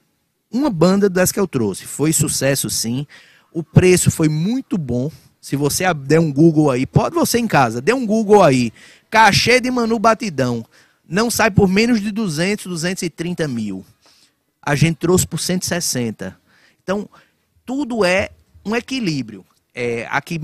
uma 0.50 0.70
banda 0.70 1.10
das 1.10 1.32
que 1.32 1.40
eu 1.40 1.48
trouxe. 1.48 1.86
Foi 1.86 2.12
sucesso 2.12 2.70
sim. 2.70 3.06
O 3.52 3.62
preço 3.62 4.10
foi 4.10 4.28
muito 4.28 4.78
bom. 4.78 5.10
Se 5.40 5.56
você 5.56 5.84
der 5.92 6.20
um 6.20 6.32
Google 6.32 6.70
aí, 6.70 6.86
pode 6.86 7.14
você 7.14 7.38
em 7.38 7.46
casa, 7.46 7.80
dê 7.80 7.92
um 7.92 8.06
Google 8.06 8.42
aí. 8.42 8.72
Cachê 9.10 9.60
de 9.60 9.70
Manu 9.70 9.98
Batidão 9.98 10.64
não 11.08 11.30
sai 11.30 11.50
por 11.50 11.68
menos 11.68 12.00
de 12.00 12.10
200, 12.10 12.66
230 12.66 13.46
mil. 13.48 13.84
A 14.62 14.74
gente 14.74 14.96
trouxe 14.96 15.26
por 15.26 15.38
160. 15.38 16.36
Então, 16.82 17.08
tudo 17.64 18.04
é 18.04 18.30
um 18.64 18.74
equilíbrio. 18.74 19.44
É, 19.74 20.06
aqui, 20.10 20.40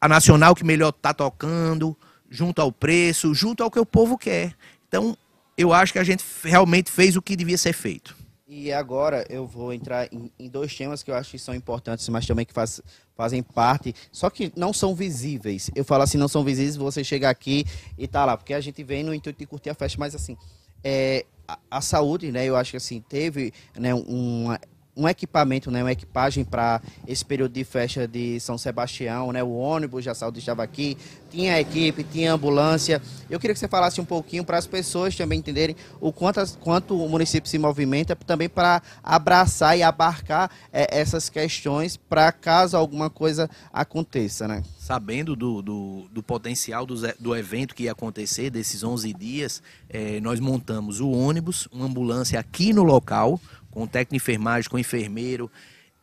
a 0.00 0.08
Nacional 0.08 0.54
que 0.54 0.64
melhor 0.64 0.90
está 0.90 1.14
tocando, 1.14 1.96
junto 2.28 2.60
ao 2.60 2.70
preço, 2.70 3.34
junto 3.34 3.62
ao 3.62 3.70
que 3.70 3.80
o 3.80 3.86
povo 3.86 4.18
quer. 4.18 4.54
Então, 4.88 5.16
eu 5.56 5.72
acho 5.72 5.92
que 5.92 5.98
a 5.98 6.04
gente 6.04 6.24
realmente 6.42 6.90
fez 6.90 7.16
o 7.16 7.22
que 7.22 7.36
devia 7.36 7.58
ser 7.58 7.72
feito. 7.72 8.16
E 8.54 8.70
agora 8.70 9.24
eu 9.30 9.46
vou 9.46 9.72
entrar 9.72 10.12
em, 10.12 10.30
em, 10.38 10.46
dois 10.46 10.76
temas 10.76 11.02
que 11.02 11.10
eu 11.10 11.14
acho 11.14 11.30
que 11.30 11.38
são 11.38 11.54
importantes, 11.54 12.06
mas 12.10 12.26
também 12.26 12.44
que 12.44 12.52
faz, 12.52 12.82
fazem 13.16 13.42
parte, 13.42 13.94
só 14.12 14.28
que 14.28 14.52
não 14.54 14.74
são 14.74 14.94
visíveis. 14.94 15.70
Eu 15.74 15.86
falo 15.86 16.02
assim, 16.02 16.18
não 16.18 16.28
são 16.28 16.44
visíveis, 16.44 16.76
você 16.76 17.02
chega 17.02 17.30
aqui 17.30 17.64
e 17.96 18.06
tá 18.06 18.26
lá, 18.26 18.36
porque 18.36 18.52
a 18.52 18.60
gente 18.60 18.84
vem 18.84 19.02
no 19.02 19.14
intuito 19.14 19.38
de 19.38 19.46
curtir 19.46 19.70
a 19.70 19.74
festa, 19.74 19.98
mas 19.98 20.14
assim, 20.14 20.36
é, 20.84 21.24
a, 21.48 21.58
a 21.70 21.80
saúde, 21.80 22.30
né, 22.30 22.44
eu 22.44 22.54
acho 22.54 22.72
que 22.72 22.76
assim, 22.76 23.00
teve 23.00 23.54
né, 23.74 23.94
uma, 23.94 24.60
um 24.96 25.08
equipamento, 25.08 25.70
né, 25.70 25.82
uma 25.82 25.92
equipagem 25.92 26.44
para 26.44 26.80
esse 27.06 27.24
período 27.24 27.52
de 27.52 27.64
festa 27.64 28.06
de 28.06 28.38
São 28.40 28.58
Sebastião, 28.58 29.32
né, 29.32 29.42
o 29.42 29.52
ônibus 29.52 30.04
já 30.04 30.14
saúde 30.14 30.38
estava 30.38 30.62
aqui, 30.62 30.98
tinha 31.30 31.58
equipe, 31.58 32.04
tinha 32.04 32.34
ambulância. 32.34 33.00
Eu 33.30 33.40
queria 33.40 33.54
que 33.54 33.60
você 33.60 33.66
falasse 33.66 34.00
um 34.00 34.04
pouquinho 34.04 34.44
para 34.44 34.58
as 34.58 34.66
pessoas 34.66 35.16
também 35.16 35.38
entenderem 35.38 35.74
o 35.98 36.12
quanto, 36.12 36.40
quanto 36.58 37.02
o 37.02 37.08
município 37.08 37.48
se 37.48 37.58
movimenta 37.58 38.14
também 38.14 38.50
para 38.50 38.82
abraçar 39.02 39.76
e 39.78 39.82
abarcar 39.82 40.50
é, 40.70 41.00
essas 41.00 41.30
questões 41.30 41.96
para 41.96 42.30
caso 42.30 42.76
alguma 42.76 43.08
coisa 43.08 43.48
aconteça, 43.72 44.46
né? 44.46 44.62
Sabendo 44.78 45.34
do, 45.34 45.62
do, 45.62 46.08
do 46.12 46.22
potencial 46.22 46.84
do, 46.84 46.96
do, 47.18 47.34
evento 47.34 47.74
que 47.74 47.84
ia 47.84 47.92
acontecer, 47.92 48.50
desses 48.50 48.84
11 48.84 49.14
dias, 49.14 49.62
é, 49.88 50.20
nós 50.20 50.38
montamos 50.38 51.00
o 51.00 51.10
ônibus, 51.10 51.66
uma 51.72 51.86
ambulância 51.86 52.38
aqui 52.38 52.74
no 52.74 52.82
local, 52.82 53.40
com 53.72 53.86
técnico 53.86 54.12
de 54.12 54.16
enfermagem, 54.16 54.70
com 54.70 54.78
enfermeiro 54.78 55.50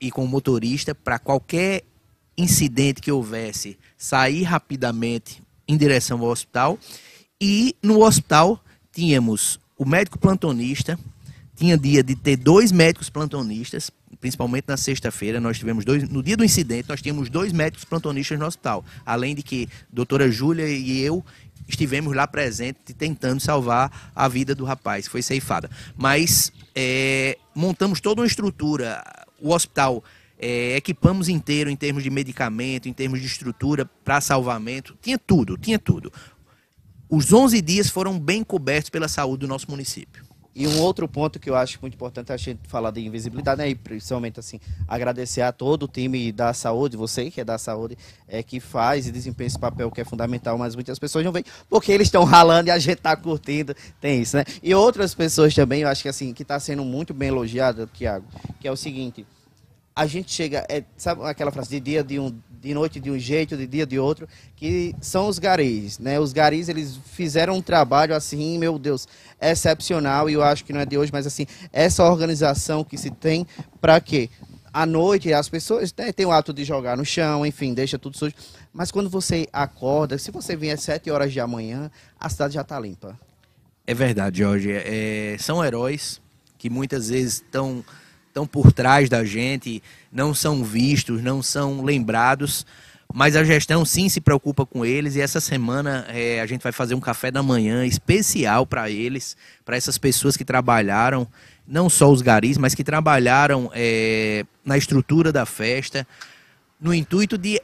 e 0.02 0.12
com 0.12 0.28
motorista, 0.28 0.94
para 0.94 1.18
qualquer 1.18 1.84
incidente 2.38 3.02
que 3.02 3.12
houvesse, 3.12 3.78
sair 3.98 4.44
rapidamente 4.44 5.42
em 5.68 5.78
direção 5.78 6.20
ao 6.20 6.28
hospital. 6.28 6.78
E 7.40 7.76
no 7.82 8.04
hospital 8.04 8.62
tínhamos 8.92 9.60
o 9.78 9.86
médico 9.86 10.20
plantonista, 10.20 11.00
tinha 11.56 11.78
dia 11.78 12.04
de 12.04 12.16
ter 12.16 12.36
dois 12.36 12.72
médicos 12.72 13.10
plantonistas, 13.10 13.92
principalmente 14.20 14.66
na 14.68 14.78
sexta-feira, 14.78 15.40
nós 15.40 15.58
tivemos 15.58 15.86
dois, 15.86 16.08
no 16.10 16.22
dia 16.22 16.36
do 16.36 16.44
incidente, 16.44 16.90
nós 16.90 17.02
tínhamos 17.02 17.30
dois 17.30 17.54
médicos 17.54 17.86
plantonistas 17.86 18.38
no 18.38 18.46
hospital, 18.46 18.84
além 19.06 19.36
de 19.36 19.44
que 19.44 19.70
doutora 19.92 20.30
Júlia 20.30 20.68
e 20.68 21.00
eu 21.02 21.24
estivemos 21.70 22.16
lá 22.16 22.28
presentes 22.28 22.96
tentando 22.98 23.40
salvar 23.40 24.12
a 24.16 24.28
vida 24.28 24.56
do 24.56 24.66
rapaz, 24.66 25.08
foi 25.08 25.22
ceifada. 25.22 25.70
Mas 25.96 26.52
é, 26.76 27.38
montamos 27.56 28.02
toda 28.02 28.22
uma 28.22 28.28
estrutura, 28.28 29.04
o 29.40 29.54
hospital 29.54 30.04
é, 30.38 30.76
equipamos 30.76 31.30
inteiro 31.30 31.70
em 31.70 31.76
termos 31.76 32.04
de 32.04 32.10
medicamento, 32.10 32.90
em 32.90 32.94
termos 32.94 33.22
de 33.22 33.28
estrutura 33.28 33.86
para 34.04 34.20
salvamento, 34.20 34.98
tinha 35.02 35.18
tudo, 35.18 35.58
tinha 35.58 35.78
tudo. 35.78 36.12
Os 37.10 37.32
11 37.32 37.62
dias 37.62 37.90
foram 37.90 38.20
bem 38.20 38.44
cobertos 38.44 38.90
pela 38.90 39.08
saúde 39.08 39.42
do 39.42 39.48
nosso 39.48 39.70
município. 39.70 40.29
E 40.56 40.68
um 40.68 40.82
outro 40.82 41.08
ponto 41.08 41.40
que 41.40 41.50
eu 41.50 41.56
acho 41.56 41.78
muito 41.82 41.94
importante 41.94 42.34
a 42.34 42.38
gente 42.38 42.60
falar 42.68 42.92
de 42.92 43.06
invisibilidade, 43.06 43.60
né? 43.60 43.70
E 43.70 43.76
principalmente 43.76 44.40
assim, 44.40 44.60
agradecer 44.88 45.42
a 45.42 45.52
todo 45.52 45.84
o 45.84 45.88
time 45.88 46.32
da 46.32 46.54
saúde, 46.54 46.98
você 46.98 47.30
que 47.30 47.40
é 47.40 47.46
da 47.46 47.58
saúde, 47.58 47.98
é 48.28 48.42
que 48.42 48.60
faz 48.60 49.08
e 49.08 49.12
desempenha 49.12 49.48
esse 49.48 49.60
papel 49.60 49.92
que 49.92 50.02
é 50.02 50.06
fundamental, 50.06 50.58
mas 50.58 50.76
muitas 50.76 50.98
pessoas 50.98 51.24
não 51.24 51.32
veem, 51.32 51.46
porque 51.70 51.92
eles 51.92 52.08
estão 52.08 52.24
ralando 52.24 52.70
e 52.70 52.72
a 52.72 52.80
gente 52.80 52.98
está 52.98 53.16
curtindo, 53.16 53.76
tem 54.02 54.22
isso, 54.22 54.36
né? 54.36 54.44
E 54.62 54.74
outras 54.74 55.14
pessoas 55.14 55.54
também, 55.54 55.82
eu 55.82 55.88
acho 55.88 56.02
que 56.02 56.10
assim, 56.10 56.34
que 56.34 56.42
está 56.42 56.60
sendo 56.60 56.84
muito 56.84 57.14
bem 57.14 57.30
elogiada, 57.30 57.88
Tiago, 57.94 58.26
que 58.60 58.68
é 58.68 58.72
o 58.72 58.76
seguinte, 58.76 59.26
a 59.96 60.06
gente 60.06 60.32
chega, 60.32 60.66
é, 60.70 60.84
sabe 60.98 61.24
aquela 61.26 61.52
frase 61.52 61.70
de 61.70 61.80
dia 61.80 62.04
de 62.04 62.18
um 62.20 62.34
de 62.62 62.74
noite 62.74 63.00
de 63.00 63.10
um 63.10 63.18
jeito, 63.18 63.56
de 63.56 63.66
dia 63.66 63.86
de 63.86 63.98
outro, 63.98 64.28
que 64.56 64.96
são 65.02 65.28
os 65.28 65.40
garis, 65.40 65.98
né? 65.98 66.20
Os 66.20 66.34
garis, 66.34 66.68
eles 66.68 67.00
fizeram 67.14 67.56
um 67.56 67.62
trabalho 67.62 68.14
assim, 68.14 68.58
meu 68.58 68.78
Deus, 68.78 69.08
excepcional, 69.42 70.30
e 70.30 70.34
eu 70.34 70.44
acho 70.44 70.66
que 70.66 70.74
não 70.74 70.82
é 70.82 70.86
de 70.86 70.98
hoje, 70.98 71.12
mas 71.12 71.26
assim, 71.26 71.46
essa 71.72 72.04
organização 72.04 72.84
que 72.84 72.98
se 72.98 73.10
tem 73.10 73.48
para 73.80 74.00
quê? 74.02 74.30
À 74.72 74.86
noite, 74.86 75.34
as 75.34 75.50
pessoas 75.50 75.94
né, 75.98 76.12
têm 76.12 76.26
o 76.26 76.32
ato 76.32 76.54
de 76.54 76.64
jogar 76.64 76.96
no 76.96 77.06
chão, 77.06 77.46
enfim, 77.46 77.74
deixa 77.74 77.98
tudo 77.98 78.18
sujo. 78.18 78.36
Mas 78.72 78.92
quando 78.92 79.10
você 79.10 79.48
acorda, 79.52 80.18
se 80.18 80.30
você 80.30 80.56
vier 80.56 80.76
às 80.76 80.82
7 80.82 81.10
horas 81.10 81.34
da 81.34 81.48
manhã, 81.48 81.90
a 82.20 82.30
cidade 82.30 82.54
já 82.54 82.62
está 82.62 82.80
limpa. 82.80 83.18
É 83.88 83.94
verdade, 83.94 84.40
Jorge. 84.40 84.72
É, 84.72 85.36
são 85.40 85.66
heróis 85.66 86.22
que 86.60 86.70
muitas 86.70 87.10
vezes 87.10 87.36
estão 87.36 87.84
estão 88.30 88.48
por 88.48 88.72
trás 88.72 89.10
da 89.10 89.26
gente, 89.26 89.84
não 90.12 90.34
são 90.34 90.64
vistos, 90.64 91.22
não 91.22 91.44
são 91.44 91.84
lembrados, 91.84 92.66
mas 93.14 93.36
a 93.36 93.44
gestão 93.44 93.84
sim 93.84 94.08
se 94.08 94.22
preocupa 94.22 94.66
com 94.66 94.86
eles 94.86 95.16
e 95.16 95.22
essa 95.22 95.42
semana 95.42 96.06
é, 96.10 96.40
a 96.40 96.46
gente 96.46 96.62
vai 96.62 96.72
fazer 96.72 96.94
um 96.94 97.00
café 97.00 97.32
da 97.32 97.42
manhã 97.42 97.86
especial 97.86 98.66
para 98.66 98.90
eles, 98.90 99.36
para 99.66 99.76
essas 99.76 99.98
pessoas 99.98 100.38
que 100.38 100.46
trabalharam, 100.46 101.28
não 101.68 101.90
só 101.90 102.12
os 102.12 102.22
garis, 102.22 102.58
mas 102.58 102.76
que 102.76 102.84
trabalharam 102.84 103.72
é, 103.74 104.46
na 104.64 104.78
estrutura 104.78 105.32
da 105.32 105.46
festa, 105.46 106.08
no 106.80 106.94
intuito 106.94 107.38
de 107.38 107.60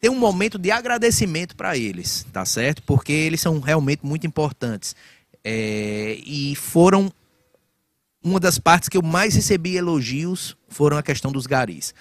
ter 0.00 0.08
um 0.08 0.18
momento 0.18 0.58
de 0.58 0.70
agradecimento 0.70 1.54
para 1.54 1.76
eles, 1.76 2.26
tá 2.32 2.44
certo? 2.46 2.82
Porque 2.84 3.12
eles 3.12 3.40
são 3.40 3.60
realmente 3.60 4.04
muito 4.04 4.26
importantes. 4.26 4.96
É, 5.44 6.18
e 6.24 6.56
foram 6.56 7.12
uma 8.22 8.38
das 8.38 8.58
partes 8.58 8.88
que 8.88 8.96
eu 8.96 9.02
mais 9.02 9.34
recebi 9.34 9.76
elogios 9.76 10.56
foram 10.68 10.96
a 10.96 11.02
questão 11.02 11.32
dos 11.32 11.46
garis. 11.46 11.94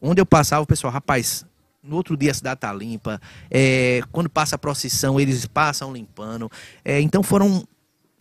Onde 0.00 0.20
eu 0.20 0.26
passava, 0.26 0.62
o 0.62 0.66
pessoal, 0.66 0.92
rapaz, 0.92 1.44
no 1.82 1.96
outro 1.96 2.16
dia 2.16 2.30
a 2.30 2.34
cidade 2.34 2.60
tá 2.60 2.72
limpa. 2.72 3.20
É, 3.50 4.00
quando 4.10 4.30
passa 4.30 4.56
a 4.56 4.58
procissão, 4.58 5.20
eles 5.20 5.46
passam 5.46 5.92
limpando. 5.92 6.50
É, 6.84 7.00
então 7.00 7.22
foram 7.22 7.66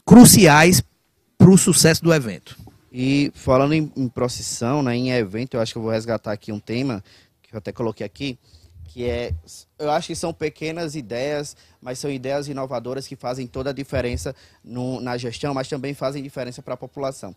cruciais 0.05 0.83
para 1.37 1.49
o 1.49 1.57
sucesso 1.57 2.03
do 2.03 2.13
evento. 2.13 2.57
E 2.91 3.31
falando 3.33 3.73
em, 3.73 3.91
em, 3.95 4.07
procissão, 4.07 4.83
né, 4.83 4.95
em 4.95 5.11
evento, 5.11 5.55
eu 5.55 5.61
acho 5.61 5.73
que 5.73 5.77
eu 5.77 5.81
vou 5.81 5.91
resgatar 5.91 6.31
aqui 6.31 6.51
um 6.51 6.59
tema 6.59 7.03
que 7.41 7.55
eu 7.55 7.57
até 7.57 7.71
coloquei 7.71 8.05
aqui, 8.05 8.37
que 8.93 9.09
é, 9.09 9.33
eu 9.79 9.89
acho 9.89 10.05
que 10.05 10.15
são 10.15 10.31
pequenas 10.31 10.93
ideias, 10.95 11.57
mas 11.81 11.97
são 11.97 12.11
ideias 12.11 12.47
inovadoras 12.47 13.07
que 13.07 13.15
fazem 13.15 13.47
toda 13.47 13.71
a 13.71 13.73
diferença 13.73 14.35
no, 14.63 15.01
na 15.01 15.17
gestão, 15.17 15.51
mas 15.51 15.67
também 15.67 15.95
fazem 15.95 16.21
diferença 16.21 16.61
para 16.61 16.75
a 16.75 16.77
população. 16.77 17.35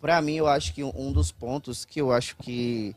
Para 0.00 0.22
mim, 0.22 0.36
eu 0.36 0.46
acho 0.46 0.72
que 0.72 0.84
um 0.84 1.10
dos 1.10 1.32
pontos 1.32 1.84
que 1.84 2.00
eu 2.00 2.12
acho 2.12 2.36
que 2.36 2.94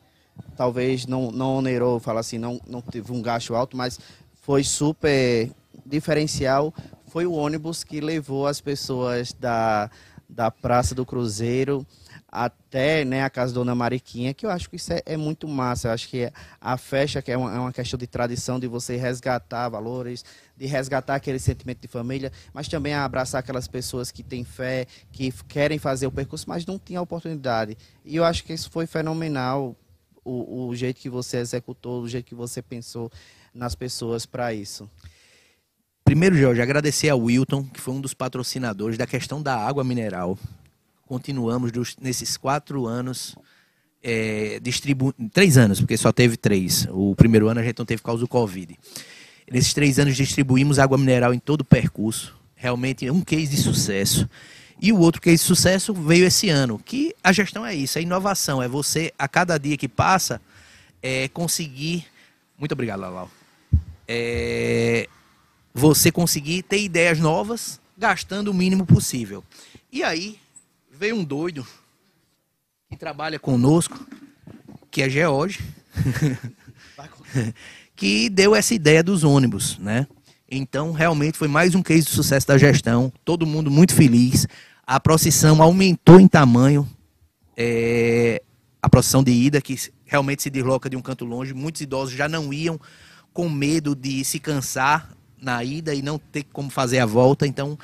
talvez 0.56 1.08
não, 1.08 1.32
não 1.32 1.56
onerou, 1.56 2.00
fala 2.00 2.20
assim, 2.20 2.38
não, 2.38 2.62
não 2.68 2.82
teve 2.82 3.12
um 3.12 3.20
gasto 3.20 3.56
alto, 3.56 3.76
mas 3.76 4.00
foi 4.44 4.64
super 4.64 5.50
diferencial, 5.84 6.72
foi 7.08 7.26
o 7.26 7.34
ônibus 7.34 7.84
que 7.84 8.00
levou 8.00 8.46
as 8.46 8.62
pessoas 8.62 9.34
da, 9.34 9.90
da 10.30 10.52
Praça 10.52 10.94
do 10.94 11.04
Cruzeiro 11.04 11.84
até 12.46 13.04
né, 13.04 13.24
a 13.24 13.30
casa 13.32 13.52
da 13.52 13.60
Dona 13.60 13.74
Mariquinha, 13.74 14.32
que 14.32 14.46
eu 14.46 14.52
acho 14.52 14.70
que 14.70 14.76
isso 14.76 14.94
é, 14.94 15.02
é 15.06 15.18
muito 15.18 15.48
massa. 15.48 15.88
Eu 15.88 15.92
acho 15.92 16.08
que 16.08 16.32
a 16.62 16.78
festa 16.78 17.20
que 17.20 17.32
é 17.32 17.38
uma, 17.38 17.56
é 17.56 17.60
uma, 17.60 17.74
questão 17.74 17.98
de 17.98 18.06
tradição, 18.06 18.60
de 18.60 18.68
você 18.68 18.96
resgatar 18.96 19.70
valores, 19.70 20.24
de 20.56 20.68
resgatar 20.68 21.16
aquele 21.16 21.40
sentimento 21.40 21.82
de 21.82 21.88
família, 21.88 22.32
mas 22.54 22.68
também 22.68 22.94
abraçar 22.94 23.40
aquelas 23.40 23.68
pessoas 23.68 24.12
que 24.12 24.22
têm 24.22 24.44
fé, 24.44 24.86
que 25.12 25.32
querem 25.48 25.80
fazer 25.80 26.06
o 26.06 26.12
percurso, 26.12 26.48
mas 26.48 26.64
não 26.64 26.78
tinham 26.78 27.02
oportunidade. 27.02 27.76
E 28.06 28.16
eu 28.16 28.24
acho 28.24 28.44
que 28.44 28.54
isso 28.54 28.70
foi 28.70 28.86
fenomenal, 28.86 29.76
o, 30.24 30.68
o 30.68 30.76
jeito 30.76 31.00
que 31.00 31.10
você 31.10 31.38
executou, 31.38 32.04
o 32.04 32.08
jeito 32.08 32.26
que 32.26 32.36
você 32.36 32.62
pensou 32.62 33.12
nas 33.52 33.74
pessoas 33.74 34.26
para 34.26 34.54
isso. 34.54 34.88
Primeiro, 36.04 36.38
Jorge, 36.38 36.62
agradecer 36.62 37.10
ao 37.10 37.20
Wilton, 37.20 37.64
que 37.64 37.82
foi 37.82 37.94
um 37.94 38.00
dos 38.00 38.14
patrocinadores 38.14 38.98
da 38.98 39.08
questão 39.08 39.42
da 39.42 39.58
água 39.58 39.84
mineral 39.84 40.38
continuamos 41.08 41.72
dos, 41.72 41.96
nesses 42.00 42.38
quatro 42.38 42.86
anos 42.86 43.36
é, 44.04 44.60
distribuindo. 44.62 45.16
Três 45.34 45.58
anos, 45.58 45.80
porque 45.80 45.98
só 45.98 46.12
teve 46.12 46.38
três. 46.38 46.88
O 46.92 47.16
primeiro 47.16 47.48
ano 47.48 47.60
a 47.60 47.64
gente 47.64 47.80
não 47.80 47.86
teve 47.86 48.02
por 48.02 48.08
causa 48.08 48.22
do 48.22 48.28
Covid. 48.28 48.78
Nesses 49.52 49.74
três 49.74 49.98
anos 49.98 50.16
distribuímos 50.16 50.78
água 50.78 50.98
mineral 50.98 51.34
em 51.34 51.40
todo 51.40 51.62
o 51.62 51.66
percurso. 51.66 52.36
Realmente 52.56 53.08
é 53.08 53.12
um 53.12 53.22
case 53.22 53.48
de 53.48 53.58
sucesso. 53.58 54.30
E 54.80 54.92
o 54.92 55.00
outro 55.00 55.22
case 55.22 55.38
de 55.38 55.44
sucesso 55.44 55.94
veio 55.94 56.26
esse 56.26 56.50
ano, 56.50 56.78
que 56.78 57.16
a 57.24 57.32
gestão 57.32 57.66
é 57.66 57.74
isso, 57.74 57.98
é 57.98 58.02
inovação, 58.02 58.62
é 58.62 58.68
você, 58.68 59.12
a 59.18 59.28
cada 59.28 59.58
dia 59.58 59.76
que 59.76 59.88
passa, 59.88 60.40
é, 61.02 61.28
conseguir. 61.30 62.06
Muito 62.58 62.74
obrigado, 62.74 63.00
Lalau. 63.00 63.32
É, 64.08 65.10
você 65.74 66.12
conseguir 66.12 66.62
ter 66.64 66.82
ideias 66.82 67.20
novas, 67.20 67.80
gastando 67.98 68.50
o 68.50 68.54
mínimo 68.54 68.86
possível. 68.86 69.44
E 69.92 70.04
aí, 70.04 70.40
veio 70.98 71.16
um 71.16 71.24
doido 71.24 71.66
que 72.90 72.98
trabalha 72.98 73.38
conosco, 73.38 74.06
que 74.90 75.04
é 75.04 75.10
George, 75.10 75.60
que 77.96 78.30
deu 78.30 78.56
essa 78.56 78.74
ideia 78.74 79.04
dos 79.04 79.24
ônibus, 79.24 79.78
né? 79.78 80.08
Então, 80.50 80.94
realmente 80.94 81.38
foi 81.38 81.48
mais 81.48 81.76
um 81.76 81.84
case 81.84 82.06
de 82.06 82.10
sucesso 82.10 82.48
da 82.48 82.58
gestão, 82.58 83.14
todo 83.24 83.46
mundo 83.46 83.70
muito 83.70 83.94
feliz. 83.94 84.48
A 84.86 85.00
procissão 85.00 85.62
aumentou 85.62 86.20
em 86.20 86.28
tamanho, 86.28 86.88
é, 87.56 88.42
a 88.82 88.90
procissão 88.90 89.22
de 89.22 89.32
ida, 89.32 89.62
que 89.62 89.78
realmente 90.06 90.42
se 90.42 90.50
desloca 90.50 90.90
de 90.90 90.96
um 90.96 91.02
canto 91.02 91.26
longe. 91.26 91.54
Muitos 91.54 91.82
idosos 91.82 92.16
já 92.16 92.28
não 92.28 92.52
iam 92.52 92.80
com 93.34 93.48
medo 93.50 93.94
de 93.94 94.24
se 94.26 94.40
cansar 94.40 95.12
na 95.40 95.64
ida 95.64 95.94
e 95.94 96.02
não 96.02 96.18
ter 96.18 96.44
como 96.52 96.72
fazer 96.72 97.00
a 97.00 97.06
volta. 97.06 97.46
Então, 97.46 97.78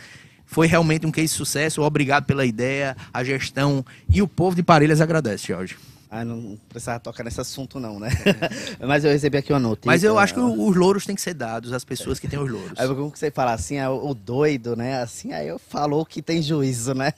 foi 0.53 0.67
realmente 0.67 1.05
um 1.05 1.11
case 1.11 1.29
de 1.29 1.33
sucesso. 1.33 1.81
Obrigado 1.81 2.25
pela 2.25 2.45
ideia, 2.45 2.95
a 3.11 3.23
gestão 3.23 3.83
e 4.07 4.21
o 4.21 4.27
povo 4.27 4.55
de 4.55 4.61
Parelhas 4.61 5.01
agradece, 5.01 5.47
Jorge. 5.47 5.75
Ah, 6.11 6.23
não 6.23 6.59
precisava 6.69 6.99
tocar 6.99 7.23
nesse 7.23 7.41
assunto 7.41 7.79
não, 7.79 7.99
né? 7.99 8.09
Mas 8.79 9.03
eu 9.03 9.11
recebi 9.11 9.35
aqui 9.35 9.51
uma 9.51 9.59
notícia. 9.59 9.87
Mas 9.87 10.03
eu 10.03 10.19
acho 10.19 10.35
que 10.35 10.39
os 10.39 10.75
louros 10.75 11.07
têm 11.07 11.15
que 11.15 11.21
ser 11.23 11.33
dados 11.33 11.73
às 11.73 11.83
pessoas 11.83 12.19
que 12.19 12.27
têm 12.27 12.37
os 12.37 12.49
louros. 12.49 12.79
Aí 12.79 12.87
como 12.87 13.09
você 13.09 13.31
fala 13.31 13.51
assim, 13.51 13.77
é 13.77 13.89
o 13.89 14.13
doido, 14.13 14.75
né? 14.75 15.01
Assim, 15.01 15.33
aí 15.33 15.47
eu 15.47 15.57
falou 15.57 16.05
que 16.05 16.21
tem 16.21 16.39
juízo, 16.39 16.93
né? 16.93 17.13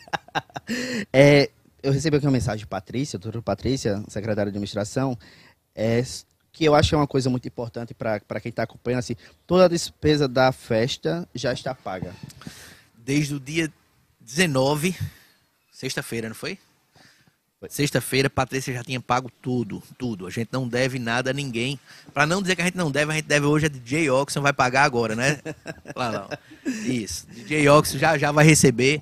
é, 1.12 1.50
eu 1.84 1.92
recebi 1.92 2.16
aqui 2.16 2.26
uma 2.26 2.32
mensagem 2.32 2.60
de 2.60 2.68
Patrícia, 2.68 3.20
doutora 3.20 3.42
Patrícia, 3.42 4.02
secretária 4.08 4.46
de 4.46 4.56
administração, 4.56 5.18
é, 5.76 6.02
que 6.54 6.64
eu 6.64 6.74
acho 6.74 6.88
que 6.88 6.96
é 6.96 6.98
uma 6.98 7.06
coisa 7.06 7.30
muito 7.30 7.46
importante 7.46 7.94
para 7.94 8.40
quem 8.40 8.50
está 8.50 8.64
acompanhando, 8.64 9.00
assim, 9.00 9.18
toda 9.46 9.66
a 9.66 9.68
despesa 9.68 10.26
da 10.26 10.54
festa 10.54 11.28
já 11.36 11.52
está 11.52 11.76
paga 11.76 12.14
desde 13.06 13.36
o 13.36 13.40
dia 13.40 13.72
19, 14.20 14.96
sexta-feira, 15.72 16.28
não 16.28 16.36
foi? 16.36 16.58
Sexta-feira, 17.70 18.30
Patrícia 18.30 18.74
já 18.74 18.84
tinha 18.84 19.02
pago 19.02 19.32
tudo, 19.42 19.82
tudo. 19.98 20.28
A 20.28 20.30
gente 20.30 20.50
não 20.52 20.68
deve 20.68 21.00
nada 21.00 21.32
a 21.32 21.34
ninguém. 21.34 21.80
Para 22.14 22.28
não 22.28 22.42
dizer 22.42 22.56
que 22.56 22.62
a 22.62 22.66
gente 22.66 22.78
não 22.78 22.92
deve, 22.92 23.12
a 23.12 23.16
gente 23.16 23.26
deve 23.26 23.46
hoje 23.48 23.66
a 23.66 23.70
DJ 23.70 24.10
Oxon 24.10 24.42
vai 24.42 24.54
pagar 24.54 24.84
agora, 24.84 25.16
né? 25.16 25.40
Lá 25.96 26.12
não. 26.12 26.30
Isso. 26.84 27.26
DJ 27.28 27.68
Oxon 27.70 27.98
já 27.98 28.18
já 28.18 28.32
vai 28.32 28.46
receber, 28.46 29.02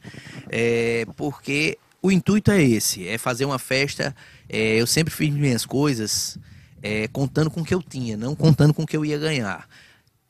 é, 0.49 1.06
porque 1.18 1.78
o 2.01 2.10
intuito 2.12 2.51
é 2.51 2.62
esse, 2.62 3.08
é 3.08 3.18
fazer 3.18 3.43
uma 3.43 3.60
festa. 3.60 4.16
É, 4.47 4.76
eu 4.80 4.88
sempre 4.88 5.14
fiz 5.14 5.30
minhas 5.34 5.66
coisas 5.66 6.38
é, 6.82 7.08
contando 7.10 7.49
com 7.49 7.62
o 7.62 7.66
que 7.66 7.74
eu 7.74 7.82
tinha, 7.82 8.16
não 8.16 8.36
contando 8.36 8.74
com 8.74 8.84
o 8.84 8.88
que 8.88 8.95
eu 8.95 9.04
ia 9.04 9.18
ganhar. 9.18 9.68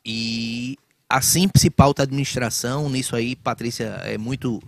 E 0.03 0.77
assim 1.13 1.47
se 1.55 1.69
pauta 1.69 2.01
a 2.01 2.05
administração, 2.05 2.89
nisso 2.89 3.15
aí 3.15 3.35
Patrícia 3.35 4.01
é 4.03 4.17
muito, 4.17 4.59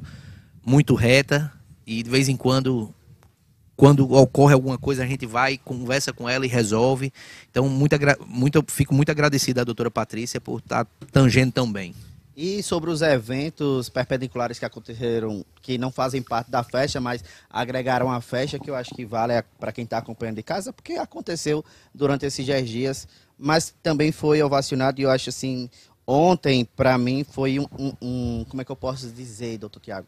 muito 0.63 0.93
reta 0.93 1.51
e 1.87 2.03
de 2.03 2.09
vez 2.09 2.29
em 2.29 2.37
quando 2.37 2.93
quando 3.75 4.09
ocorre 4.13 4.53
alguma 4.53 4.77
coisa, 4.77 5.03
a 5.03 5.07
gente 5.07 5.25
vai, 5.25 5.57
conversa 5.57 6.13
com 6.13 6.29
ela 6.29 6.45
e 6.45 6.47
resolve. 6.47 7.11
Então, 7.51 7.67
muito, 7.67 7.93
muito, 8.25 8.63
fico 8.69 8.93
muito 8.93 9.11
agradecido 9.11 9.59
à 9.59 9.63
doutora 9.65 9.91
Patrícia 9.91 10.39
por 10.39 10.59
estar 10.59 10.85
tá 10.85 10.91
tangendo 11.11 11.51
tão 11.51 11.69
bem. 11.69 11.93
E 12.37 12.63
sobre 12.63 12.89
os 12.89 13.01
eventos 13.01 13.89
perpendiculares 13.89 14.57
que 14.57 14.63
aconteceram, 14.63 15.45
que 15.61 15.77
não 15.77 15.91
fazem 15.91 16.21
parte 16.21 16.49
da 16.49 16.63
festa, 16.63 17.01
mas 17.01 17.21
agregaram 17.49 18.09
a 18.09 18.21
festa, 18.21 18.57
que 18.57 18.69
eu 18.69 18.75
acho 18.75 18.95
que 18.95 19.05
vale 19.05 19.41
para 19.59 19.73
quem 19.73 19.83
está 19.83 19.97
acompanhando 19.97 20.37
de 20.37 20.43
casa, 20.43 20.71
porque 20.71 20.93
aconteceu 20.93 21.63
durante 21.93 22.25
esses 22.25 22.45
10 22.45 22.69
dias, 22.69 23.07
mas 23.37 23.73
também 23.83 24.13
foi 24.13 24.41
ovacionado, 24.41 25.01
e 25.01 25.03
eu 25.03 25.11
acho 25.11 25.29
assim, 25.29 25.69
ontem, 26.07 26.65
para 26.65 26.97
mim, 26.97 27.23
foi 27.23 27.59
um, 27.59 27.67
um, 27.77 27.93
um, 28.01 28.45
Como 28.49 28.61
é 28.61 28.65
que 28.65 28.71
eu 28.71 28.75
posso 28.75 29.09
dizer, 29.09 29.57
doutor 29.57 29.79
Tiago? 29.79 30.07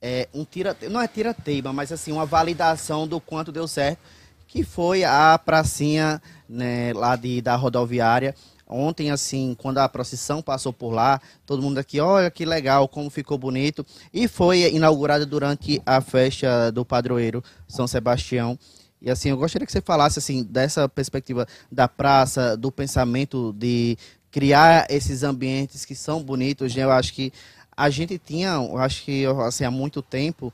é, 0.00 0.28
um 0.32 0.44
tira, 0.44 0.76
não 0.90 1.00
é 1.00 1.08
tira-teiba, 1.08 1.72
mas 1.72 1.92
assim, 1.92 2.12
uma 2.12 2.26
validação 2.26 3.06
do 3.06 3.20
quanto 3.20 3.52
deu 3.52 3.66
certo, 3.66 3.98
que 4.46 4.62
foi 4.64 5.04
a 5.04 5.38
pracinha 5.38 6.22
né, 6.48 6.92
lá 6.94 7.16
de, 7.16 7.42
da 7.42 7.54
rodoviária. 7.56 8.34
Ontem, 8.70 9.10
assim, 9.10 9.56
quando 9.58 9.78
a 9.78 9.88
procissão 9.88 10.42
passou 10.42 10.72
por 10.72 10.90
lá, 10.90 11.20
todo 11.46 11.62
mundo 11.62 11.78
aqui, 11.78 12.00
olha 12.00 12.30
que 12.30 12.44
legal, 12.44 12.86
como 12.86 13.08
ficou 13.08 13.38
bonito. 13.38 13.84
E 14.12 14.28
foi 14.28 14.70
inaugurada 14.74 15.24
durante 15.24 15.80
a 15.86 16.00
festa 16.02 16.70
do 16.70 16.84
padroeiro 16.84 17.42
São 17.66 17.86
Sebastião. 17.86 18.58
E 19.00 19.10
assim, 19.10 19.30
eu 19.30 19.36
gostaria 19.36 19.64
que 19.64 19.72
você 19.72 19.80
falasse 19.80 20.18
assim 20.18 20.42
dessa 20.42 20.88
perspectiva 20.88 21.46
da 21.70 21.86
praça, 21.88 22.56
do 22.56 22.70
pensamento 22.70 23.54
de 23.56 23.96
criar 24.30 24.86
esses 24.90 25.22
ambientes 25.22 25.84
que 25.84 25.94
são 25.94 26.22
bonitos. 26.22 26.74
Né? 26.74 26.84
Eu 26.84 26.92
acho 26.92 27.12
que 27.12 27.32
a 27.76 27.90
gente 27.90 28.18
tinha, 28.18 28.50
eu 28.50 28.78
acho 28.78 29.04
que 29.04 29.24
assim, 29.46 29.64
há 29.64 29.70
muito 29.70 30.02
tempo, 30.02 30.52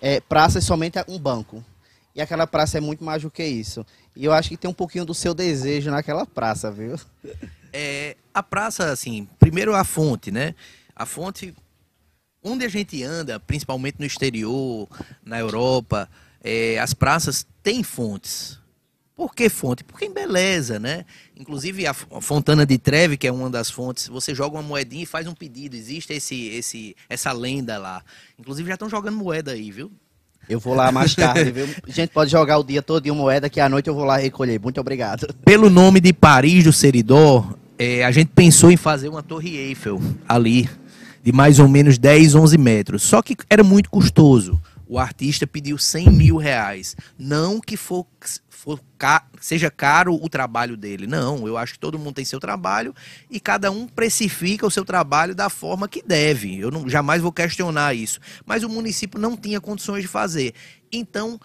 é, 0.00 0.20
praça 0.20 0.58
é 0.58 0.60
somente 0.62 0.98
um 1.08 1.18
banco. 1.18 1.64
E 2.14 2.20
aquela 2.20 2.46
praça 2.46 2.78
é 2.78 2.80
muito 2.80 3.02
mais 3.02 3.22
do 3.22 3.30
que 3.30 3.44
isso. 3.44 3.86
E 4.14 4.24
eu 4.24 4.32
acho 4.32 4.50
que 4.50 4.56
tem 4.56 4.70
um 4.70 4.74
pouquinho 4.74 5.04
do 5.04 5.14
seu 5.14 5.32
desejo 5.34 5.90
naquela 5.90 6.26
praça, 6.26 6.70
viu? 6.70 6.98
É, 7.74 8.18
a 8.34 8.42
praça, 8.42 8.92
assim, 8.92 9.26
primeiro 9.38 9.74
a 9.74 9.82
fonte, 9.82 10.30
né? 10.30 10.54
A 10.94 11.06
fonte, 11.06 11.54
onde 12.44 12.66
a 12.66 12.68
gente 12.68 13.02
anda, 13.02 13.40
principalmente 13.40 13.98
no 13.98 14.04
exterior, 14.04 14.86
na 15.24 15.38
Europa, 15.38 16.06
é, 16.44 16.78
as 16.78 16.92
praças 16.92 17.46
têm 17.62 17.82
fontes. 17.82 18.58
Por 19.16 19.34
que 19.34 19.48
fonte? 19.48 19.84
Porque 19.84 20.04
embeleza, 20.04 20.78
né? 20.78 21.06
Inclusive 21.42 21.88
a 21.88 21.92
Fontana 21.92 22.64
de 22.64 22.78
Treve, 22.78 23.16
que 23.16 23.26
é 23.26 23.32
uma 23.32 23.50
das 23.50 23.68
fontes, 23.68 24.06
você 24.06 24.32
joga 24.32 24.54
uma 24.54 24.62
moedinha 24.62 25.02
e 25.02 25.06
faz 25.06 25.26
um 25.26 25.34
pedido. 25.34 25.74
Existe 25.74 26.12
esse, 26.12 26.46
esse, 26.50 26.96
essa 27.10 27.32
lenda 27.32 27.78
lá. 27.78 28.00
Inclusive 28.38 28.68
já 28.68 28.74
estão 28.74 28.88
jogando 28.88 29.16
moeda 29.16 29.50
aí, 29.50 29.72
viu? 29.72 29.90
Eu 30.48 30.60
vou 30.60 30.72
lá 30.72 30.92
mais 30.92 31.16
tarde, 31.16 31.50
viu? 31.50 31.66
A 31.84 31.90
gente 31.90 32.10
pode 32.10 32.30
jogar 32.30 32.58
o 32.58 32.62
dia 32.62 32.80
todo 32.80 33.02
de 33.02 33.10
moeda 33.10 33.50
que 33.50 33.58
à 33.58 33.68
noite 33.68 33.88
eu 33.88 33.94
vou 33.94 34.04
lá 34.04 34.18
recolher. 34.18 34.60
Muito 34.60 34.80
obrigado. 34.80 35.34
Pelo 35.44 35.68
nome 35.68 35.98
de 35.98 36.12
Paris 36.12 36.62
do 36.62 36.72
Seridó, 36.72 37.44
é, 37.76 38.04
a 38.04 38.12
gente 38.12 38.30
pensou 38.32 38.70
em 38.70 38.76
fazer 38.76 39.08
uma 39.08 39.22
torre 39.22 39.56
Eiffel 39.56 40.00
ali, 40.28 40.70
de 41.24 41.32
mais 41.32 41.58
ou 41.58 41.66
menos 41.66 41.98
10, 41.98 42.36
11 42.36 42.56
metros. 42.56 43.02
Só 43.02 43.20
que 43.20 43.36
era 43.50 43.64
muito 43.64 43.90
custoso. 43.90 44.62
O 44.86 44.98
artista 44.98 45.46
pediu 45.46 45.78
100 45.78 46.10
mil 46.10 46.36
reais. 46.36 46.96
Não 47.18 47.60
que 47.60 47.76
for 47.76 48.06
for 48.48 48.78
ca 48.96 49.26
seja 49.40 49.70
caro 49.72 50.14
o 50.14 50.28
trabalho 50.28 50.76
dele. 50.76 51.06
Não, 51.06 51.48
eu 51.48 51.56
acho 51.56 51.72
que 51.72 51.78
todo 51.80 51.98
mundo 51.98 52.14
tem 52.14 52.24
seu 52.24 52.38
trabalho 52.38 52.94
e 53.28 53.40
cada 53.40 53.72
um 53.72 53.88
precifica 53.88 54.64
o 54.64 54.70
seu 54.70 54.84
trabalho 54.84 55.34
da 55.34 55.50
forma 55.50 55.88
que 55.88 56.00
deve. 56.00 56.60
Eu 56.60 56.70
não, 56.70 56.88
jamais 56.88 57.20
vou 57.20 57.32
questionar 57.32 57.92
isso. 57.92 58.20
Mas 58.46 58.62
o 58.62 58.68
município 58.68 59.18
não 59.18 59.36
tinha 59.36 59.60
condições 59.60 60.02
de 60.02 60.08
fazer. 60.08 60.54
Então, 60.92 61.40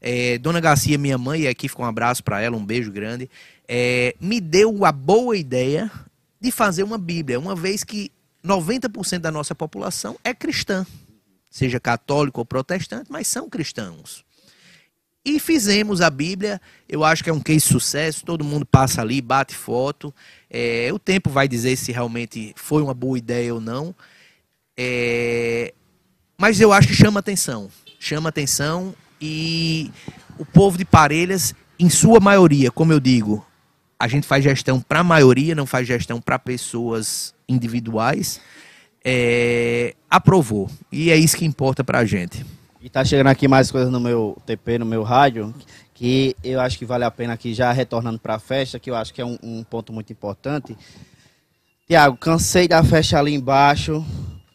é, 0.00 0.36
Dona 0.36 0.60
Garcia, 0.60 0.98
minha 0.98 1.16
mãe, 1.16 1.42
e 1.42 1.48
aqui 1.48 1.68
fica 1.68 1.82
um 1.82 1.86
abraço 1.86 2.22
para 2.22 2.40
ela, 2.40 2.56
um 2.56 2.64
beijo 2.64 2.92
grande, 2.92 3.30
é, 3.66 4.14
me 4.20 4.40
deu 4.40 4.84
a 4.84 4.92
boa 4.92 5.36
ideia 5.36 5.90
de 6.40 6.50
fazer 6.50 6.82
uma 6.82 6.98
Bíblia, 6.98 7.38
uma 7.38 7.56
vez 7.56 7.82
que 7.82 8.12
90% 8.44 9.18
da 9.18 9.30
nossa 9.30 9.54
população 9.54 10.16
é 10.22 10.32
cristã, 10.32 10.86
seja 11.50 11.80
católico 11.80 12.40
ou 12.40 12.44
protestante, 12.44 13.10
mas 13.10 13.26
são 13.26 13.48
cristãos. 13.48 14.24
E 15.24 15.38
fizemos 15.38 16.00
a 16.00 16.08
Bíblia, 16.08 16.60
eu 16.88 17.04
acho 17.04 17.22
que 17.22 17.28
é 17.28 17.32
um 17.32 17.40
case 17.40 17.60
sucesso, 17.60 18.24
todo 18.24 18.44
mundo 18.44 18.64
passa 18.64 19.02
ali, 19.02 19.20
bate 19.20 19.54
foto. 19.54 20.14
É, 20.48 20.88
o 20.92 20.98
tempo 20.98 21.28
vai 21.28 21.46
dizer 21.46 21.76
se 21.76 21.92
realmente 21.92 22.54
foi 22.56 22.82
uma 22.82 22.94
boa 22.94 23.18
ideia 23.18 23.54
ou 23.54 23.60
não. 23.60 23.94
É, 24.76 25.74
mas 26.38 26.60
eu 26.60 26.72
acho 26.72 26.88
que 26.88 26.94
chama 26.94 27.20
atenção. 27.20 27.68
Chama 28.00 28.28
atenção 28.28 28.94
e 29.20 29.90
o 30.38 30.46
povo 30.46 30.78
de 30.78 30.84
Parelhas, 30.84 31.54
em 31.78 31.90
sua 31.90 32.20
maioria, 32.20 32.70
como 32.70 32.92
eu 32.92 33.00
digo, 33.00 33.44
a 33.98 34.06
gente 34.06 34.26
faz 34.26 34.44
gestão 34.44 34.80
para 34.80 35.00
a 35.00 35.04
maioria, 35.04 35.54
não 35.54 35.66
faz 35.66 35.86
gestão 35.86 36.20
para 36.20 36.38
pessoas 36.38 37.34
individuais. 37.48 38.40
É, 39.04 39.94
aprovou. 40.10 40.70
E 40.90 41.10
é 41.10 41.16
isso 41.16 41.36
que 41.36 41.44
importa 41.44 41.82
para 41.84 41.98
a 42.00 42.04
gente. 42.04 42.44
E 42.80 42.88
tá 42.88 43.04
chegando 43.04 43.26
aqui 43.26 43.48
mais 43.48 43.70
coisas 43.70 43.90
no 43.90 43.98
meu 43.98 44.40
TP, 44.46 44.78
no 44.78 44.86
meu 44.86 45.02
rádio, 45.02 45.52
que 45.94 46.36
eu 46.44 46.60
acho 46.60 46.78
que 46.78 46.84
vale 46.84 47.04
a 47.04 47.10
pena 47.10 47.32
aqui, 47.32 47.52
já 47.52 47.72
retornando 47.72 48.18
para 48.18 48.36
a 48.36 48.38
festa, 48.38 48.78
que 48.78 48.88
eu 48.88 48.94
acho 48.94 49.12
que 49.12 49.20
é 49.20 49.24
um, 49.24 49.36
um 49.42 49.64
ponto 49.64 49.92
muito 49.92 50.12
importante. 50.12 50.76
Tiago, 51.88 52.16
cansei 52.16 52.68
da 52.68 52.84
festa 52.84 53.18
ali 53.18 53.34
embaixo, 53.34 54.04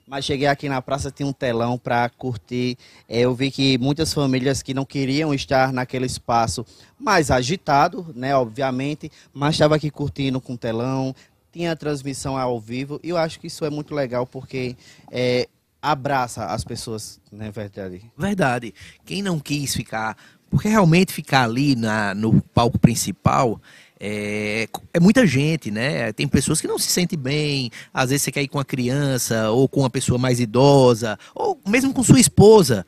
mas 0.08 0.24
cheguei 0.24 0.48
aqui 0.48 0.70
na 0.70 0.82
praça, 0.82 1.10
tinha 1.10 1.28
um 1.28 1.34
telão 1.34 1.78
para 1.78 2.08
curtir. 2.08 2.78
É, 3.10 3.22
eu 3.22 3.34
vi 3.34 3.50
que 3.50 3.78
muitas 3.80 4.14
famílias 4.14 4.62
que 4.62 4.74
não 4.74 4.86
queriam 4.86 5.34
estar 5.34 5.74
naquele 5.74 6.06
espaço 6.06 6.66
mais 7.00 7.32
agitado, 7.32 8.06
né, 8.16 8.36
obviamente, 8.36 9.12
mas 9.34 9.56
estava 9.56 9.76
aqui 9.76 9.90
curtindo 9.90 10.40
com 10.40 10.56
telão, 10.56 11.16
tinha 11.54 11.76
transmissão 11.76 12.36
ao 12.36 12.60
vivo, 12.60 13.00
e 13.04 13.10
eu 13.10 13.18
acho 13.18 13.40
que 13.40 13.46
isso 13.48 13.64
é 13.64 13.70
muito 13.70 13.94
legal, 13.94 14.26
porque 14.26 14.76
é, 15.12 15.48
abraça 15.80 16.46
as 16.48 16.64
pessoas, 16.64 17.22
não 17.32 17.46
é 17.46 17.52
verdade? 17.52 18.02
Verdade. 18.18 18.74
Quem 19.06 19.22
não 19.22 19.40
quis 19.40 19.76
ficar, 19.76 20.18
porque 20.50 20.68
realmente 20.68 21.14
ficar 21.14 21.44
ali 21.44 21.76
na, 21.76 22.16
no 22.16 22.42
palco 22.42 22.80
principal 22.80 23.62
é, 24.00 24.68
é, 24.94 25.00
muita 25.00 25.26
gente, 25.26 25.72
né? 25.72 26.12
Tem 26.12 26.28
pessoas 26.28 26.60
que 26.60 26.68
não 26.68 26.78
se 26.78 26.88
sentem 26.88 27.18
bem, 27.18 27.72
às 27.94 28.10
vezes 28.10 28.24
você 28.24 28.32
quer 28.34 28.42
ir 28.42 28.50
com 28.50 28.60
a 28.60 28.66
criança, 28.66 29.50
ou 29.52 29.70
com 29.70 29.82
uma 29.82 29.90
pessoa 29.90 30.18
mais 30.18 30.40
idosa, 30.40 31.18
ou 31.34 31.58
mesmo 31.66 31.94
com 31.94 32.04
sua 32.04 32.20
esposa. 32.20 32.86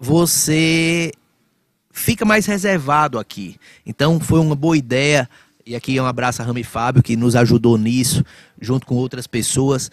Você 0.00 1.12
fica 1.92 2.24
mais 2.24 2.46
reservado 2.46 3.18
aqui. 3.18 3.56
Então 3.86 4.18
foi 4.18 4.40
uma 4.40 4.56
boa 4.56 4.76
ideia. 4.76 5.30
E 5.66 5.74
aqui 5.74 5.98
um 5.98 6.06
abraço 6.06 6.42
a 6.42 6.44
Rami 6.44 6.62
Fábio, 6.62 7.02
que 7.02 7.16
nos 7.16 7.34
ajudou 7.34 7.78
nisso, 7.78 8.24
junto 8.60 8.86
com 8.86 8.94
outras 8.96 9.26
pessoas. 9.26 9.90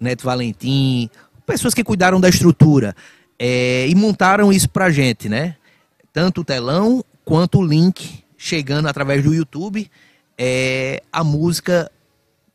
Neto 0.00 0.24
Valentim, 0.24 1.08
pessoas 1.46 1.74
que 1.74 1.84
cuidaram 1.84 2.20
da 2.20 2.28
estrutura 2.28 2.94
é, 3.38 3.86
e 3.88 3.94
montaram 3.94 4.52
isso 4.52 4.68
pra 4.68 4.90
gente, 4.90 5.28
né? 5.28 5.56
Tanto 6.12 6.40
o 6.40 6.44
telão 6.44 7.04
quanto 7.24 7.58
o 7.58 7.66
link 7.66 8.22
chegando 8.36 8.88
através 8.88 9.22
do 9.22 9.32
YouTube, 9.32 9.88
é, 10.36 11.02
a 11.12 11.22
música 11.22 11.90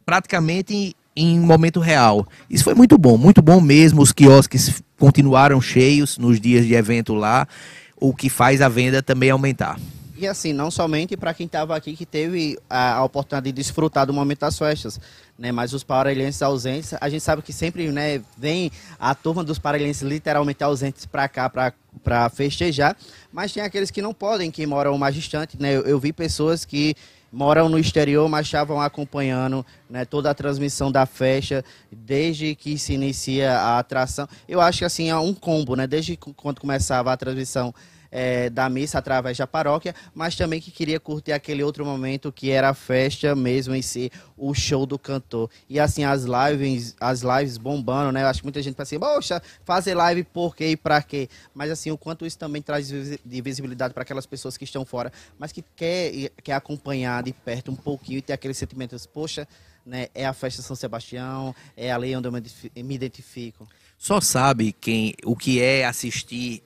praticamente 0.05 0.95
em, 1.15 1.39
momento 1.39 1.79
real. 1.79 2.27
Isso 2.49 2.63
foi 2.63 2.73
muito 2.73 2.97
bom, 2.97 3.17
muito 3.17 3.41
bom 3.41 3.61
mesmo. 3.61 4.01
Os 4.01 4.11
quiosques 4.11 4.81
continuaram 4.97 5.61
cheios 5.61 6.17
nos 6.17 6.39
dias 6.39 6.65
de 6.65 6.73
evento 6.73 7.13
lá, 7.13 7.47
o 7.95 8.13
que 8.13 8.29
faz 8.29 8.61
a 8.61 8.69
venda 8.69 9.01
também 9.01 9.29
aumentar. 9.29 9.79
E 10.19 10.27
assim, 10.27 10.51
não 10.51 10.71
somente 10.71 11.15
para 11.15 11.31
quem 11.31 11.45
estava 11.45 11.75
aqui 11.75 11.95
que 11.95 12.05
teve 12.05 12.57
a, 12.67 12.95
a, 12.95 13.03
oportunidade 13.03 13.45
de 13.45 13.51
desfrutar 13.51 14.03
do 14.03 14.11
momento 14.11 14.39
das 14.39 14.57
festas, 14.57 14.99
né? 15.37 15.51
Mas 15.51 15.73
os 15.73 15.83
parelhenses 15.83 16.41
ausentes, 16.41 16.95
a 16.99 17.07
gente 17.07 17.21
sabe 17.21 17.43
que 17.43 17.53
sempre, 17.53 17.91
né, 17.91 18.19
vem 18.35 18.71
a 18.99 19.13
turma 19.13 19.43
dos 19.43 19.59
parelhenses 19.59 20.01
literalmente 20.01 20.63
ausentes 20.63 21.05
para 21.05 21.27
cá 21.27 21.47
para 21.47 22.29
festejar, 22.29 22.97
mas 23.31 23.53
tem 23.53 23.61
aqueles 23.61 23.91
que 23.91 24.01
não 24.01 24.11
podem, 24.11 24.49
que 24.49 24.65
moram 24.65 24.97
mais 24.97 25.13
distante, 25.13 25.55
né? 25.61 25.75
Eu, 25.75 25.83
eu 25.83 25.99
vi 25.99 26.11
pessoas 26.11 26.65
que 26.65 26.95
moram 27.31 27.69
no 27.69 27.77
exterior, 27.77 28.27
mas 28.27 28.47
estavam 28.47 28.81
acompanhando 28.81 29.63
né, 29.87 30.03
toda 30.03 30.31
a 30.31 30.33
transmissão 30.33 30.91
da 30.91 31.05
festa, 31.05 31.63
desde 31.91 32.55
que 32.55 32.75
se 32.79 32.93
inicia 32.93 33.53
a 33.53 33.77
atração. 33.77 34.27
Eu 34.49 34.59
acho 34.59 34.79
que 34.79 34.85
assim 34.85 35.11
é 35.11 35.17
um 35.17 35.33
combo, 35.33 35.75
né? 35.75 35.85
Desde 35.85 36.17
quando 36.17 36.59
começava 36.59 37.13
a 37.13 37.17
transmissão 37.17 37.71
é, 38.11 38.49
da 38.49 38.69
missa 38.69 38.97
através 38.97 39.37
da 39.37 39.47
paróquia, 39.47 39.93
mas 40.13 40.35
também 40.35 40.59
que 40.61 40.71
queria 40.71 40.99
curtir 40.99 41.31
aquele 41.31 41.63
outro 41.63 41.85
momento 41.85 42.31
que 42.31 42.51
era 42.51 42.69
a 42.69 42.73
festa 42.73 43.35
mesmo 43.35 43.75
em 43.75 43.81
si, 43.81 44.11
o 44.35 44.53
show 44.53 44.85
do 44.85 44.97
cantor. 44.97 45.49
E 45.69 45.79
assim, 45.79 46.03
as 46.03 46.23
lives, 46.23 46.95
as 46.99 47.21
lives 47.21 47.57
bombando, 47.57 48.11
né? 48.11 48.23
Eu 48.23 48.27
acho 48.27 48.39
que 48.39 48.45
muita 48.45 48.61
gente 48.61 48.75
pensa 48.75 48.95
assim, 48.95 48.99
poxa, 48.99 49.41
fazer 49.63 49.93
live 49.95 50.23
por 50.23 50.55
quê 50.55 50.71
e 50.71 50.77
pra 50.77 51.01
quê? 51.01 51.29
Mas 51.53 51.71
assim, 51.71 51.91
o 51.91 51.97
quanto 51.97 52.25
isso 52.25 52.37
também 52.37 52.61
traz 52.61 52.87
de 52.87 53.41
visibilidade 53.41 53.93
para 53.93 54.03
aquelas 54.03 54.25
pessoas 54.25 54.57
que 54.57 54.63
estão 54.63 54.85
fora, 54.85 55.11
mas 55.37 55.51
que 55.51 55.63
quer, 55.75 56.31
quer 56.43 56.53
acompanhar 56.53 57.23
de 57.23 57.33
perto 57.33 57.71
um 57.71 57.75
pouquinho 57.75 58.19
e 58.19 58.21
ter 58.21 58.33
aqueles 58.33 58.57
sentimentos, 58.57 59.05
poxa, 59.05 59.47
né, 59.85 60.07
é 60.13 60.25
a 60.25 60.33
festa 60.33 60.61
São 60.61 60.75
Sebastião, 60.75 61.55
é 61.75 61.91
ali 61.91 62.15
onde 62.15 62.27
eu 62.27 62.31
me 62.31 62.95
identifico. 62.95 63.67
Só 63.97 64.21
sabe 64.21 64.73
quem 64.73 65.15
o 65.23 65.35
que 65.35 65.61
é 65.61 65.85
assistir 65.85 66.61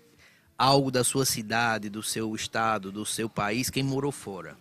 algo 0.61 0.91
da 0.91 1.03
sua 1.03 1.25
cidade, 1.25 1.89
do 1.89 2.03
seu 2.03 2.35
estado, 2.35 2.91
do 2.91 3.03
seu 3.03 3.27
país, 3.27 3.71
quem 3.71 3.81
morou 3.81 4.11
fora 4.11 4.55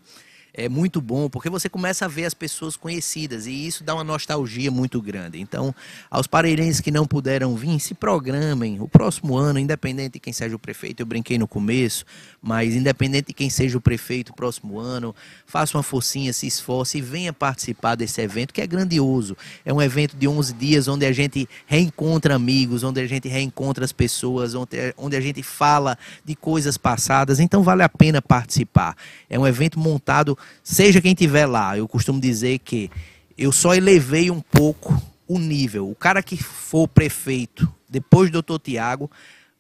é 0.52 0.68
muito 0.68 1.00
bom, 1.00 1.28
porque 1.28 1.48
você 1.48 1.68
começa 1.68 2.04
a 2.04 2.08
ver 2.08 2.24
as 2.24 2.34
pessoas 2.34 2.76
conhecidas 2.76 3.46
e 3.46 3.66
isso 3.66 3.84
dá 3.84 3.94
uma 3.94 4.04
nostalgia 4.04 4.70
muito 4.70 5.00
grande. 5.00 5.40
Então, 5.40 5.74
aos 6.10 6.26
parelhenses 6.26 6.80
que 6.80 6.90
não 6.90 7.06
puderam 7.06 7.54
vir, 7.54 7.80
se 7.80 7.94
programem. 7.94 8.80
O 8.80 8.88
próximo 8.88 9.36
ano, 9.36 9.58
independente 9.58 10.14
de 10.14 10.20
quem 10.20 10.32
seja 10.32 10.56
o 10.56 10.58
prefeito, 10.58 11.00
eu 11.00 11.06
brinquei 11.06 11.38
no 11.38 11.46
começo, 11.46 12.04
mas 12.42 12.74
independente 12.74 13.28
de 13.28 13.32
quem 13.32 13.50
seja 13.50 13.78
o 13.78 13.80
prefeito 13.80 14.30
o 14.30 14.34
próximo 14.34 14.78
ano, 14.78 15.14
faça 15.46 15.76
uma 15.76 15.82
forcinha, 15.82 16.32
se 16.32 16.46
esforce 16.46 16.98
e 16.98 17.00
venha 17.00 17.32
participar 17.32 17.94
desse 17.94 18.20
evento 18.20 18.52
que 18.52 18.60
é 18.60 18.66
grandioso. 18.66 19.36
É 19.64 19.72
um 19.72 19.80
evento 19.80 20.16
de 20.16 20.26
11 20.26 20.52
dias 20.54 20.88
onde 20.88 21.06
a 21.06 21.12
gente 21.12 21.48
reencontra 21.66 22.34
amigos, 22.34 22.82
onde 22.82 23.00
a 23.00 23.06
gente 23.06 23.28
reencontra 23.28 23.84
as 23.84 23.92
pessoas, 23.92 24.54
onde, 24.54 24.94
onde 24.96 25.16
a 25.16 25.20
gente 25.20 25.42
fala 25.42 25.96
de 26.24 26.34
coisas 26.34 26.76
passadas. 26.76 27.40
Então, 27.40 27.62
vale 27.62 27.82
a 27.82 27.88
pena 27.88 28.20
participar. 28.20 28.96
É 29.28 29.38
um 29.38 29.46
evento 29.46 29.78
montado 29.78 30.36
seja 30.62 31.00
quem 31.00 31.14
tiver 31.14 31.46
lá, 31.46 31.76
eu 31.76 31.88
costumo 31.88 32.20
dizer 32.20 32.58
que 32.58 32.90
eu 33.36 33.52
só 33.52 33.74
elevei 33.74 34.30
um 34.30 34.40
pouco 34.40 35.00
o 35.26 35.38
nível. 35.38 35.90
O 35.90 35.94
cara 35.94 36.22
que 36.22 36.36
for 36.36 36.88
prefeito 36.88 37.72
depois 37.88 38.30
do 38.30 38.34
doutor 38.34 38.58
Tiago 38.58 39.10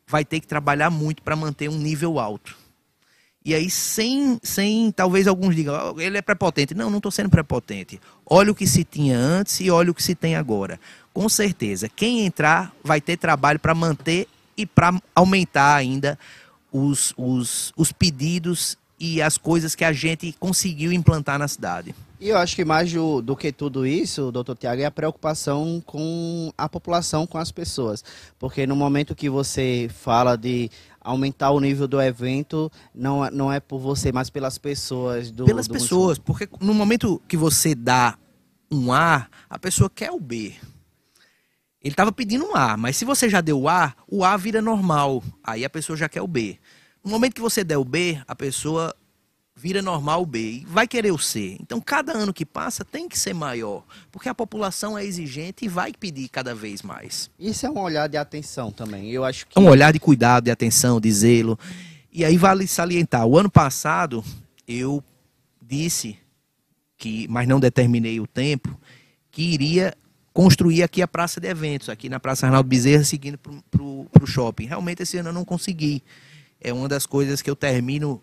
vai 0.06 0.24
ter 0.24 0.40
que 0.40 0.46
trabalhar 0.46 0.90
muito 0.90 1.22
para 1.22 1.36
manter 1.36 1.68
um 1.68 1.78
nível 1.78 2.18
alto. 2.18 2.56
E 3.42 3.54
aí, 3.54 3.70
sem, 3.70 4.38
sem 4.42 4.92
talvez 4.92 5.26
alguns 5.26 5.56
digam, 5.56 5.94
oh, 5.94 6.00
ele 6.00 6.18
é 6.18 6.22
prepotente. 6.22 6.74
Não, 6.74 6.90
não 6.90 6.98
estou 6.98 7.10
sendo 7.10 7.30
prepotente. 7.30 7.98
Olha 8.26 8.52
o 8.52 8.54
que 8.54 8.66
se 8.66 8.84
tinha 8.84 9.16
antes 9.16 9.60
e 9.60 9.70
olha 9.70 9.90
o 9.90 9.94
que 9.94 10.02
se 10.02 10.14
tem 10.14 10.36
agora. 10.36 10.78
Com 11.12 11.28
certeza, 11.28 11.88
quem 11.88 12.26
entrar 12.26 12.72
vai 12.84 13.00
ter 13.00 13.16
trabalho 13.16 13.58
para 13.58 13.74
manter 13.74 14.28
e 14.56 14.66
para 14.66 15.00
aumentar 15.14 15.74
ainda 15.74 16.18
os, 16.70 17.14
os, 17.16 17.72
os 17.76 17.90
pedidos 17.92 18.76
e 19.00 19.22
as 19.22 19.38
coisas 19.38 19.74
que 19.74 19.84
a 19.84 19.92
gente 19.92 20.36
conseguiu 20.38 20.92
implantar 20.92 21.38
na 21.38 21.48
cidade. 21.48 21.94
E 22.20 22.28
eu 22.28 22.36
acho 22.36 22.54
que 22.54 22.66
mais 22.66 22.92
do, 22.92 23.22
do, 23.22 23.34
que 23.34 23.50
tudo 23.50 23.86
isso, 23.86 24.30
doutor 24.30 24.54
Tiago, 24.54 24.82
é 24.82 24.84
a 24.84 24.90
preocupação 24.90 25.82
com 25.86 26.52
a 26.56 26.68
população, 26.68 27.26
com 27.26 27.38
as 27.38 27.50
pessoas. 27.50 28.04
Porque 28.38 28.66
no 28.66 28.76
momento 28.76 29.14
que 29.14 29.30
você 29.30 29.88
fala 29.90 30.36
de 30.36 30.70
aumentar 31.00 31.50
o 31.50 31.58
nível 31.58 31.88
do 31.88 31.98
evento, 31.98 32.70
não, 32.94 33.24
é, 33.24 33.30
não 33.30 33.50
é 33.50 33.58
por 33.58 33.78
você, 33.78 34.12
mas 34.12 34.28
pelas 34.28 34.58
pessoas. 34.58 35.30
Do, 35.30 35.46
pelas 35.46 35.66
do 35.66 35.72
pessoas, 35.72 36.18
porque 36.18 36.46
no 36.60 36.74
momento 36.74 37.22
que 37.26 37.38
você 37.38 37.74
dá 37.74 38.18
um 38.70 38.92
A, 38.92 39.26
a 39.48 39.58
pessoa 39.58 39.88
quer 39.88 40.10
o 40.10 40.20
B. 40.20 40.54
Ele 41.82 41.94
estava 41.94 42.12
pedindo 42.12 42.44
um 42.44 42.54
A, 42.54 42.76
mas 42.76 42.98
se 42.98 43.06
você 43.06 43.30
já 43.30 43.40
deu 43.40 43.62
o 43.62 43.68
A, 43.68 43.94
o 44.06 44.22
A 44.22 44.36
vira 44.36 44.60
normal. 44.60 45.24
Aí 45.42 45.64
a 45.64 45.70
pessoa 45.70 45.96
já 45.96 46.06
quer 46.06 46.20
o 46.20 46.28
B. 46.28 46.58
No 47.02 47.10
momento 47.10 47.34
que 47.34 47.40
você 47.40 47.64
der 47.64 47.78
o 47.78 47.84
B, 47.84 48.20
a 48.26 48.34
pessoa 48.34 48.94
vira 49.56 49.82
normal 49.82 50.22
o 50.22 50.26
B 50.26 50.38
e 50.62 50.64
vai 50.66 50.88
querer 50.88 51.12
o 51.12 51.18
C. 51.18 51.56
Então, 51.60 51.80
cada 51.80 52.12
ano 52.12 52.32
que 52.32 52.46
passa 52.46 52.84
tem 52.84 53.08
que 53.08 53.18
ser 53.18 53.34
maior, 53.34 53.84
porque 54.10 54.28
a 54.28 54.34
população 54.34 54.96
é 54.96 55.04
exigente 55.04 55.64
e 55.64 55.68
vai 55.68 55.92
pedir 55.92 56.28
cada 56.28 56.54
vez 56.54 56.82
mais. 56.82 57.30
Isso 57.38 57.66
é 57.66 57.70
um 57.70 57.78
olhar 57.78 58.06
de 58.06 58.16
atenção 58.16 58.70
também. 58.70 59.10
Eu 59.10 59.24
acho 59.24 59.46
que 59.46 59.58
é 59.58 59.60
um 59.60 59.68
olhar 59.68 59.92
de 59.92 59.98
cuidado, 59.98 60.44
de 60.44 60.50
atenção, 60.50 61.00
de 61.00 61.12
zelo. 61.12 61.58
E 62.12 62.24
aí 62.24 62.36
vale 62.36 62.66
salientar, 62.66 63.26
o 63.26 63.38
ano 63.38 63.50
passado 63.50 64.24
eu 64.66 65.04
disse 65.60 66.18
que, 66.96 67.28
mas 67.28 67.46
não 67.46 67.60
determinei 67.60 68.18
o 68.18 68.26
tempo, 68.26 68.78
que 69.30 69.42
iria 69.42 69.94
construir 70.32 70.82
aqui 70.82 71.02
a 71.02 71.08
praça 71.08 71.40
de 71.40 71.48
eventos, 71.48 71.88
aqui 71.88 72.08
na 72.08 72.18
Praça 72.18 72.46
Arnaldo 72.46 72.68
Bezerra, 72.68 73.04
seguindo 73.04 73.38
para 73.38 73.82
o 73.82 74.26
shopping. 74.26 74.66
Realmente 74.66 75.02
esse 75.02 75.18
ano 75.18 75.28
eu 75.28 75.32
não 75.32 75.44
consegui 75.44 76.02
é 76.60 76.72
uma 76.72 76.88
das 76.88 77.06
coisas 77.06 77.40
que 77.40 77.48
eu 77.48 77.56
termino 77.56 78.22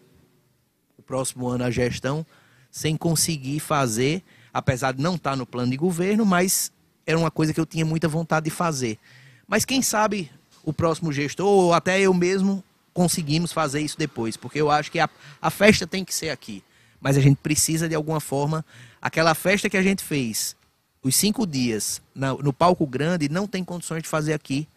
o 0.97 1.01
próximo 1.01 1.47
ano 1.47 1.63
a 1.63 1.71
gestão 1.71 2.25
sem 2.71 2.95
conseguir 2.95 3.59
fazer, 3.59 4.23
apesar 4.53 4.93
de 4.93 5.01
não 5.01 5.15
estar 5.15 5.35
no 5.35 5.45
plano 5.45 5.71
de 5.71 5.77
governo, 5.77 6.25
mas 6.25 6.71
era 7.05 7.17
uma 7.17 7.31
coisa 7.31 7.53
que 7.53 7.59
eu 7.59 7.65
tinha 7.65 7.85
muita 7.85 8.07
vontade 8.07 8.45
de 8.45 8.49
fazer. 8.49 8.99
Mas 9.47 9.65
quem 9.65 9.81
sabe 9.81 10.29
o 10.63 10.73
próximo 10.73 11.11
gestor, 11.11 11.47
ou 11.47 11.73
até 11.73 11.99
eu 11.99 12.13
mesmo, 12.13 12.63
conseguimos 12.93 13.51
fazer 13.51 13.79
isso 13.81 13.97
depois, 13.97 14.35
porque 14.35 14.59
eu 14.59 14.69
acho 14.69 14.91
que 14.91 14.99
a, 14.99 15.09
a 15.41 15.49
festa 15.49 15.87
tem 15.87 16.03
que 16.03 16.13
ser 16.13 16.29
aqui. 16.29 16.63
Mas 16.99 17.15
a 17.17 17.21
gente 17.21 17.37
precisa, 17.37 17.87
de 17.87 17.95
alguma 17.95 18.19
forma, 18.19 18.65
aquela 19.01 19.33
festa 19.33 19.69
que 19.69 19.77
a 19.77 19.83
gente 19.83 20.03
fez, 20.03 20.55
os 21.01 21.15
cinco 21.15 21.47
dias, 21.47 22.01
na, 22.13 22.33
no 22.33 22.51
palco 22.51 22.85
grande, 22.85 23.29
não 23.29 23.47
tem 23.47 23.63
condições 23.63 24.03
de 24.03 24.09
fazer 24.09 24.33
aqui 24.33 24.67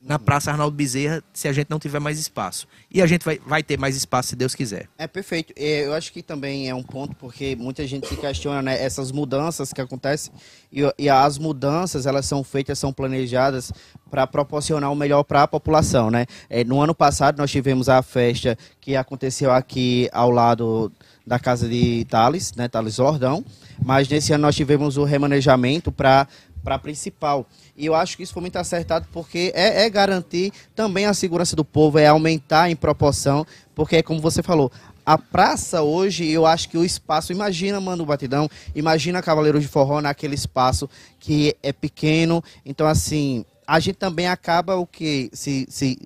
na 0.00 0.18
Praça 0.18 0.50
Arnaldo 0.50 0.74
Bezerra 0.74 1.22
se 1.32 1.46
a 1.46 1.52
gente 1.52 1.68
não 1.68 1.78
tiver 1.78 2.00
mais 2.00 2.18
espaço. 2.18 2.66
E 2.90 3.02
a 3.02 3.06
gente 3.06 3.22
vai, 3.22 3.38
vai 3.44 3.62
ter 3.62 3.78
mais 3.78 3.94
espaço 3.96 4.30
se 4.30 4.36
Deus 4.36 4.54
quiser. 4.54 4.88
É 4.96 5.06
perfeito. 5.06 5.52
Eu 5.54 5.92
acho 5.92 6.10
que 6.10 6.22
também 6.22 6.68
é 6.68 6.74
um 6.74 6.82
ponto 6.82 7.14
porque 7.16 7.54
muita 7.54 7.86
gente 7.86 8.08
se 8.08 8.16
questiona 8.16 8.62
né, 8.62 8.82
essas 8.82 9.12
mudanças 9.12 9.72
que 9.72 9.80
acontecem 9.80 10.32
e, 10.72 10.80
e 10.98 11.08
as 11.10 11.36
mudanças 11.36 12.06
elas 12.06 12.24
são 12.24 12.42
feitas, 12.42 12.78
são 12.78 12.92
planejadas 12.92 13.72
para 14.10 14.26
proporcionar 14.26 14.90
o 14.90 14.96
melhor 14.96 15.22
para 15.22 15.42
a 15.42 15.48
população, 15.48 16.10
né? 16.10 16.26
É, 16.48 16.64
no 16.64 16.80
ano 16.80 16.94
passado 16.94 17.38
nós 17.38 17.50
tivemos 17.50 17.88
a 17.88 18.02
festa 18.02 18.56
que 18.80 18.96
aconteceu 18.96 19.52
aqui 19.52 20.08
ao 20.12 20.30
lado 20.30 20.90
da 21.26 21.38
casa 21.38 21.68
de 21.68 22.04
Thales, 22.06 22.54
né, 22.54 22.66
Thales 22.66 22.98
Lordão, 22.98 23.44
mas 23.84 24.08
nesse 24.08 24.32
ano 24.32 24.42
nós 24.42 24.56
tivemos 24.56 24.96
o 24.96 25.04
remanejamento 25.04 25.92
para 25.92 26.26
para 26.62 26.76
a 26.76 26.78
principal. 26.78 27.46
E 27.76 27.86
eu 27.86 27.94
acho 27.94 28.16
que 28.16 28.22
isso 28.22 28.32
foi 28.32 28.42
muito 28.42 28.56
acertado 28.56 29.06
porque 29.12 29.52
é, 29.54 29.84
é, 29.84 29.90
garantir 29.90 30.52
também 30.74 31.06
a 31.06 31.14
segurança 31.14 31.56
do 31.56 31.64
povo, 31.64 31.98
é 31.98 32.06
aumentar 32.06 32.70
em 32.70 32.76
proporção, 32.76 33.46
porque 33.74 33.96
é 33.96 34.02
como 34.02 34.20
você 34.20 34.42
falou, 34.42 34.70
a 35.04 35.18
praça 35.18 35.82
hoje, 35.82 36.28
eu 36.28 36.46
acho 36.46 36.68
que 36.68 36.78
o 36.78 36.84
espaço, 36.84 37.32
imagina 37.32 37.80
Mano 37.80 38.04
Batidão, 38.04 38.48
imagina 38.74 39.22
Cavaleiro 39.22 39.58
de 39.58 39.66
Forró 39.66 40.00
naquele 40.00 40.34
espaço 40.34 40.88
que 41.18 41.56
é 41.62 41.72
pequeno, 41.72 42.44
então 42.64 42.86
assim, 42.86 43.44
a 43.66 43.80
gente 43.80 43.96
também 43.96 44.28
acaba 44.28 44.76
o 44.76 44.86
que 44.86 45.30
se, 45.32 45.66
se 45.68 45.98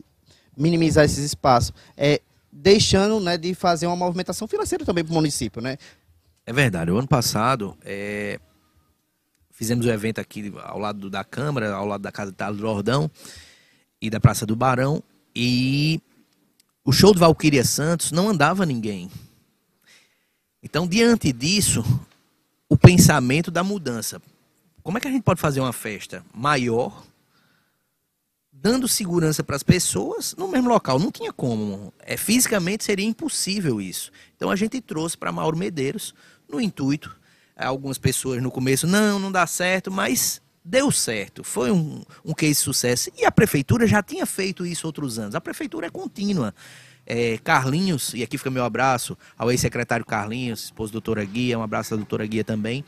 minimizar 0.57 1.05
esses 1.05 1.25
espaços, 1.25 1.73
é 1.97 2.21
deixando 2.51 3.19
né, 3.21 3.37
de 3.37 3.53
fazer 3.53 3.87
uma 3.87 3.97
movimentação 3.97 4.47
financeira 4.47 4.85
também 4.85 5.05
para 5.05 5.11
o 5.11 5.15
município, 5.15 5.61
né? 5.61 5.77
É 6.47 6.53
verdade. 6.53 6.91
O 6.91 6.99
ano 6.99 7.09
passado, 7.09 7.77
é, 7.85 8.39
Fizemos 9.65 9.87
o 9.87 9.89
um 9.89 9.93
evento 9.93 10.21
aqui 10.21 10.53
ao 10.63 10.79
lado 10.79 11.09
da 11.09 11.25
Câmara, 11.25 11.73
ao 11.73 11.87
lado 11.87 12.03
da 12.03 12.13
Casa 12.13 12.31
de 12.31 12.37
Talo 12.37 12.55
do 12.55 12.61
Jordão 12.61 13.11
e 13.99 14.11
da 14.11 14.21
Praça 14.21 14.45
do 14.45 14.55
Barão. 14.55 15.03
E 15.35 16.03
o 16.85 16.93
show 16.93 17.15
do 17.15 17.21
Valquíria 17.21 17.65
Santos 17.65 18.13
não 18.13 18.29
andava 18.29 18.67
ninguém. 18.67 19.11
Então, 20.63 20.87
diante 20.87 21.33
disso, 21.33 21.83
o 22.69 22.77
pensamento 22.77 23.51
da 23.51 23.65
mudança. 23.65 24.21
Como 24.83 24.99
é 24.99 25.01
que 25.01 25.09
a 25.09 25.11
gente 25.11 25.23
pode 25.23 25.41
fazer 25.41 25.61
uma 25.61 25.73
festa 25.73 26.23
maior, 26.35 27.03
dando 28.53 28.87
segurança 28.87 29.43
para 29.43 29.57
as 29.57 29.63
pessoas 29.63 30.35
no 30.37 30.47
mesmo 30.47 30.69
local? 30.69 30.99
Não 30.99 31.11
tinha 31.11 31.33
como. 31.33 31.91
É, 32.01 32.19
fisicamente 32.19 32.85
seria 32.85 33.07
impossível 33.07 33.81
isso. 33.81 34.13
Então, 34.37 34.51
a 34.51 34.57
gente 34.57 34.79
trouxe 34.83 35.17
para 35.17 35.33
Mauro 35.33 35.57
Medeiros 35.57 36.15
no 36.47 36.61
intuito 36.61 37.24
algumas 37.57 37.99
pessoas 37.99 38.43
no 38.43 38.51
começo, 38.51 38.87
não, 38.87 39.19
não 39.19 39.31
dá 39.31 39.47
certo, 39.47 39.91
mas 39.91 40.41
deu 40.65 40.91
certo. 40.91 41.45
Foi 41.45 41.71
um, 41.71 42.03
um 42.25 42.33
case 42.33 42.55
de 42.55 42.61
sucesso. 42.61 43.11
E 43.17 43.25
a 43.25 43.31
prefeitura 43.31 43.87
já 43.87 44.03
tinha 44.03 44.25
feito 44.25 44.65
isso 44.65 44.87
outros 44.87 45.19
anos. 45.19 45.35
A 45.35 45.41
prefeitura 45.41 45.87
é 45.87 45.91
contínua. 45.91 46.55
É, 47.07 47.37
Carlinhos, 47.45 48.15
e 48.15 48.23
aqui 48.23 48.39
fica 48.39 48.51
meu 48.51 48.65
abraço 48.65 49.17
ao 49.37 49.51
ex-secretário 49.51 50.07
Carlinhos, 50.07 50.65
esposo 50.65 50.91
da 50.91 50.95
doutora 50.95 51.23
Guia, 51.23 51.59
um 51.59 51.63
abraço 51.63 51.91
da 51.91 51.97
doutora 51.97 52.27
Guia 52.27 52.43
também, 52.43 52.83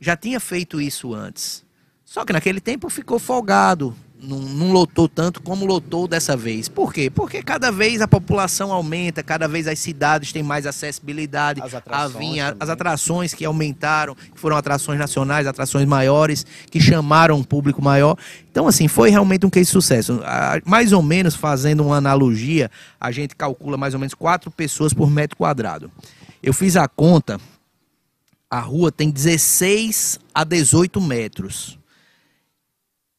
já 0.00 0.16
tinha 0.16 0.40
feito 0.40 0.80
isso 0.80 1.14
antes. 1.14 1.64
Só 2.04 2.24
que 2.24 2.32
naquele 2.32 2.60
tempo 2.60 2.90
ficou 2.90 3.20
folgado, 3.20 3.96
não, 4.22 4.38
não, 4.38 4.72
lotou 4.72 5.08
tanto 5.08 5.42
como 5.42 5.66
lotou 5.66 6.06
dessa 6.06 6.36
vez. 6.36 6.68
Por 6.68 6.92
quê? 6.94 7.10
Porque 7.10 7.42
cada 7.42 7.72
vez 7.72 8.00
a 8.00 8.06
população 8.06 8.72
aumenta, 8.72 9.22
cada 9.22 9.48
vez 9.48 9.66
as 9.66 9.80
cidades 9.80 10.32
têm 10.32 10.42
mais 10.42 10.64
acessibilidade. 10.64 11.60
As 11.60 11.74
atrações, 11.74 12.16
vinha, 12.16 12.56
as 12.60 12.68
atrações 12.68 13.34
que 13.34 13.44
aumentaram, 13.44 14.14
que 14.14 14.38
foram 14.38 14.56
atrações 14.56 14.98
nacionais, 14.98 15.46
atrações 15.46 15.86
maiores, 15.86 16.46
que 16.70 16.80
chamaram 16.80 17.36
um 17.36 17.42
público 17.42 17.82
maior. 17.82 18.16
Então, 18.48 18.68
assim, 18.68 18.86
foi 18.86 19.10
realmente 19.10 19.44
um 19.44 19.50
case 19.50 19.66
de 19.66 19.72
sucesso. 19.72 20.20
Mais 20.64 20.92
ou 20.92 21.02
menos, 21.02 21.34
fazendo 21.34 21.84
uma 21.84 21.96
analogia, 21.96 22.70
a 23.00 23.10
gente 23.10 23.34
calcula 23.34 23.76
mais 23.76 23.92
ou 23.92 24.00
menos 24.00 24.14
quatro 24.14 24.50
pessoas 24.50 24.94
por 24.94 25.10
metro 25.10 25.36
quadrado. 25.36 25.90
Eu 26.40 26.52
fiz 26.52 26.76
a 26.76 26.86
conta, 26.86 27.40
a 28.48 28.60
rua 28.60 28.92
tem 28.92 29.10
16 29.10 30.20
a 30.32 30.44
18 30.44 31.00
metros 31.00 31.81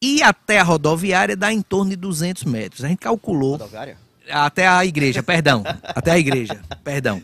e 0.04 0.22
até 0.22 0.60
a 0.60 0.64
rodoviária 0.64 1.34
dá 1.34 1.54
em 1.54 1.62
torno 1.62 1.92
de 1.92 1.96
200 1.96 2.44
metros. 2.44 2.84
A 2.84 2.90
gente 2.90 3.00
calculou. 3.00 3.54
Rodoviária? 3.54 3.98
Até 4.30 4.68
a 4.68 4.86
igreja, 4.86 5.24
perdão. 5.24 5.64
Até 5.82 6.12
a 6.12 6.20
igreja, 6.20 6.62
perdão. 6.84 7.22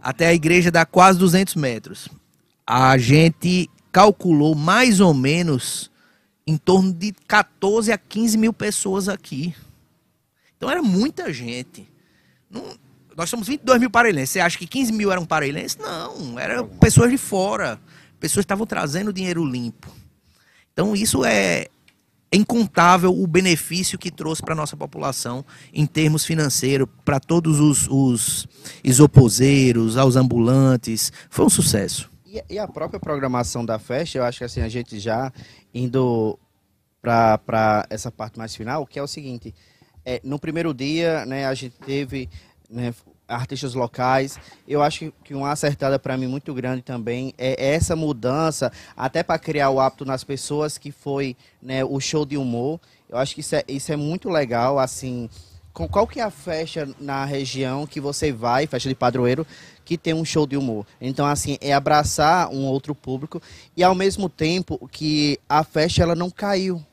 Até 0.00 0.28
a 0.28 0.32
igreja 0.32 0.70
dá 0.70 0.86
quase 0.86 1.18
200 1.18 1.54
metros. 1.56 2.08
A 2.66 2.96
gente 2.96 3.68
calculou 3.92 4.54
mais 4.54 5.00
ou 5.00 5.12
menos 5.12 5.90
em 6.46 6.56
torno 6.56 6.94
de 6.94 7.12
14 7.26 7.92
a 7.92 7.98
15 7.98 8.38
mil 8.38 8.54
pessoas 8.54 9.06
aqui. 9.06 9.54
Então 10.56 10.70
era 10.70 10.82
muita 10.82 11.30
gente. 11.30 11.86
Não, 12.50 12.74
nós 13.14 13.28
somos 13.28 13.46
22 13.46 13.80
mil 13.80 13.90
parelhenses. 13.90 14.30
Você 14.30 14.40
acha 14.40 14.56
que 14.56 14.66
15 14.66 14.92
mil 14.92 15.12
eram 15.12 15.26
parelhenses? 15.26 15.76
Não, 15.76 16.38
eram 16.38 16.68
pessoas 16.68 17.10
de 17.10 17.18
fora. 17.18 17.78
Pessoas 18.18 18.44
estavam 18.44 18.64
trazendo 18.66 19.12
dinheiro 19.12 19.44
limpo. 19.44 19.94
Então 20.72 20.96
isso 20.96 21.22
é, 21.22 21.68
é 22.30 22.36
incontável 22.36 23.10
o 23.10 23.26
benefício 23.26 23.98
que 23.98 24.10
trouxe 24.10 24.42
para 24.42 24.52
a 24.52 24.56
nossa 24.56 24.76
população 24.76 25.44
em 25.72 25.86
termos 25.86 26.24
financeiros, 26.24 26.86
para 27.04 27.18
todos 27.18 27.58
os, 27.58 27.88
os 27.88 28.46
isoposeiros, 28.84 29.96
aos 29.96 30.16
ambulantes. 30.16 31.12
Foi 31.30 31.46
um 31.46 31.50
sucesso. 31.50 32.10
E, 32.26 32.42
e, 32.50 32.58
a 32.58 32.68
própria 32.68 33.00
programação 33.00 33.64
da 33.64 33.78
festa, 33.78 34.18
eu 34.18 34.24
acho 34.24 34.38
que 34.38 34.44
assim, 34.44 34.60
a 34.60 34.68
gente 34.68 34.98
já 34.98 35.32
indo 35.72 36.38
para 37.00 37.86
essa 37.88 38.12
parte 38.12 38.38
mais 38.38 38.54
final, 38.54 38.86
que 38.86 38.98
é 38.98 39.02
o 39.02 39.06
seguinte, 39.06 39.54
é, 40.04 40.20
no 40.22 40.38
primeiro 40.38 40.74
dia, 40.74 41.24
né, 41.24 41.46
a 41.46 41.54
gente 41.54 41.78
teve 41.78 42.28
né, 42.68 42.94
artistas 43.28 43.74
locais. 43.74 44.38
Eu 44.66 44.82
acho 44.82 45.12
que 45.22 45.34
uma 45.34 45.52
acertada 45.52 45.98
para 45.98 46.16
mim 46.16 46.26
muito 46.26 46.52
grande 46.54 46.82
também 46.82 47.34
é 47.36 47.74
essa 47.74 47.94
mudança, 47.94 48.72
até 48.96 49.22
para 49.22 49.38
criar 49.38 49.70
o 49.70 49.78
hábito 49.78 50.04
nas 50.04 50.24
pessoas, 50.24 50.78
que 50.78 50.90
foi 50.90 51.36
né, 51.62 51.84
o 51.84 52.00
show 52.00 52.24
de 52.24 52.36
humor. 52.36 52.80
Eu 53.08 53.18
acho 53.18 53.34
que 53.34 53.40
isso 53.40 53.54
é, 53.54 53.62
isso 53.68 53.92
é 53.92 53.96
muito 53.96 54.28
legal, 54.28 54.78
assim, 54.78 55.28
com 55.72 55.86
qual 55.86 56.06
que 56.06 56.18
é 56.18 56.22
a 56.24 56.30
festa 56.30 56.88
na 56.98 57.24
região 57.24 57.86
que 57.86 58.00
você 58.00 58.32
vai, 58.32 58.66
festa 58.66 58.88
de 58.88 58.94
padroeiro, 58.94 59.46
que 59.84 59.96
tem 59.96 60.12
um 60.12 60.24
show 60.24 60.46
de 60.46 60.56
humor. 60.56 60.84
Então, 61.00 61.24
assim, 61.24 61.56
é 61.60 61.72
abraçar 61.72 62.50
um 62.50 62.66
outro 62.66 62.94
público 62.94 63.40
e 63.76 63.82
ao 63.82 63.94
mesmo 63.94 64.28
tempo 64.28 64.88
que 64.90 65.38
a 65.48 65.62
festa 65.62 66.02
ela 66.02 66.14
não 66.14 66.30
caiu. 66.30 66.84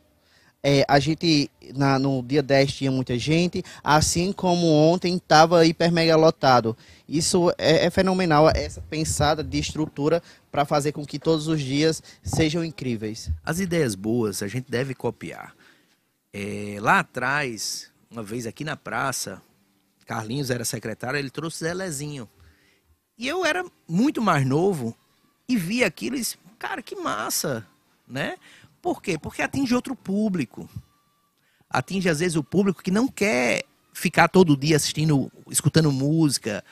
É, 0.68 0.84
a 0.88 0.98
gente, 0.98 1.52
na, 1.76 2.00
no 2.00 2.24
dia 2.24 2.42
10 2.42 2.74
tinha 2.74 2.92
muita 2.92 3.20
gente, 3.20 3.64
assim 3.84 4.34
como 4.34 4.66
ontem 4.66 5.16
estava 5.16 5.64
hiper 5.64 5.92
mega 5.92 6.16
lotado. 6.16 6.76
Isso 7.08 7.52
é, 7.56 7.86
é 7.86 7.90
fenomenal, 7.92 8.50
essa 8.50 8.82
pensada 8.82 9.44
de 9.44 9.60
estrutura 9.60 10.24
para 10.52 10.66
fazer 10.66 10.92
com 10.92 11.06
que 11.06 11.20
todos 11.20 11.48
os 11.48 11.62
dias 11.62 12.02
sejam 12.24 12.66
incríveis. 12.66 13.30
As 13.46 13.60
ideias 13.60 13.94
boas 13.94 14.42
a 14.42 14.48
gente 14.48 14.66
deve 14.68 14.96
copiar. 14.96 15.56
É, 16.34 16.78
lá 16.80 16.98
atrás, 16.98 17.92
uma 18.10 18.24
vez 18.24 18.48
aqui 18.48 18.64
na 18.64 18.76
praça, 18.76 19.40
Carlinhos 20.08 20.50
era 20.50 20.66
secretário, 20.66 21.20
ele 21.20 21.30
trouxe 21.30 21.60
Zelezinho. 21.60 22.28
E 23.16 23.28
eu 23.28 23.46
era 23.46 23.64
muito 23.88 24.20
mais 24.20 24.48
novo 24.48 24.98
e 25.48 25.58
vi 25.58 25.84
aquilo 25.84 26.16
e 26.16 26.20
disse, 26.22 26.40
cara, 26.58 26.82
que 26.82 26.96
massa, 26.96 27.64
né? 28.08 28.36
Por 28.86 29.02
quê? 29.02 29.18
Porque 29.18 29.42
atinge 29.42 29.74
outro 29.74 29.96
público. 29.96 30.70
Atinge, 31.68 32.08
às 32.08 32.20
vezes, 32.20 32.36
o 32.36 32.44
público 32.44 32.84
que 32.84 32.92
não 32.92 33.08
quer 33.08 33.64
ficar 33.92 34.28
todo 34.28 34.56
dia 34.56 34.76
assistindo, 34.76 35.32
escutando 35.50 35.92
música. 35.92 36.64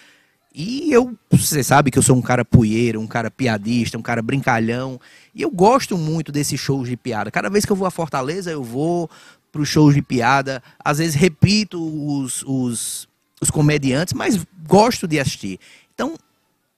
E 0.54 0.94
eu, 0.94 1.18
você 1.32 1.64
sabe 1.64 1.90
que 1.90 1.98
eu 1.98 2.04
sou 2.04 2.16
um 2.16 2.22
cara 2.22 2.46
puieiro, 2.46 3.02
um 3.02 3.08
cara 3.08 3.32
piadista, 3.32 3.98
um 3.98 4.04
cara 4.04 4.22
brincalhão. 4.22 5.02
E 5.34 5.42
eu 5.42 5.50
gosto 5.50 5.98
muito 5.98 6.32
desses 6.32 6.60
shows 6.60 6.88
de 6.88 6.96
piada. 6.96 7.32
Cada 7.32 7.50
vez 7.50 7.66
que 7.66 7.72
eu 7.72 7.76
vou 7.76 7.88
a 7.88 7.92
Fortaleza, 7.92 8.52
eu 8.52 8.64
vou 8.64 9.10
para 9.52 9.64
os 9.64 9.68
shows 9.70 9.96
de 9.96 10.02
piada. 10.04 10.62
Às 10.86 11.00
vezes 11.00 11.16
repito 11.16 11.82
os, 11.82 12.44
os, 12.46 13.10
os 13.42 13.50
comediantes, 13.50 14.14
mas 14.14 14.46
gosto 14.68 15.08
de 15.08 15.20
assistir. 15.20 15.60
Então, 15.96 16.16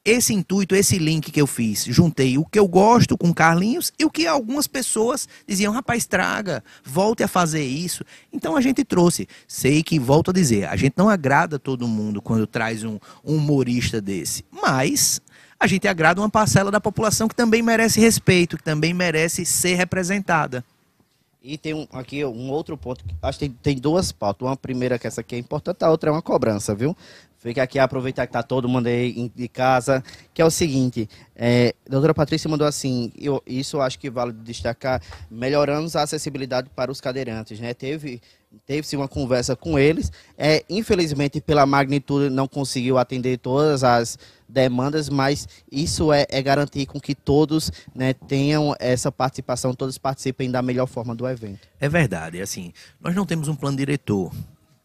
esse 0.05 0.33
intuito, 0.33 0.75
esse 0.75 0.99
link 0.99 1.31
que 1.31 1.41
eu 1.41 1.47
fiz, 1.47 1.83
juntei 1.85 2.37
o 2.37 2.45
que 2.45 2.59
eu 2.59 2.67
gosto 2.67 3.17
com 3.17 3.33
Carlinhos 3.33 3.91
e 3.97 4.05
o 4.05 4.11
que 4.11 4.27
algumas 4.27 4.67
pessoas 4.67 5.27
diziam, 5.47 5.73
rapaz, 5.73 6.05
traga, 6.05 6.63
volte 6.83 7.23
a 7.23 7.27
fazer 7.27 7.63
isso. 7.63 8.05
Então 8.31 8.55
a 8.55 8.61
gente 8.61 8.85
trouxe. 8.85 9.27
Sei 9.47 9.81
que, 9.81 9.97
volto 9.97 10.29
a 10.29 10.33
dizer, 10.33 10.65
a 10.65 10.75
gente 10.75 10.93
não 10.95 11.09
agrada 11.09 11.57
todo 11.57 11.87
mundo 11.87 12.21
quando 12.21 12.45
traz 12.45 12.83
um, 12.83 12.99
um 13.23 13.37
humorista 13.37 13.99
desse, 13.99 14.45
mas 14.51 15.19
a 15.59 15.65
gente 15.65 15.87
agrada 15.87 16.21
uma 16.21 16.29
parcela 16.29 16.69
da 16.69 16.79
população 16.79 17.27
que 17.27 17.35
também 17.35 17.63
merece 17.63 17.99
respeito, 17.99 18.57
que 18.57 18.63
também 18.63 18.93
merece 18.93 19.43
ser 19.43 19.73
representada. 19.73 20.63
E 21.47 21.59
tem 21.59 21.75
um, 21.75 21.87
aqui 21.91 22.25
um 22.25 22.49
outro 22.49 22.75
ponto, 22.75 23.05
acho 23.21 23.37
que 23.37 23.47
tem, 23.47 23.57
tem 23.61 23.77
duas 23.77 24.11
pautas. 24.11 24.47
Uma 24.47 24.57
primeira 24.57 24.97
que 24.97 25.05
essa 25.05 25.21
aqui 25.21 25.35
é 25.35 25.37
importante, 25.37 25.83
a 25.83 25.91
outra 25.91 26.09
é 26.09 26.11
uma 26.11 26.21
cobrança, 26.21 26.73
viu? 26.73 26.97
Fica 27.39 27.61
aqui 27.61 27.77
aproveitar 27.77 28.25
que 28.25 28.33
tá 28.33 28.41
todo 28.41 28.67
mundo 28.67 28.87
aí 28.87 29.31
de 29.35 29.47
casa, 29.47 30.03
que 30.33 30.41
é 30.41 30.45
o 30.45 30.49
seguinte, 30.49 31.07
é, 31.35 31.75
a 31.85 31.91
doutora 31.91 32.13
Patrícia 32.13 32.49
mandou 32.49 32.65
assim, 32.65 33.11
eu, 33.17 33.41
isso 33.45 33.77
eu 33.77 33.81
acho 33.81 33.99
que 33.99 34.09
vale 34.09 34.33
destacar, 34.33 35.01
melhorando 35.29 35.89
a 35.95 36.01
acessibilidade 36.01 36.69
para 36.75 36.91
os 36.91 36.99
cadeirantes, 36.99 37.59
né? 37.59 37.73
Teve 37.73 38.21
teve-se 38.65 38.95
uma 38.95 39.07
conversa 39.07 39.55
com 39.55 39.77
eles, 39.77 40.11
é, 40.37 40.63
infelizmente 40.69 41.41
pela 41.41 41.65
magnitude 41.65 42.29
não 42.29 42.47
conseguiu 42.47 42.97
atender 42.97 43.37
todas 43.37 43.83
as 43.83 44.17
demandas, 44.47 45.09
mas 45.09 45.47
isso 45.71 46.13
é, 46.13 46.25
é 46.29 46.41
garantir 46.41 46.85
com 46.85 46.99
que 46.99 47.13
todos 47.13 47.71
né, 47.93 48.13
tenham 48.13 48.75
essa 48.79 49.11
participação, 49.11 49.73
todos 49.73 49.97
participem 49.97 50.49
da 50.49 50.61
melhor 50.61 50.87
forma 50.87 51.15
do 51.15 51.27
evento. 51.27 51.67
É 51.79 51.89
verdade, 51.89 52.41
assim, 52.41 52.71
nós 53.01 53.15
não 53.15 53.25
temos 53.25 53.47
um 53.47 53.55
plano 53.55 53.77
diretor, 53.77 54.31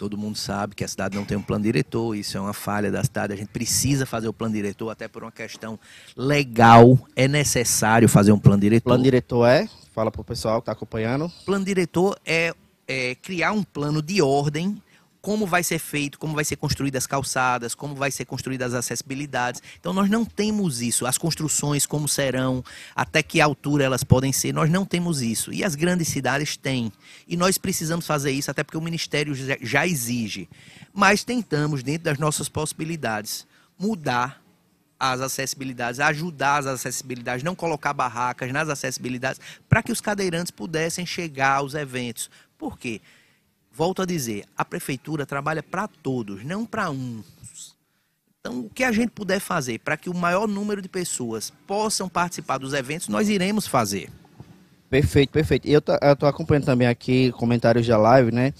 Todo 0.00 0.16
mundo 0.16 0.38
sabe 0.38 0.74
que 0.74 0.82
a 0.82 0.88
cidade 0.88 1.14
não 1.14 1.26
tem 1.26 1.36
um 1.36 1.42
plano 1.42 1.62
diretor, 1.62 2.14
isso 2.16 2.34
é 2.34 2.40
uma 2.40 2.54
falha 2.54 2.90
da 2.90 3.04
cidade. 3.04 3.34
A 3.34 3.36
gente 3.36 3.50
precisa 3.50 4.06
fazer 4.06 4.28
o 4.28 4.32
plano 4.32 4.54
diretor, 4.54 4.88
até 4.88 5.06
por 5.06 5.22
uma 5.22 5.30
questão 5.30 5.78
legal. 6.16 6.98
É 7.14 7.28
necessário 7.28 8.08
fazer 8.08 8.32
um 8.32 8.38
plano 8.38 8.62
diretor. 8.62 8.88
Plano 8.88 9.04
diretor 9.04 9.44
é? 9.44 9.68
Fala 9.94 10.10
para 10.10 10.22
o 10.22 10.24
pessoal 10.24 10.62
que 10.62 10.62
está 10.62 10.72
acompanhando. 10.72 11.30
Plano 11.44 11.66
diretor 11.66 12.18
é, 12.24 12.54
é 12.88 13.14
criar 13.16 13.52
um 13.52 13.62
plano 13.62 14.00
de 14.00 14.22
ordem 14.22 14.82
como 15.20 15.46
vai 15.46 15.62
ser 15.62 15.78
feito, 15.78 16.18
como 16.18 16.34
vai 16.34 16.44
ser 16.44 16.56
construídas 16.56 17.04
as 17.04 17.06
calçadas, 17.06 17.74
como 17.74 17.94
vai 17.94 18.10
ser 18.10 18.24
construídas 18.24 18.74
as 18.74 18.86
acessibilidades. 18.86 19.62
Então 19.78 19.92
nós 19.92 20.08
não 20.08 20.24
temos 20.24 20.80
isso, 20.80 21.06
as 21.06 21.18
construções 21.18 21.86
como 21.86 22.08
serão, 22.08 22.64
até 22.94 23.22
que 23.22 23.40
altura 23.40 23.84
elas 23.84 24.02
podem 24.02 24.32
ser, 24.32 24.52
nós 24.52 24.70
não 24.70 24.84
temos 24.84 25.20
isso. 25.20 25.52
E 25.52 25.62
as 25.62 25.74
grandes 25.74 26.08
cidades 26.08 26.56
têm. 26.56 26.92
E 27.28 27.36
nós 27.36 27.58
precisamos 27.58 28.06
fazer 28.06 28.30
isso 28.30 28.50
até 28.50 28.64
porque 28.64 28.78
o 28.78 28.82
ministério 28.82 29.34
já 29.60 29.86
exige. 29.86 30.48
Mas 30.92 31.22
tentamos 31.22 31.82
dentro 31.82 32.04
das 32.04 32.18
nossas 32.18 32.48
possibilidades 32.48 33.46
mudar 33.78 34.40
as 34.98 35.22
acessibilidades, 35.22 35.98
ajudar 35.98 36.58
as 36.58 36.66
acessibilidades, 36.66 37.42
não 37.42 37.54
colocar 37.54 37.94
barracas 37.94 38.52
nas 38.52 38.68
acessibilidades, 38.68 39.40
para 39.66 39.82
que 39.82 39.90
os 39.90 40.00
cadeirantes 40.00 40.50
pudessem 40.50 41.06
chegar 41.06 41.56
aos 41.56 41.72
eventos. 41.72 42.30
Por 42.58 42.78
quê? 42.78 43.00
Volto 43.80 44.02
a 44.02 44.04
dizer, 44.04 44.44
a 44.58 44.62
prefeitura 44.62 45.24
trabalha 45.24 45.62
para 45.62 45.88
todos, 45.88 46.44
não 46.44 46.66
para 46.66 46.90
uns. 46.90 47.74
Então, 48.38 48.60
o 48.60 48.68
que 48.68 48.84
a 48.84 48.92
gente 48.92 49.08
puder 49.08 49.40
fazer 49.40 49.78
para 49.78 49.96
que 49.96 50.10
o 50.10 50.14
maior 50.14 50.46
número 50.46 50.82
de 50.82 50.88
pessoas 50.88 51.50
possam 51.66 52.06
participar 52.06 52.58
dos 52.58 52.74
eventos, 52.74 53.08
nós 53.08 53.30
iremos 53.30 53.66
fazer. 53.66 54.10
Perfeito, 54.90 55.30
perfeito. 55.30 55.66
Eu 55.66 55.78
estou 56.12 56.28
acompanhando 56.28 56.66
também 56.66 56.88
aqui 56.88 57.32
comentários 57.32 57.86
da 57.86 57.96
live, 57.96 58.30
né? 58.30 58.52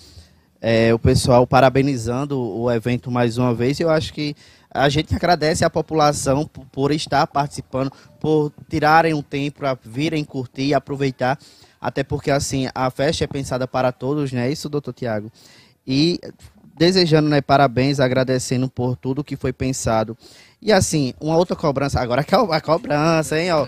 É, 0.58 0.94
o 0.94 0.98
pessoal 0.98 1.46
parabenizando 1.46 2.40
o 2.40 2.70
evento 2.72 3.10
mais 3.10 3.36
uma 3.36 3.52
vez. 3.52 3.78
Eu 3.78 3.90
acho 3.90 4.14
que 4.14 4.34
a 4.72 4.88
gente 4.88 5.14
agradece 5.14 5.64
à 5.64 5.70
população 5.70 6.46
por, 6.46 6.64
por 6.66 6.92
estar 6.92 7.26
participando, 7.26 7.92
por 8.20 8.52
tirarem 8.68 9.14
um 9.14 9.22
tempo 9.22 9.60
para 9.60 9.76
virem 9.84 10.24
curtir 10.24 10.66
e 10.66 10.74
aproveitar 10.74 11.38
até 11.80 12.04
porque, 12.04 12.30
assim, 12.30 12.68
a 12.74 12.90
festa 12.90 13.24
é 13.24 13.26
pensada 13.26 13.66
para 13.66 13.90
todos, 13.90 14.30
né? 14.32 14.50
Isso, 14.50 14.68
doutor 14.68 14.92
Tiago. 14.92 15.32
E 15.86 16.20
desejando, 16.76 17.28
né, 17.28 17.40
parabéns, 17.40 17.98
agradecendo 17.98 18.68
por 18.68 18.96
tudo 18.96 19.24
que 19.24 19.34
foi 19.34 19.52
pensado. 19.52 20.16
E, 20.60 20.70
assim, 20.70 21.14
uma 21.18 21.36
outra 21.36 21.56
cobrança, 21.56 21.98
agora 21.98 22.20
é 22.20 22.54
a 22.54 22.60
cobrança, 22.60 23.40
hein, 23.40 23.50
ó. 23.52 23.66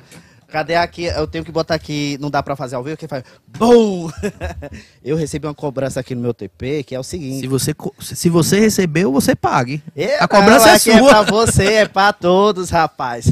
Cadê 0.53 0.75
aqui? 0.75 1.05
Eu 1.05 1.27
tenho 1.27 1.43
que 1.43 1.51
botar 1.51 1.75
aqui, 1.75 2.19
não 2.21 2.31
dá 2.31 2.43
para 2.43 2.55
fazer 2.55 2.77
ao 2.77 2.85
vivo, 2.85 2.95
que 2.95 3.09
faz 3.09 3.25
BUM! 3.47 4.11
eu 5.03 5.17
recebi 5.17 5.47
uma 5.47 5.55
cobrança 5.55 5.99
aqui 5.99 6.15
no 6.15 6.21
meu 6.21 6.35
TP, 6.35 6.83
que 6.83 6.95
é 6.95 7.01
o 7.01 7.03
seguinte. 7.03 7.41
Se 7.41 7.47
você, 7.47 7.75
se 8.03 8.29
você 8.29 8.61
recebeu, 8.61 9.11
você 9.11 9.35
pague. 9.35 9.83
a 10.21 10.29
cobrança 10.29 10.67
não, 10.67 10.75
é 10.75 10.79
sua. 10.79 10.93
é 10.93 10.99
pra 11.01 11.23
você, 11.23 11.65
é 11.73 11.89
pra 11.89 12.13
todos, 12.13 12.69
rapaz. 12.69 13.31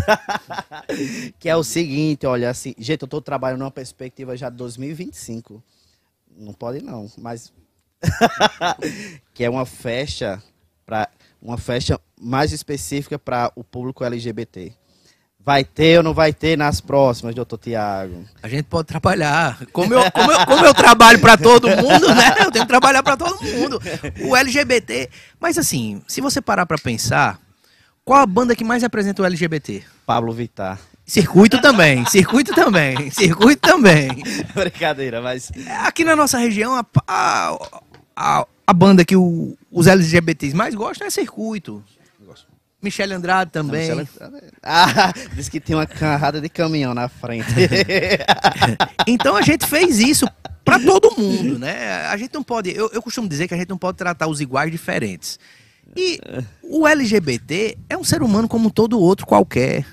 que 1.38 1.46
é 1.46 1.54
o 1.54 1.62
seguinte, 1.62 2.26
olha, 2.26 2.48
assim, 2.48 2.74
gente, 2.78 3.02
eu 3.02 3.08
tô 3.08 3.20
trabalhando 3.20 3.58
numa 3.58 3.70
perspectiva 3.70 4.34
já 4.34 4.48
de 4.48 4.56
2025. 4.56 5.62
Não 6.38 6.54
pode 6.54 6.82
não, 6.82 7.06
mas 7.18 7.52
que 9.34 9.44
é 9.44 9.50
uma 9.50 9.66
festa 9.66 10.42
para 10.86 11.06
uma 11.42 11.58
festa 11.58 12.00
mais 12.18 12.50
específica 12.50 13.18
para 13.18 13.52
o 13.54 13.62
público 13.62 14.02
LGBT. 14.02 14.72
Vai 15.44 15.64
ter 15.64 15.98
ou 15.98 16.02
não 16.02 16.12
vai 16.12 16.32
ter 16.32 16.56
nas 16.56 16.80
próximas, 16.80 17.34
doutor 17.34 17.58
Tiago? 17.58 18.24
A 18.42 18.48
gente 18.48 18.64
pode 18.64 18.86
trabalhar. 18.86 19.58
Como 19.72 19.94
eu, 19.94 20.10
como 20.12 20.30
eu, 20.30 20.46
como 20.46 20.66
eu 20.66 20.74
trabalho 20.74 21.18
para 21.18 21.36
todo 21.36 21.68
mundo, 21.68 22.14
né? 22.14 22.36
Eu 22.40 22.50
tenho 22.50 22.64
que 22.64 22.68
trabalhar 22.68 23.02
para 23.02 23.16
todo 23.16 23.42
mundo. 23.42 23.80
O 24.22 24.36
LGBT. 24.36 25.08
Mas 25.40 25.56
assim, 25.56 26.02
se 26.06 26.20
você 26.20 26.42
parar 26.42 26.66
para 26.66 26.76
pensar, 26.76 27.40
qual 28.04 28.20
a 28.20 28.26
banda 28.26 28.54
que 28.54 28.64
mais 28.64 28.82
representa 28.82 29.22
o 29.22 29.24
LGBT? 29.24 29.82
Pablo 30.04 30.32
Vittar. 30.32 30.78
Circuito 31.06 31.60
também, 31.60 32.06
circuito 32.06 32.54
também, 32.54 33.10
circuito 33.10 33.60
também. 33.60 34.22
Brincadeira, 34.54 35.20
mas. 35.20 35.50
Aqui 35.84 36.04
na 36.04 36.14
nossa 36.14 36.38
região, 36.38 36.76
a, 36.76 36.86
a, 37.08 37.58
a, 38.14 38.46
a 38.64 38.72
banda 38.72 39.04
que 39.04 39.16
o, 39.16 39.56
os 39.72 39.88
LGBTs 39.88 40.54
mais 40.54 40.72
gostam 40.72 41.06
é 41.08 41.10
circuito. 41.10 41.82
Michele 42.82 43.14
Andrade 43.14 43.50
também. 43.50 43.90
Michele... 43.90 44.08
Ah, 44.62 45.12
diz 45.34 45.48
que 45.48 45.60
tem 45.60 45.76
uma 45.76 45.86
carrada 45.86 46.40
de 46.40 46.48
caminhão 46.48 46.94
na 46.94 47.08
frente. 47.08 47.48
então 49.06 49.36
a 49.36 49.42
gente 49.42 49.66
fez 49.66 49.98
isso 49.98 50.26
para 50.64 50.78
todo 50.78 51.16
mundo, 51.18 51.58
né? 51.58 52.06
A 52.06 52.16
gente 52.16 52.32
não 52.32 52.42
pode. 52.42 52.74
Eu, 52.74 52.90
eu 52.92 53.02
costumo 53.02 53.28
dizer 53.28 53.48
que 53.48 53.54
a 53.54 53.56
gente 53.56 53.68
não 53.68 53.78
pode 53.78 53.98
tratar 53.98 54.28
os 54.28 54.40
iguais 54.40 54.70
diferentes. 54.70 55.38
E 55.96 56.20
o 56.62 56.86
LGBT 56.86 57.76
é 57.88 57.96
um 57.96 58.04
ser 58.04 58.22
humano 58.22 58.48
como 58.48 58.70
todo 58.70 58.98
outro 58.98 59.26
qualquer. 59.26 59.84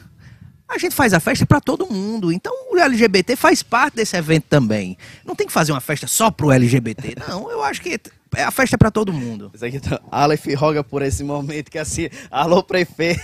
A 0.69 0.77
gente 0.77 0.93
faz 0.93 1.13
a 1.13 1.19
festa 1.19 1.45
para 1.45 1.61
todo 1.61 1.87
mundo. 1.87 2.31
Então 2.31 2.53
o 2.71 2.77
LGBT 2.77 3.35
faz 3.35 3.63
parte 3.63 3.95
desse 3.95 4.15
evento 4.15 4.45
também. 4.49 4.97
Não 5.25 5.35
tem 5.35 5.47
que 5.47 5.53
fazer 5.53 5.71
uma 5.71 5.81
festa 5.81 6.07
só 6.07 6.29
pro 6.29 6.51
LGBT. 6.51 7.15
Não, 7.27 7.49
eu 7.49 7.63
acho 7.63 7.81
que 7.81 7.99
é 8.35 8.43
a 8.43 8.51
festa 8.51 8.77
para 8.77 8.91
todo 8.91 9.13
mundo. 9.13 9.51
Isso 9.53 9.65
aqui 9.65 9.79
tá, 9.79 10.01
Aleph 10.11 10.45
roga 10.55 10.83
por 10.83 11.01
esse 11.01 11.23
momento 11.23 11.71
que 11.71 11.77
assim, 11.77 12.09
alô 12.29 12.63
prefeito. 12.63 13.21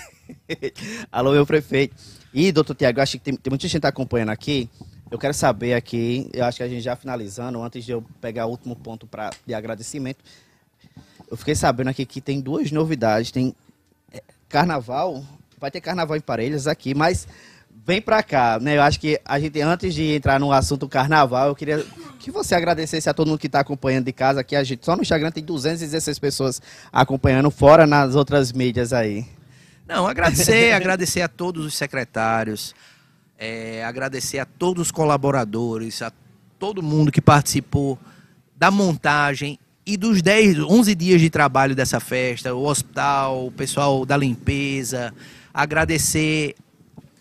alô 1.12 1.32
meu 1.32 1.46
prefeito. 1.46 1.96
E 2.34 2.52
doutor 2.52 2.76
Tiago, 2.76 3.02
acho 3.02 3.14
que 3.14 3.24
tem, 3.26 3.36
tem 3.36 3.52
muita 3.52 3.68
gente 3.68 3.82
tá 3.82 3.90
acompanhando 3.90 4.30
aqui. 4.30 4.70
Eu 5.12 5.20
quero 5.20 5.34
saber 5.34 5.76
aqui, 5.76 6.28
eu 6.34 6.44
acho 6.44 6.58
que 6.58 6.64
a 6.64 6.68
gente 6.68 6.82
já 6.82 6.96
finalizando, 6.96 7.62
antes 7.62 7.86
de 7.86 7.92
eu 7.92 8.04
pegar 8.20 8.48
o 8.48 8.50
último 8.50 8.76
ponto 8.76 9.06
pra, 9.06 9.30
de 9.46 9.54
agradecimento, 9.54 10.24
eu 11.30 11.38
fiquei 11.38 11.54
sabendo 11.54 11.90
aqui 11.90 12.04
que 12.06 12.20
tem 12.20 12.42
duas 12.42 12.72
novidades. 12.72 13.32
Tem 13.32 13.54
é, 14.12 14.24
carnaval, 14.50 15.24
vai 15.60 15.70
ter 15.70 15.82
carnaval 15.82 16.18
em 16.18 16.22
Parelhas 16.22 16.66
aqui, 16.66 16.96
mas 16.96 17.28
vem 17.86 18.02
pra 18.02 18.24
cá, 18.24 18.60
né? 18.60 18.78
Eu 18.78 18.82
acho 18.82 19.00
que 19.00 19.20
a 19.24 19.40
gente, 19.40 19.62
antes 19.62 19.94
de 19.94 20.16
entrar 20.16 20.40
no 20.40 20.52
assunto 20.52 20.88
carnaval, 20.88 21.50
eu 21.50 21.56
queria 21.56 21.86
que 22.20 22.32
você 22.32 22.56
agradecesse 22.56 23.10
a 23.10 23.14
todo 23.14 23.28
mundo 23.28 23.40
que 23.40 23.48
está 23.48 23.60
acompanhando 23.60 24.06
de 24.06 24.14
casa 24.14 24.42
aqui. 24.42 24.56
A 24.56 24.64
gente, 24.64 24.86
só 24.86 24.96
no 24.96 25.02
Instagram 25.02 25.32
tem 25.32 25.44
216 25.44 26.20
pessoas 26.20 26.62
acompanhando, 26.92 27.52
fora 27.52 27.86
nas 27.86 28.16
outras 28.16 28.52
mídias 28.52 28.94
aí. 28.94 29.26
Não, 29.88 30.08
agradecer, 30.08 30.72
agradecer 30.76 31.22
a 31.22 31.28
todos 31.28 31.66
os 31.66 31.74
secretários, 31.74 32.74
é, 33.38 33.84
agradecer 33.84 34.40
a 34.40 34.46
todos 34.46 34.84
os 34.84 34.92
colaboradores, 34.92 36.02
a 36.02 36.12
todo 36.58 36.82
mundo 36.82 37.12
que 37.12 37.22
participou 37.22 38.00
da 38.56 38.72
montagem 38.72 39.60
e 39.86 39.98
dos 39.98 40.22
10, 40.22 40.60
11 40.60 40.96
dias 40.96 41.20
de 41.20 41.30
trabalho 41.30 41.76
dessa 41.76 42.00
festa, 42.00 42.54
o 42.54 42.66
hospital, 42.66 43.48
o 43.48 43.52
pessoal 43.52 44.06
da 44.06 44.16
limpeza, 44.16 45.14
agradecer 45.54 46.56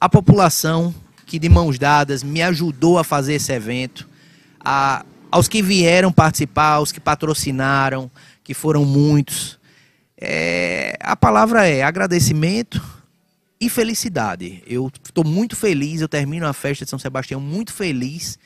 a 0.00 0.08
população 0.08 0.94
que 1.26 1.38
de 1.38 1.48
mãos 1.48 1.78
dadas 1.78 2.22
me 2.22 2.42
ajudou 2.42 2.98
a 2.98 3.04
fazer 3.04 3.34
esse 3.34 3.52
evento, 3.52 4.08
a, 4.64 5.04
aos 5.30 5.48
que 5.48 5.62
vieram 5.62 6.12
participar, 6.12 6.74
aos 6.74 6.92
que 6.92 7.00
patrocinaram, 7.00 8.10
que 8.44 8.54
foram 8.54 8.84
muitos. 8.84 9.58
É, 10.20 10.96
a 11.00 11.16
palavra 11.16 11.66
é 11.66 11.82
agradecimento 11.82 12.82
e 13.60 13.68
felicidade. 13.68 14.62
Eu 14.66 14.90
estou 15.02 15.24
muito 15.24 15.56
feliz, 15.56 16.00
eu 16.00 16.08
termino 16.08 16.46
a 16.46 16.52
festa 16.52 16.84
de 16.84 16.90
São 16.90 16.98
Sebastião 16.98 17.40
muito 17.40 17.72
feliz 17.72 18.38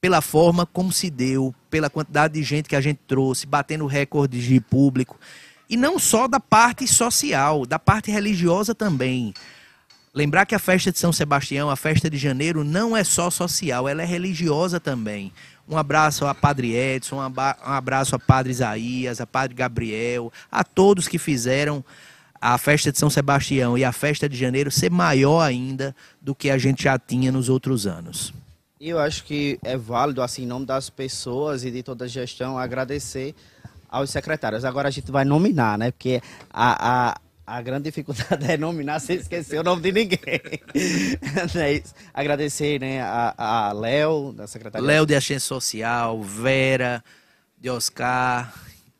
pela 0.00 0.20
forma 0.20 0.64
como 0.64 0.90
se 0.90 1.10
deu, 1.10 1.54
pela 1.68 1.90
quantidade 1.90 2.34
de 2.34 2.42
gente 2.42 2.68
que 2.68 2.76
a 2.76 2.80
gente 2.80 3.00
trouxe, 3.06 3.46
batendo 3.46 3.86
recordes 3.86 4.42
de 4.44 4.58
público. 4.60 5.18
E 5.68 5.76
não 5.76 5.98
só 5.98 6.26
da 6.26 6.40
parte 6.40 6.86
social, 6.88 7.66
da 7.66 7.78
parte 7.78 8.10
religiosa 8.10 8.74
também. 8.74 9.34
Lembrar 10.12 10.44
que 10.44 10.56
a 10.56 10.58
festa 10.58 10.90
de 10.90 10.98
São 10.98 11.12
Sebastião, 11.12 11.70
a 11.70 11.76
festa 11.76 12.10
de 12.10 12.18
janeiro, 12.18 12.64
não 12.64 12.96
é 12.96 13.04
só 13.04 13.30
social, 13.30 13.88
ela 13.88 14.02
é 14.02 14.04
religiosa 14.04 14.80
também. 14.80 15.32
Um 15.68 15.76
abraço 15.76 16.26
a 16.26 16.34
Padre 16.34 16.74
Edson, 16.74 17.16
um 17.16 17.22
abraço 17.64 18.16
a 18.16 18.18
Padre 18.18 18.50
Isaías, 18.50 19.20
a 19.20 19.26
Padre 19.26 19.54
Gabriel, 19.54 20.32
a 20.50 20.64
todos 20.64 21.06
que 21.06 21.16
fizeram 21.16 21.84
a 22.40 22.58
festa 22.58 22.90
de 22.90 22.98
São 22.98 23.08
Sebastião 23.08 23.78
e 23.78 23.84
a 23.84 23.92
festa 23.92 24.28
de 24.28 24.36
janeiro 24.36 24.68
ser 24.68 24.90
maior 24.90 25.42
ainda 25.42 25.94
do 26.20 26.34
que 26.34 26.50
a 26.50 26.58
gente 26.58 26.82
já 26.82 26.98
tinha 26.98 27.30
nos 27.30 27.48
outros 27.48 27.86
anos. 27.86 28.32
Eu 28.80 28.98
acho 28.98 29.22
que 29.24 29.60
é 29.62 29.76
válido, 29.76 30.22
assim, 30.22 30.42
em 30.42 30.46
nome 30.46 30.66
das 30.66 30.90
pessoas 30.90 31.64
e 31.64 31.70
de 31.70 31.84
toda 31.84 32.06
a 32.06 32.08
gestão, 32.08 32.58
agradecer 32.58 33.34
aos 33.88 34.10
secretários. 34.10 34.64
Agora 34.64 34.88
a 34.88 34.90
gente 34.90 35.12
vai 35.12 35.24
nominar, 35.24 35.78
né? 35.78 35.90
Porque 35.92 36.22
a, 36.50 37.10
a 37.10 37.20
a 37.50 37.60
grande 37.60 37.84
dificuldade 37.84 38.48
é 38.48 38.56
nominar 38.56 39.00
sem 39.00 39.16
esquecer 39.16 39.58
o 39.58 39.64
nome 39.64 39.82
de 39.82 39.90
ninguém. 39.90 40.20
é 41.56 41.82
Agradecer 42.14 42.80
né, 42.80 43.00
a, 43.02 43.68
a 43.68 43.72
Léo, 43.72 44.32
da 44.32 44.46
Secretaria. 44.46 44.86
Léo 44.86 45.04
de 45.04 45.16
Assistência 45.16 45.48
Social, 45.48 46.22
Vera, 46.22 47.02
de 47.58 47.68
Oscar. 47.68 48.54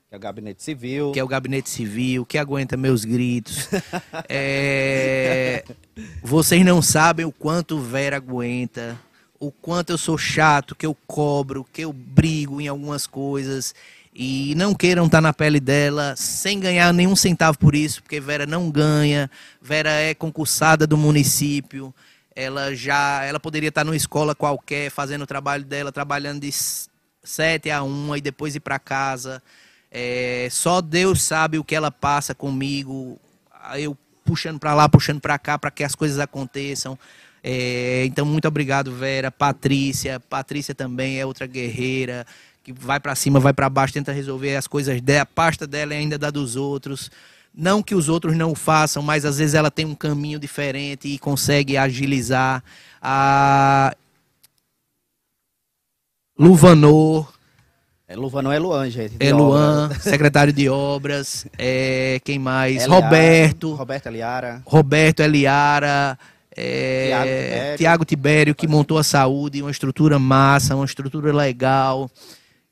Que 0.08 0.14
é 0.14 0.16
o 0.16 0.20
Gabinete 0.20 0.64
Civil. 0.64 1.12
Que 1.12 1.20
é 1.20 1.24
o 1.24 1.28
Gabinete 1.28 1.70
Civil, 1.70 2.26
que 2.26 2.36
aguenta 2.38 2.76
meus 2.76 3.04
gritos. 3.04 3.68
é... 4.28 5.62
Vocês 6.20 6.64
não 6.64 6.82
sabem 6.82 7.24
o 7.24 7.30
quanto 7.30 7.78
Vera 7.78 8.16
aguenta, 8.16 8.98
o 9.38 9.52
quanto 9.52 9.90
eu 9.90 9.98
sou 9.98 10.18
chato, 10.18 10.74
que 10.74 10.84
eu 10.84 10.96
cobro, 11.06 11.64
que 11.72 11.82
eu 11.82 11.92
brigo 11.92 12.60
em 12.60 12.66
algumas 12.66 13.06
coisas 13.06 13.72
e 14.14 14.54
não 14.56 14.74
queiram 14.74 15.06
estar 15.06 15.20
na 15.20 15.32
pele 15.32 15.60
dela 15.60 16.14
sem 16.16 16.58
ganhar 16.58 16.92
nenhum 16.92 17.14
centavo 17.14 17.58
por 17.58 17.74
isso, 17.74 18.02
porque 18.02 18.20
Vera 18.20 18.46
não 18.46 18.70
ganha, 18.70 19.30
Vera 19.62 19.90
é 19.90 20.14
concursada 20.14 20.86
do 20.86 20.96
município, 20.96 21.94
ela 22.34 22.74
já, 22.74 23.24
ela 23.24 23.38
poderia 23.38 23.68
estar 23.68 23.84
numa 23.84 23.96
escola 23.96 24.34
qualquer, 24.34 24.90
fazendo 24.90 25.22
o 25.22 25.26
trabalho 25.26 25.64
dela, 25.64 25.92
trabalhando 25.92 26.40
de 26.40 26.50
7 27.22 27.70
a 27.70 27.82
1 27.82 28.16
e 28.16 28.20
depois 28.20 28.54
ir 28.54 28.60
para 28.60 28.78
casa. 28.78 29.42
É, 29.90 30.48
só 30.50 30.80
Deus 30.80 31.22
sabe 31.22 31.58
o 31.58 31.64
que 31.64 31.74
ela 31.74 31.90
passa 31.90 32.34
comigo, 32.34 33.18
eu 33.76 33.96
puxando 34.24 34.58
para 34.58 34.74
lá, 34.74 34.88
puxando 34.88 35.20
para 35.20 35.38
cá, 35.38 35.58
para 35.58 35.70
que 35.70 35.84
as 35.84 35.94
coisas 35.94 36.18
aconteçam. 36.18 36.98
É, 37.42 38.04
então, 38.04 38.24
muito 38.24 38.46
obrigado, 38.46 38.92
Vera. 38.94 39.30
Patrícia, 39.30 40.20
Patrícia 40.20 40.74
também 40.74 41.18
é 41.18 41.26
outra 41.26 41.46
guerreira 41.46 42.26
que 42.62 42.72
vai 42.72 43.00
para 43.00 43.14
cima, 43.14 43.40
vai 43.40 43.52
para 43.52 43.68
baixo, 43.68 43.94
tenta 43.94 44.12
resolver 44.12 44.56
as 44.56 44.66
coisas 44.66 45.00
dela, 45.00 45.22
a 45.22 45.26
pasta 45.26 45.66
dela 45.66 45.94
é 45.94 45.98
ainda 45.98 46.18
da 46.18 46.30
dos 46.30 46.56
outros. 46.56 47.10
Não 47.52 47.82
que 47.82 47.94
os 47.94 48.08
outros 48.08 48.36
não 48.36 48.52
o 48.52 48.54
façam, 48.54 49.02
mas 49.02 49.24
às 49.24 49.38
vezes 49.38 49.54
ela 49.54 49.70
tem 49.70 49.84
um 49.84 49.94
caminho 49.94 50.38
diferente 50.38 51.08
e 51.08 51.18
consegue 51.18 51.76
agilizar. 51.76 52.62
A 53.02 53.94
Luvanor. 56.38 57.32
É, 58.06 58.16
Luvanor 58.16 58.52
é 58.52 58.58
Luan, 58.58 58.88
gente. 58.88 59.14
É 59.20 59.32
Luan, 59.32 59.90
secretário 60.00 60.52
de 60.52 60.68
obras. 60.68 61.46
É, 61.58 62.20
quem 62.24 62.38
mais? 62.38 62.84
Eliara, 62.84 62.94
Roberto. 62.94 63.74
Roberto 63.74 64.06
Eliara. 64.06 64.62
Roberto 64.64 65.20
Eliara. 65.20 66.18
É, 66.56 67.74
Tiago 67.76 68.04
Tibério, 68.04 68.54
que 68.54 68.66
montou 68.66 68.98
a 68.98 69.04
saúde, 69.04 69.62
uma 69.62 69.70
estrutura 69.70 70.18
massa, 70.18 70.74
uma 70.74 70.84
estrutura 70.84 71.32
legal. 71.32 72.10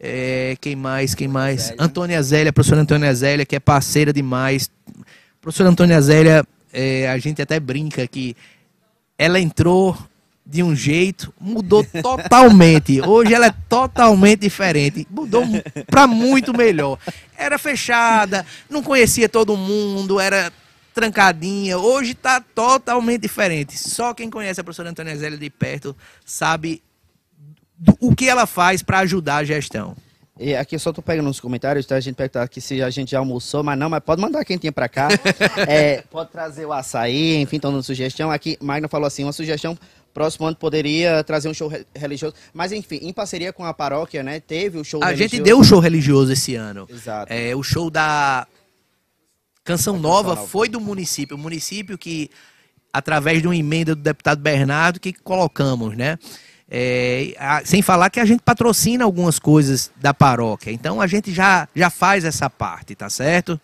É, 0.00 0.56
quem 0.60 0.76
mais? 0.76 1.14
Quem 1.14 1.26
mais? 1.26 1.62
Zélia. 1.62 1.76
Antônia 1.78 2.22
Zélia, 2.22 2.52
professora 2.52 2.80
Antônia 2.80 3.12
Zélia, 3.14 3.44
que 3.44 3.56
é 3.56 3.60
parceira 3.60 4.12
demais. 4.12 4.70
Professora 5.40 5.70
Antônia 5.70 6.00
Zélia, 6.00 6.44
é, 6.72 7.08
a 7.08 7.18
gente 7.18 7.42
até 7.42 7.58
brinca 7.58 8.06
que 8.06 8.36
ela 9.16 9.40
entrou 9.40 9.96
de 10.46 10.62
um 10.62 10.74
jeito, 10.74 11.34
mudou 11.38 11.84
totalmente. 12.02 13.00
Hoje 13.02 13.34
ela 13.34 13.46
é 13.46 13.54
totalmente 13.68 14.40
diferente. 14.40 15.06
Mudou 15.10 15.44
para 15.86 16.06
muito 16.06 16.56
melhor. 16.56 16.98
Era 17.36 17.58
fechada, 17.58 18.46
não 18.70 18.82
conhecia 18.82 19.28
todo 19.28 19.56
mundo, 19.56 20.18
era 20.18 20.52
trancadinha. 20.94 21.76
Hoje 21.76 22.12
está 22.12 22.40
totalmente 22.40 23.22
diferente. 23.22 23.78
Só 23.78 24.14
quem 24.14 24.30
conhece 24.30 24.60
a 24.60 24.64
professora 24.64 24.90
Antônia 24.90 25.16
Zélia 25.16 25.38
de 25.38 25.50
perto 25.50 25.94
sabe 26.24 26.82
do, 27.78 27.96
o 28.00 28.14
que 28.14 28.28
ela 28.28 28.46
faz 28.46 28.82
para 28.82 28.98
ajudar 29.00 29.36
a 29.36 29.44
gestão. 29.44 29.96
E 30.38 30.54
aqui 30.54 30.76
eu 30.76 30.78
só 30.78 30.92
tô 30.92 31.02
pegando 31.02 31.26
nos 31.26 31.40
comentários, 31.40 31.84
tá? 31.84 31.96
A 31.96 32.00
gente 32.00 32.14
perguntar 32.14 32.42
aqui 32.42 32.60
se 32.60 32.80
a 32.80 32.90
gente 32.90 33.10
já 33.10 33.18
almoçou, 33.18 33.64
mas 33.64 33.76
não, 33.76 33.90
mas 33.90 34.00
pode 34.00 34.22
mandar 34.22 34.44
quem 34.44 34.56
tinha 34.56 34.70
para 34.70 34.88
cá. 34.88 35.08
é, 35.66 36.02
pode 36.02 36.30
trazer 36.30 36.64
o 36.64 36.72
açaí, 36.72 37.36
enfim, 37.36 37.56
estão 37.56 37.72
dando 37.72 37.82
sugestão. 37.82 38.30
Aqui, 38.30 38.56
Magna 38.60 38.86
falou 38.86 39.06
assim, 39.06 39.24
uma 39.24 39.32
sugestão 39.32 39.76
próximo 40.14 40.46
ano 40.46 40.56
poderia 40.56 41.22
trazer 41.22 41.48
um 41.48 41.54
show 41.54 41.70
religioso. 41.94 42.34
Mas 42.52 42.72
enfim, 42.72 42.98
em 43.02 43.12
parceria 43.12 43.52
com 43.52 43.64
a 43.64 43.74
paróquia, 43.74 44.22
né? 44.22 44.40
Teve 44.40 44.78
o 44.78 44.84
show 44.84 45.02
a 45.02 45.06
religioso. 45.06 45.34
A 45.34 45.36
gente 45.36 45.44
deu 45.44 45.58
um 45.58 45.64
show 45.64 45.80
religioso 45.80 46.32
esse 46.32 46.54
ano. 46.54 46.86
Exato. 46.88 47.32
É, 47.32 47.54
o 47.54 47.62
show 47.62 47.90
da 47.90 48.46
Canção 49.64 49.98
Nova 49.98 50.36
foi 50.36 50.68
do 50.68 50.80
município. 50.80 51.36
O 51.36 51.38
município 51.38 51.98
que, 51.98 52.30
através 52.92 53.42
de 53.42 53.48
uma 53.48 53.56
emenda 53.56 53.94
do 53.94 54.02
deputado 54.02 54.40
Bernardo, 54.40 54.98
que 54.98 55.12
colocamos, 55.12 55.96
né? 55.96 56.18
É, 56.70 57.34
a, 57.38 57.64
sem 57.64 57.80
falar 57.80 58.10
que 58.10 58.20
a 58.20 58.24
gente 58.24 58.42
patrocina 58.42 59.04
algumas 59.04 59.38
coisas 59.38 59.90
da 59.96 60.12
paróquia. 60.12 60.70
Então 60.70 61.00
a 61.00 61.06
gente 61.06 61.32
já, 61.32 61.66
já 61.74 61.88
faz 61.88 62.24
essa 62.24 62.50
parte, 62.50 62.94
tá 62.94 63.08
certo? 63.08 63.58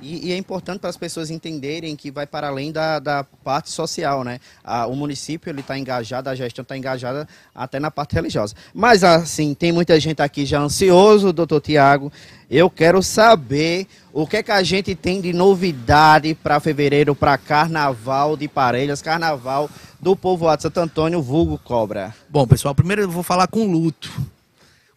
E, 0.00 0.28
e, 0.28 0.32
é 0.32 0.36
importante 0.36 0.80
para 0.80 0.90
as 0.90 0.96
pessoas 0.96 1.30
entenderem 1.30 1.96
que 1.96 2.10
vai 2.10 2.26
para 2.26 2.48
além 2.48 2.70
da, 2.70 2.98
da 2.98 3.24
parte 3.24 3.70
social, 3.70 4.22
né? 4.22 4.38
A, 4.62 4.86
o 4.86 4.94
município 4.94 5.50
ele 5.50 5.60
está 5.60 5.78
engajado, 5.78 6.30
a 6.30 6.34
gestão 6.34 6.62
está 6.62 6.76
engajada 6.76 7.28
até 7.54 7.80
na 7.80 7.90
parte 7.90 8.14
religiosa. 8.14 8.54
Mas 8.72 9.02
assim, 9.02 9.54
tem 9.54 9.72
muita 9.72 9.98
gente 9.98 10.22
aqui 10.22 10.46
já 10.46 10.60
ansioso, 10.60 11.32
doutor 11.32 11.60
Tiago. 11.60 12.12
Eu 12.50 12.70
quero 12.70 13.02
saber 13.02 13.86
o 14.12 14.26
que 14.26 14.38
é 14.38 14.42
que 14.42 14.52
a 14.52 14.62
gente 14.62 14.94
tem 14.94 15.20
de 15.20 15.32
novidade 15.32 16.34
para 16.34 16.60
fevereiro, 16.60 17.14
para 17.14 17.36
Carnaval 17.36 18.36
de 18.36 18.48
Parelhas, 18.48 19.02
Carnaval 19.02 19.68
do 20.00 20.16
povoado 20.16 20.62
Santo 20.62 20.80
Antônio, 20.80 21.20
vulgo 21.20 21.58
Cobra. 21.58 22.14
Bom, 22.28 22.46
pessoal, 22.46 22.74
primeiro 22.74 23.02
eu 23.02 23.10
vou 23.10 23.22
falar 23.22 23.48
com 23.48 23.70
luto 23.70 24.10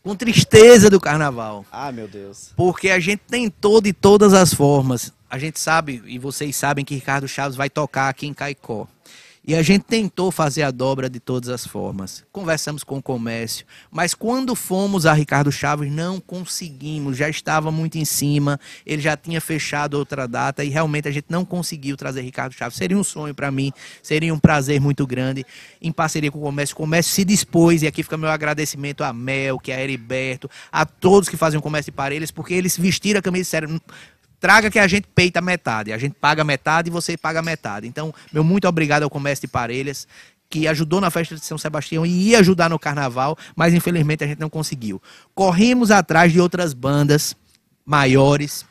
com 0.04 0.16
tristeza 0.16 0.90
do 0.90 1.00
carnaval. 1.00 1.66
Ah, 1.72 1.92
meu 1.92 2.08
Deus. 2.08 2.52
Porque 2.56 2.90
a 2.90 3.00
gente 3.00 3.22
tentou 3.28 3.82
de 3.82 3.94
todas 3.94 4.34
as 4.34 4.54
formas. 4.54 5.14
A 5.30 5.38
gente 5.38 5.60
sabe, 5.60 6.02
e 6.06 6.20
vocês 6.20 6.56
sabem, 6.56 6.84
que 6.84 6.96
Ricardo 6.96 7.28
Chaves 7.28 7.56
vai 7.56 7.70
tocar 7.70 8.10
aqui 8.10 8.28
em 8.28 8.34
Caicó. 8.34 8.88
E 9.44 9.56
a 9.56 9.64
gente 9.64 9.86
tentou 9.86 10.32
fazer 10.32 10.62
a 10.62 10.70
dobra 10.70 11.10
de 11.10 11.20
todas 11.20 11.50
as 11.50 11.66
formas. 11.66 12.24
Conversamos 12.32 12.84
com 12.84 13.00
o 13.00 13.02
comércio, 13.02 13.66
mas 13.90 14.14
quando 14.14 14.54
fomos 14.54 15.08
a 15.08 15.14
Ricardo 15.14 15.52
Chaves 15.52 15.92
não 15.92 16.20
conseguimos, 16.20 17.18
já 17.18 17.28
estava 17.28 17.72
muito 17.72 17.98
em 17.98 18.06
cima, 18.06 18.60
ele 18.86 19.02
já 19.02 19.18
tinha 19.18 19.42
fechado 19.42 19.96
outra 19.96 20.28
data 20.28 20.64
e 20.64 20.70
realmente 20.70 21.08
a 21.08 21.12
gente 21.12 21.26
não 21.28 21.44
conseguiu 21.44 21.98
trazer 21.98 22.22
Ricardo 22.22 22.54
Chaves. 22.54 22.78
Seria 22.78 22.96
um 22.96 23.04
sonho 23.04 23.34
para 23.34 23.50
mim, 23.50 23.74
seria 24.04 24.32
um 24.32 24.38
prazer 24.38 24.80
muito 24.80 25.08
grande 25.08 25.44
em 25.82 25.92
parceria 25.92 26.32
com 26.32 26.38
o 26.38 26.44
comércio. 26.44 26.74
O 26.74 26.78
comércio 26.78 27.12
se 27.12 27.26
dispôs 27.26 27.82
e 27.82 27.88
aqui 27.88 28.04
fica 28.04 28.18
meu 28.18 28.30
agradecimento 28.30 29.04
a 29.04 29.12
Mel, 29.12 29.58
que 29.58 29.72
é 29.72 29.76
a 29.76 29.82
Heriberto, 29.82 30.48
a 30.72 30.86
todos 30.86 31.28
que 31.28 31.36
fazem 31.36 31.58
o 31.58 31.64
comércio 31.64 31.92
de 31.92 31.96
Parelhas, 31.96 32.30
porque 32.30 32.54
eles 32.54 32.78
vestiram 32.78 33.18
a 33.18 33.24
camisa 33.24 33.50
séria 33.50 33.68
traga 34.42 34.72
que 34.72 34.80
a 34.80 34.88
gente 34.88 35.08
peita 35.14 35.40
metade. 35.40 35.94
A 35.94 35.98
gente 35.98 36.16
paga 36.20 36.44
metade 36.44 36.90
e 36.90 36.92
você 36.92 37.16
paga 37.16 37.42
metade. 37.42 37.88
Então, 37.88 38.14
meu 38.34 38.44
muito 38.44 38.68
obrigado 38.68 39.04
ao 39.04 39.10
Comércio 39.10 39.48
de 39.48 39.52
Parelhas, 39.52 40.08
que 40.50 40.68
ajudou 40.68 41.00
na 41.00 41.12
festa 41.12 41.36
de 41.36 41.46
São 41.46 41.58
Sebastião 41.58 42.06
e 42.06 42.30
ia 42.30 42.40
ajudar 42.40 42.70
no 42.70 42.80
carnaval, 42.80 43.38
mas 43.56 43.74
infelizmente 43.74 44.24
a 44.24 44.28
gente 44.28 44.40
não 44.40 44.50
conseguiu. 44.50 45.02
Corrimos 45.34 45.92
atrás 45.92 46.34
de 46.34 46.42
outras 46.42 46.74
bandas 46.74 47.36
maiores, 47.86 48.66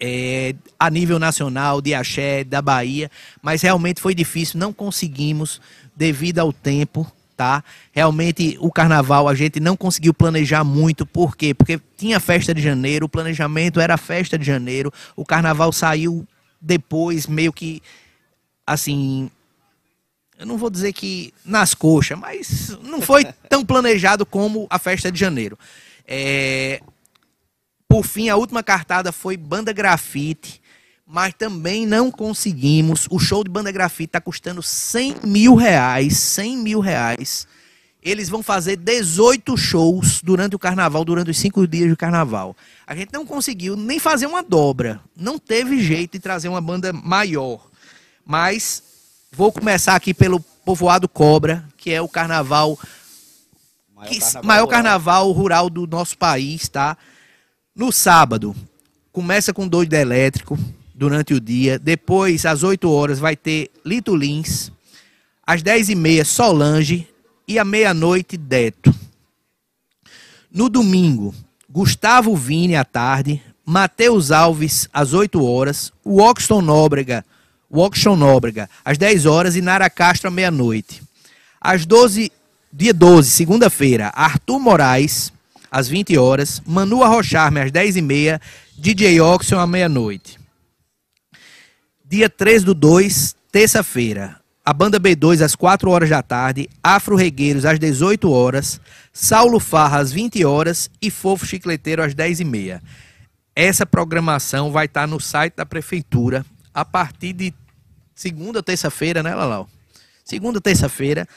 é, 0.00 0.54
a 0.78 0.88
nível 0.90 1.18
nacional, 1.18 1.80
de 1.80 1.92
axé, 1.92 2.44
da 2.44 2.62
Bahia, 2.62 3.10
mas 3.42 3.62
realmente 3.62 4.00
foi 4.00 4.14
difícil, 4.14 4.60
não 4.60 4.72
conseguimos 4.72 5.60
devido 5.96 6.38
ao 6.38 6.52
tempo 6.52 7.10
tá? 7.38 7.62
Realmente 7.92 8.58
o 8.60 8.68
carnaval 8.68 9.28
a 9.28 9.34
gente 9.34 9.60
não 9.60 9.76
conseguiu 9.76 10.12
planejar 10.12 10.64
muito, 10.64 11.06
por 11.06 11.36
quê? 11.36 11.54
Porque 11.54 11.80
tinha 11.96 12.18
festa 12.18 12.52
de 12.52 12.60
janeiro, 12.60 13.06
o 13.06 13.08
planejamento 13.08 13.78
era 13.78 13.96
festa 13.96 14.36
de 14.36 14.44
janeiro, 14.44 14.92
o 15.14 15.24
carnaval 15.24 15.72
saiu 15.72 16.26
depois 16.60 17.28
meio 17.28 17.52
que 17.52 17.80
assim, 18.66 19.30
eu 20.36 20.44
não 20.44 20.58
vou 20.58 20.68
dizer 20.68 20.92
que 20.92 21.32
nas 21.44 21.74
coxas, 21.74 22.18
mas 22.18 22.76
não 22.82 23.00
foi 23.00 23.24
tão 23.48 23.64
planejado 23.64 24.26
como 24.26 24.66
a 24.68 24.76
festa 24.76 25.12
de 25.12 25.20
janeiro. 25.20 25.56
É... 26.08 26.82
Por 27.88 28.04
fim, 28.04 28.28
a 28.28 28.36
última 28.36 28.64
cartada 28.64 29.12
foi 29.12 29.36
Banda 29.36 29.72
Grafite 29.72 30.60
mas 31.08 31.32
também 31.32 31.86
não 31.86 32.10
conseguimos. 32.10 33.06
O 33.10 33.18
show 33.18 33.42
de 33.42 33.48
banda 33.50 33.72
grafite 33.72 34.10
está 34.10 34.20
custando 34.20 34.62
100 34.62 35.16
mil 35.24 35.54
reais. 35.54 36.18
100 36.18 36.56
mil 36.58 36.80
reais. 36.80 37.48
Eles 38.02 38.28
vão 38.28 38.42
fazer 38.42 38.76
18 38.76 39.56
shows 39.56 40.20
durante 40.22 40.54
o 40.54 40.58
carnaval, 40.58 41.04
durante 41.06 41.30
os 41.30 41.38
cinco 41.38 41.66
dias 41.66 41.88
de 41.88 41.96
carnaval. 41.96 42.54
A 42.86 42.94
gente 42.94 43.10
não 43.10 43.24
conseguiu 43.24 43.74
nem 43.74 43.98
fazer 43.98 44.26
uma 44.26 44.42
dobra. 44.42 45.00
Não 45.16 45.38
teve 45.38 45.80
jeito 45.80 46.12
de 46.12 46.18
trazer 46.18 46.48
uma 46.48 46.60
banda 46.60 46.92
maior. 46.92 47.66
Mas 48.24 48.82
vou 49.32 49.50
começar 49.50 49.96
aqui 49.96 50.12
pelo 50.12 50.40
Povoado 50.40 51.08
Cobra, 51.08 51.64
que 51.78 51.90
é 51.90 52.02
o 52.02 52.08
carnaval 52.08 52.78
maior, 53.96 54.08
que, 54.10 54.20
carnaval, 54.20 54.44
maior 54.44 54.66
carnaval 54.66 55.32
rural 55.32 55.70
do 55.70 55.86
nosso 55.86 56.18
país, 56.18 56.68
tá? 56.68 56.98
No 57.74 57.90
sábado, 57.90 58.54
começa 59.10 59.54
com 59.54 59.66
doido 59.66 59.94
elétrico, 59.94 60.58
durante 60.98 61.32
o 61.32 61.40
dia. 61.40 61.78
Depois, 61.78 62.44
às 62.44 62.64
8 62.64 62.90
horas, 62.90 63.20
vai 63.20 63.36
ter 63.36 63.70
Lito 63.84 64.16
Lins. 64.16 64.72
Às 65.46 65.62
10h30, 65.62 66.24
Solange. 66.24 67.06
E 67.46 67.58
à 67.58 67.64
meia-noite, 67.64 68.36
Deto. 68.36 68.92
No 70.52 70.68
domingo, 70.68 71.34
Gustavo 71.70 72.34
Vini 72.34 72.74
à 72.74 72.84
tarde. 72.84 73.40
Matheus 73.64 74.30
Alves 74.32 74.88
às 74.92 75.14
8 75.14 75.42
horas. 75.42 75.92
Woxton 76.04 76.60
Nóbrega. 76.60 77.24
Woxton 77.70 78.16
Nóbrega 78.16 78.68
às 78.84 78.98
10 78.98 79.24
horas. 79.24 79.56
E 79.56 79.62
Nara 79.62 79.88
Castro 79.88 80.28
à 80.28 80.30
meia-noite. 80.30 81.02
Às 81.60 81.86
12 81.86 82.32
dia 82.72 82.92
12, 82.92 83.30
segunda-feira, 83.30 84.12
Arthur 84.14 84.60
Moraes, 84.60 85.32
às 85.70 85.88
20 85.88 86.18
horas, 86.18 86.62
Manu 86.66 87.02
Arrocharme, 87.02 87.60
às 87.60 87.70
10h30, 87.72 88.40
DJ 88.76 89.20
Oxon, 89.20 89.58
à 89.58 89.66
meia-noite. 89.66 90.38
Dia 92.10 92.30
3 92.30 92.64
do 92.64 92.72
2, 92.72 93.36
terça-feira. 93.52 94.40
A 94.64 94.72
banda 94.72 94.98
B2 94.98 95.44
às 95.44 95.54
4 95.54 95.90
horas 95.90 96.08
da 96.08 96.22
tarde, 96.22 96.66
Afro 96.82 97.14
Regueiros 97.14 97.66
às 97.66 97.78
18 97.78 98.30
horas, 98.30 98.80
Saulo 99.12 99.60
Farra 99.60 99.98
às 99.98 100.10
20 100.10 100.42
horas 100.42 100.90
e 101.02 101.10
Fofo 101.10 101.44
Chicleteiro 101.44 102.02
às 102.02 102.14
10 102.14 102.40
e 102.40 102.44
meia. 102.44 102.82
Essa 103.54 103.84
programação 103.84 104.72
vai 104.72 104.86
estar 104.86 105.06
no 105.06 105.20
site 105.20 105.56
da 105.56 105.66
prefeitura 105.66 106.46
a 106.72 106.82
partir 106.82 107.34
de 107.34 107.52
segunda, 108.14 108.62
terça-feira, 108.62 109.22
né, 109.22 109.34
Lalau? 109.34 109.68
Segunda, 110.24 110.62
terça-feira. 110.62 111.28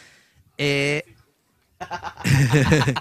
É... 0.57 1.03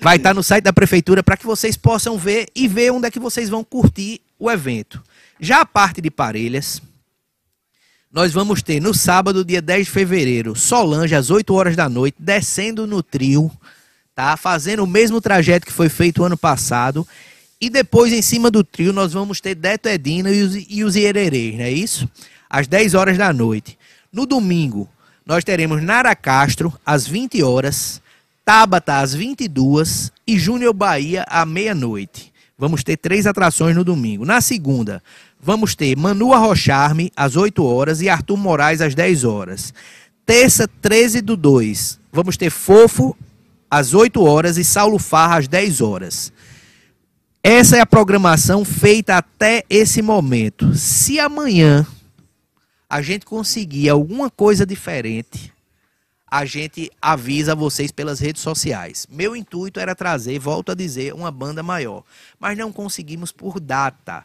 vai 0.00 0.16
estar 0.16 0.34
no 0.34 0.42
site 0.42 0.64
da 0.64 0.72
prefeitura 0.72 1.22
para 1.22 1.36
que 1.36 1.46
vocês 1.46 1.76
possam 1.76 2.18
ver 2.18 2.48
e 2.52 2.66
ver 2.66 2.90
onde 2.90 3.06
é 3.06 3.12
que 3.12 3.20
vocês 3.20 3.48
vão 3.48 3.62
curtir 3.62 4.20
o 4.40 4.50
evento. 4.50 5.00
Já 5.38 5.60
a 5.60 5.66
parte 5.66 6.00
de 6.00 6.10
Parelhas, 6.10 6.80
nós 8.10 8.32
vamos 8.32 8.62
ter 8.62 8.80
no 8.80 8.94
sábado, 8.94 9.44
dia 9.44 9.60
10 9.60 9.86
de 9.86 9.92
fevereiro, 9.92 10.56
Solange, 10.56 11.14
às 11.14 11.28
8 11.28 11.52
horas 11.52 11.76
da 11.76 11.88
noite, 11.88 12.16
descendo 12.18 12.86
no 12.86 13.02
trio, 13.02 13.50
tá? 14.14 14.36
Fazendo 14.38 14.84
o 14.84 14.86
mesmo 14.86 15.20
trajeto 15.20 15.66
que 15.66 15.72
foi 15.72 15.90
feito 15.90 16.24
ano 16.24 16.38
passado. 16.38 17.06
E 17.60 17.68
depois, 17.68 18.12
em 18.12 18.22
cima 18.22 18.50
do 18.50 18.64
trio, 18.64 18.92
nós 18.92 19.12
vamos 19.12 19.40
ter 19.40 19.54
Deto 19.54 19.88
Edina 19.88 20.30
e 20.30 20.42
os, 20.42 20.66
e 20.68 20.84
os 20.84 20.96
Iererês, 20.96 21.54
não 21.56 21.64
é 21.64 21.70
isso? 21.70 22.08
Às 22.48 22.66
10 22.66 22.94
horas 22.94 23.18
da 23.18 23.32
noite. 23.32 23.78
No 24.10 24.24
domingo, 24.24 24.88
nós 25.26 25.44
teremos 25.44 25.82
Nara 25.82 26.16
Castro, 26.16 26.72
às 26.86 27.06
20 27.06 27.42
horas, 27.42 28.00
Tabata, 28.44 29.00
às 29.00 29.12
22 29.12 30.10
e 30.26 30.38
Júnior 30.38 30.72
Bahia, 30.72 31.26
à 31.28 31.44
meia-noite. 31.44 32.32
Vamos 32.58 32.82
ter 32.82 32.96
três 32.96 33.26
atrações 33.26 33.76
no 33.76 33.84
domingo. 33.84 34.24
Na 34.24 34.40
segunda, 34.40 35.02
vamos 35.38 35.74
ter 35.74 35.94
Manu 35.94 36.32
Arrocharme 36.32 37.12
às 37.14 37.36
8 37.36 37.62
horas 37.62 38.00
e 38.00 38.08
Arthur 38.08 38.38
Moraes 38.38 38.80
às 38.80 38.94
10 38.94 39.24
horas. 39.24 39.74
Terça, 40.24 40.66
13 40.66 41.20
do 41.20 41.36
2, 41.36 42.00
vamos 42.10 42.36
ter 42.36 42.50
Fofo 42.50 43.16
às 43.70 43.92
8 43.92 44.24
horas 44.24 44.56
e 44.56 44.64
Saulo 44.64 44.98
Farra 44.98 45.38
às 45.38 45.48
10 45.48 45.80
horas. 45.82 46.32
Essa 47.42 47.76
é 47.76 47.80
a 47.80 47.86
programação 47.86 48.64
feita 48.64 49.16
até 49.16 49.62
esse 49.68 50.00
momento. 50.00 50.74
Se 50.74 51.20
amanhã 51.20 51.86
a 52.88 53.02
gente 53.02 53.26
conseguir 53.26 53.88
alguma 53.88 54.30
coisa 54.30 54.64
diferente, 54.64 55.52
a 56.36 56.44
gente 56.44 56.90
avisa 57.00 57.54
vocês 57.54 57.90
pelas 57.90 58.20
redes 58.20 58.42
sociais. 58.42 59.06
Meu 59.10 59.34
intuito 59.34 59.80
era 59.80 59.94
trazer, 59.94 60.38
volto 60.38 60.70
a 60.70 60.74
dizer, 60.74 61.14
uma 61.14 61.30
banda 61.30 61.62
maior. 61.62 62.04
Mas 62.38 62.58
não 62.58 62.70
conseguimos 62.70 63.32
por 63.32 63.58
data. 63.58 64.22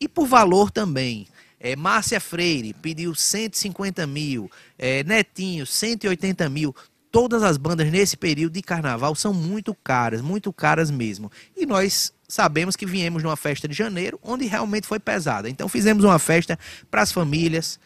E 0.00 0.08
por 0.08 0.26
valor 0.26 0.72
também. 0.72 1.28
É, 1.60 1.76
Márcia 1.76 2.20
Freire 2.20 2.74
pediu 2.74 3.14
150 3.14 4.06
mil, 4.08 4.50
é, 4.76 5.04
Netinho 5.04 5.64
180 5.64 6.48
mil. 6.48 6.74
Todas 7.12 7.44
as 7.44 7.56
bandas 7.56 7.90
nesse 7.92 8.16
período 8.16 8.54
de 8.54 8.62
carnaval 8.62 9.14
são 9.14 9.32
muito 9.32 9.72
caras, 9.72 10.20
muito 10.20 10.52
caras 10.52 10.90
mesmo. 10.90 11.30
E 11.56 11.64
nós 11.64 12.12
sabemos 12.28 12.74
que 12.74 12.84
viemos 12.84 13.22
numa 13.22 13.36
festa 13.36 13.68
de 13.68 13.74
janeiro, 13.74 14.18
onde 14.20 14.46
realmente 14.46 14.86
foi 14.88 14.98
pesada. 14.98 15.48
Então 15.48 15.68
fizemos 15.68 16.02
uma 16.02 16.18
festa 16.18 16.58
para 16.90 17.02
as 17.02 17.12
famílias, 17.12 17.78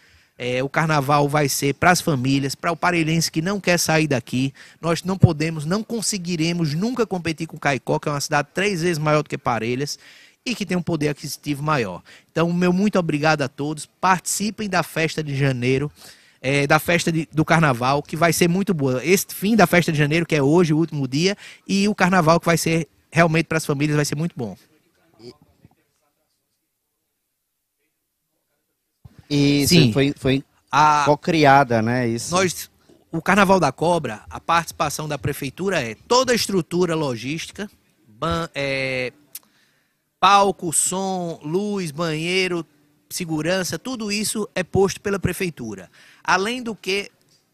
é, 0.42 0.62
o 0.62 0.70
carnaval 0.70 1.28
vai 1.28 1.50
ser 1.50 1.74
para 1.74 1.90
as 1.90 2.00
famílias, 2.00 2.54
para 2.54 2.72
o 2.72 2.76
parelhense 2.76 3.30
que 3.30 3.42
não 3.42 3.60
quer 3.60 3.78
sair 3.78 4.06
daqui. 4.06 4.54
Nós 4.80 5.04
não 5.04 5.18
podemos, 5.18 5.66
não 5.66 5.84
conseguiremos 5.84 6.72
nunca 6.72 7.04
competir 7.04 7.46
com 7.46 7.58
Caicó, 7.58 7.98
que 7.98 8.08
é 8.08 8.12
uma 8.12 8.22
cidade 8.22 8.48
três 8.54 8.80
vezes 8.80 8.96
maior 8.96 9.22
do 9.22 9.28
que 9.28 9.36
Parelhas 9.36 9.98
e 10.42 10.54
que 10.54 10.64
tem 10.64 10.78
um 10.78 10.82
poder 10.82 11.10
aquisitivo 11.10 11.62
maior. 11.62 12.02
Então, 12.32 12.50
meu 12.54 12.72
muito 12.72 12.98
obrigado 12.98 13.42
a 13.42 13.48
todos. 13.48 13.84
Participem 13.84 14.66
da 14.66 14.82
festa 14.82 15.22
de 15.22 15.36
janeiro. 15.36 15.92
É, 16.40 16.66
da 16.66 16.78
festa 16.78 17.12
de, 17.12 17.28
do 17.30 17.44
carnaval, 17.44 18.02
que 18.02 18.16
vai 18.16 18.32
ser 18.32 18.48
muito 18.48 18.72
boa. 18.72 19.04
Este 19.04 19.34
fim 19.34 19.54
da 19.54 19.66
festa 19.66 19.92
de 19.92 19.98
janeiro, 19.98 20.24
que 20.24 20.34
é 20.34 20.42
hoje, 20.42 20.72
o 20.72 20.78
último 20.78 21.06
dia, 21.06 21.36
e 21.68 21.86
o 21.86 21.94
carnaval, 21.94 22.40
que 22.40 22.46
vai 22.46 22.56
ser 22.56 22.88
realmente 23.12 23.44
para 23.44 23.58
as 23.58 23.66
famílias, 23.66 23.94
vai 23.94 24.06
ser 24.06 24.16
muito 24.16 24.32
bom. 24.34 24.56
Sim. 29.66 29.92
foi, 29.92 30.12
foi 30.16 30.44
A, 30.70 31.02
co-criada, 31.04 31.80
né? 31.80 32.08
Isso. 32.08 32.30
nós, 32.34 32.70
o 33.12 33.22
Carnaval 33.22 33.60
da 33.60 33.70
Cobra, 33.72 34.22
a 34.28 34.40
participação 34.40 35.08
da 35.08 35.16
prefeitura 35.18 35.80
é 35.80 35.94
toda 35.94 36.32
a 36.32 36.34
estrutura 36.34 36.94
logística, 36.94 37.70
ban- 38.06 38.48
é, 38.54 39.12
palco, 40.18 40.72
som, 40.72 41.40
luz, 41.42 41.90
banheiro, 41.90 42.66
segurança, 43.08 43.78
tudo 43.78 44.12
isso 44.12 44.48
é 44.54 44.62
posto 44.62 45.00
pela 45.00 45.18
prefeitura. 45.18 45.90
Além 46.22 46.62
do 46.62 46.74
que 46.74 47.10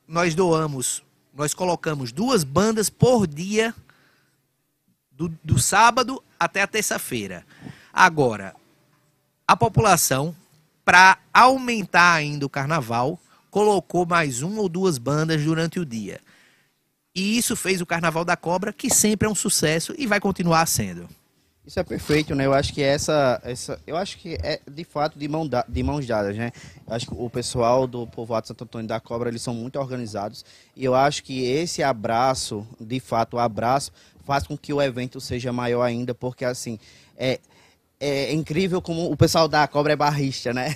nós 0.07 0.35
doamos, 0.35 1.03
nós 1.35 1.55
colocamos 1.55 2.12
duas 2.12 2.45
bandas 2.45 2.89
por 2.91 3.27
dia 3.27 3.74
do, 5.12 5.29
do 5.43 5.59
sábado 5.59 6.22
até 6.39 6.62
a 6.62 6.66
terça-feira. 6.66 7.45
Agora, 7.93 8.55
a 9.49 9.57
população, 9.57 10.35
para 10.87 11.18
aumentar 11.34 12.12
ainda 12.14 12.47
o 12.47 12.49
carnaval, 12.49 13.18
colocou 13.51 14.07
mais 14.07 14.41
uma 14.41 14.61
ou 14.62 14.68
duas 14.68 14.99
bandas 14.99 15.43
durante 15.43 15.80
o 15.80 15.84
dia. 15.84 16.20
E 17.12 17.37
isso 17.37 17.57
fez 17.57 17.80
o 17.80 17.87
Carnaval 17.87 18.24
da 18.24 18.37
Cobra, 18.37 18.72
que 18.72 18.89
sempre 18.89 19.26
é 19.26 19.30
um 19.30 19.34
sucesso 19.34 19.93
e 19.99 20.07
vai 20.07 20.20
continuar 20.20 20.64
sendo. 20.66 21.09
Isso 21.66 21.80
é 21.80 21.82
perfeito, 21.82 22.37
né? 22.37 22.47
Eu 22.47 22.55
acho 22.55 22.72
que 22.72 22.80
essa, 22.80 23.41
essa 23.43 23.80
eu 23.84 23.97
acho 23.97 24.16
que 24.18 24.34
é 24.41 24.61
de 24.70 24.84
fato 24.84 25.18
de, 25.18 25.26
mão 25.26 25.45
da- 25.49 25.64
de 25.68 25.82
mãos 25.82 26.07
dadas, 26.07 26.37
né? 26.37 26.53
Eu 26.87 26.95
acho 26.95 27.07
que 27.07 27.14
o 27.16 27.28
pessoal 27.28 27.89
do 27.89 28.07
povoado 28.07 28.47
Santo 28.47 28.62
Antônio 28.62 28.87
da 28.87 29.01
Cobra, 29.01 29.28
eles 29.28 29.43
são 29.43 29.55
muito 29.55 29.76
organizados 29.80 30.45
e 30.76 30.84
eu 30.84 30.95
acho 30.95 31.24
que 31.24 31.43
esse 31.43 31.82
abraço, 31.82 32.64
de 32.80 33.01
fato, 33.01 33.34
o 33.34 33.41
abraço 33.41 33.91
faz 34.24 34.47
com 34.47 34.57
que 34.57 34.72
o 34.72 34.80
evento 34.80 35.20
seja 35.20 35.53
maior 35.53 35.82
ainda, 35.82 36.14
porque 36.14 36.45
assim, 36.45 36.78
é 37.16 37.41
é 37.99 38.32
incrível 38.32 38.82
como 38.82 39.11
o 39.11 39.16
pessoal 39.16 39.49
da 39.49 39.66
cobra 39.66 39.94
é 39.94 39.97
barrista, 39.97 40.53
né? 40.53 40.74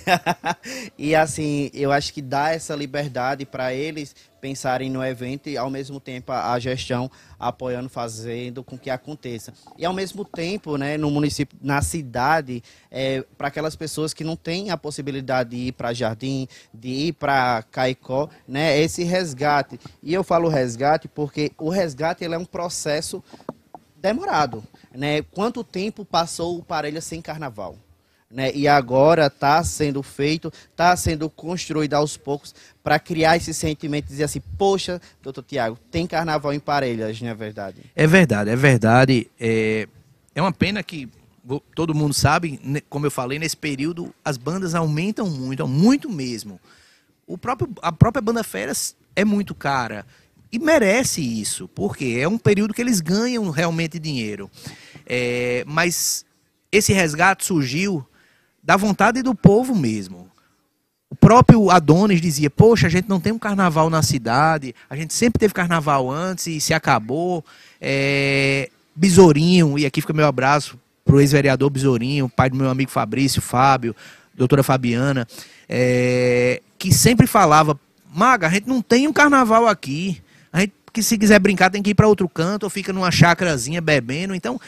e 0.97 1.15
assim, 1.15 1.69
eu 1.73 1.91
acho 1.91 2.11
que 2.13 2.21
dá 2.21 2.49
essa 2.49 2.75
liberdade 2.75 3.45
para 3.45 3.73
eles 3.73 4.15
pensarem 4.41 4.89
no 4.89 5.05
evento 5.05 5.47
e 5.47 5.55
ao 5.55 5.69
mesmo 5.69 5.99
tempo 5.99 6.31
a, 6.31 6.57
gestão 6.57 7.11
apoiando, 7.39 7.87
fazendo 7.87 8.63
com 8.63 8.75
que 8.75 8.89
aconteça. 8.89 9.53
E 9.77 9.85
ao 9.85 9.93
mesmo 9.93 10.25
tempo, 10.25 10.77
né, 10.77 10.97
no 10.97 11.11
município, 11.11 11.55
na 11.61 11.79
cidade, 11.83 12.63
é, 12.89 13.23
para 13.37 13.49
aquelas 13.49 13.75
pessoas 13.75 14.15
que 14.15 14.23
não 14.23 14.35
têm 14.35 14.71
a 14.71 14.77
possibilidade 14.77 15.51
de 15.51 15.57
ir 15.57 15.71
para 15.73 15.93
Jardim, 15.93 16.47
de 16.73 16.89
ir 16.89 17.13
para 17.13 17.63
Caicó, 17.69 18.29
né, 18.47 18.79
esse 18.79 19.03
resgate. 19.03 19.79
E 20.01 20.11
eu 20.11 20.23
falo 20.23 20.49
resgate 20.49 21.07
porque 21.07 21.51
o 21.59 21.69
resgate 21.69 22.23
ele 22.23 22.33
é 22.33 22.37
um 22.39 22.45
processo 22.45 23.23
demorado, 24.01 24.63
né? 24.93 25.21
Quanto 25.21 25.63
tempo 25.63 26.03
passou 26.03 26.57
o 26.57 26.63
Parelha 26.63 27.01
sem 27.01 27.21
carnaval? 27.21 27.77
Né? 28.29 28.51
E 28.55 28.65
agora 28.65 29.27
está 29.27 29.61
sendo 29.61 30.01
feito, 30.01 30.51
está 30.71 30.95
sendo 30.95 31.29
construído 31.29 31.95
aos 31.95 32.15
poucos 32.15 32.55
para 32.81 32.97
criar 32.97 33.35
esse 33.35 33.53
sentimento 33.53 34.05
de 34.05 34.11
dizer 34.11 34.23
assim, 34.23 34.41
poxa, 34.57 35.01
doutor 35.21 35.43
Tiago, 35.43 35.77
tem 35.91 36.07
carnaval 36.07 36.53
em 36.53 36.59
Parelhas, 36.59 37.21
não 37.21 37.29
é 37.29 37.33
verdade? 37.33 37.81
É 37.93 38.07
verdade, 38.07 38.49
é 38.49 38.55
verdade. 38.55 39.29
É, 39.37 39.85
é 40.33 40.41
uma 40.41 40.53
pena 40.53 40.81
que 40.81 41.09
todo 41.75 41.93
mundo 41.93 42.13
sabe, 42.13 42.59
como 42.89 43.05
eu 43.05 43.11
falei, 43.11 43.37
nesse 43.37 43.57
período 43.57 44.15
as 44.23 44.37
bandas 44.37 44.75
aumentam 44.75 45.29
muito, 45.29 45.67
muito 45.67 46.09
mesmo. 46.09 46.57
O 47.27 47.37
próprio, 47.37 47.69
a 47.81 47.91
própria 47.91 48.21
banda 48.21 48.43
Feras 48.45 48.95
é 49.13 49.25
muito 49.25 49.53
cara 49.53 50.05
e 50.51 50.59
merece 50.59 51.21
isso, 51.21 51.67
porque 51.69 52.17
é 52.19 52.27
um 52.27 52.37
período 52.37 52.73
que 52.73 52.81
eles 52.81 52.99
ganham 52.99 53.49
realmente 53.49 53.97
dinheiro. 53.97 54.51
É, 55.05 55.63
mas 55.65 56.25
esse 56.71 56.91
resgate 56.91 57.45
surgiu 57.45 58.05
da 58.61 58.75
vontade 58.75 59.21
do 59.21 59.33
povo 59.33 59.73
mesmo. 59.73 60.29
O 61.09 61.15
próprio 61.15 61.69
Adonis 61.69 62.21
dizia: 62.21 62.49
Poxa, 62.49 62.87
a 62.87 62.89
gente 62.89 63.09
não 63.09 63.19
tem 63.19 63.31
um 63.31 63.39
carnaval 63.39 63.89
na 63.89 64.01
cidade, 64.01 64.75
a 64.89 64.95
gente 64.95 65.13
sempre 65.13 65.39
teve 65.39 65.53
carnaval 65.53 66.09
antes 66.09 66.47
e 66.47 66.59
se 66.59 66.73
acabou. 66.73 67.43
É... 67.79 68.69
Besourinho, 68.93 69.79
e 69.79 69.85
aqui 69.85 70.01
fica 70.01 70.13
meu 70.13 70.27
abraço 70.27 70.77
pro 71.05 71.21
ex-vereador 71.21 71.69
Besourinho, 71.69 72.29
pai 72.29 72.49
do 72.49 72.57
meu 72.57 72.69
amigo 72.69 72.91
Fabrício, 72.91 73.41
Fábio, 73.41 73.95
doutora 74.33 74.63
Fabiana, 74.63 75.25
é, 75.67 76.61
que 76.77 76.93
sempre 76.93 77.25
falava: 77.25 77.79
Maga, 78.13 78.47
a 78.47 78.49
gente 78.49 78.67
não 78.67 78.81
tem 78.81 79.07
um 79.07 79.13
carnaval 79.13 79.67
aqui. 79.67 80.21
Que 80.93 81.01
se 81.01 81.17
quiser 81.17 81.39
brincar, 81.39 81.69
tem 81.69 81.81
que 81.81 81.91
ir 81.91 81.95
para 81.95 82.07
outro 82.07 82.27
canto 82.27 82.63
ou 82.63 82.69
fica 82.69 82.91
numa 82.91 83.11
chácarazinha 83.11 83.79
bebendo. 83.79 84.35
Então, 84.35 84.59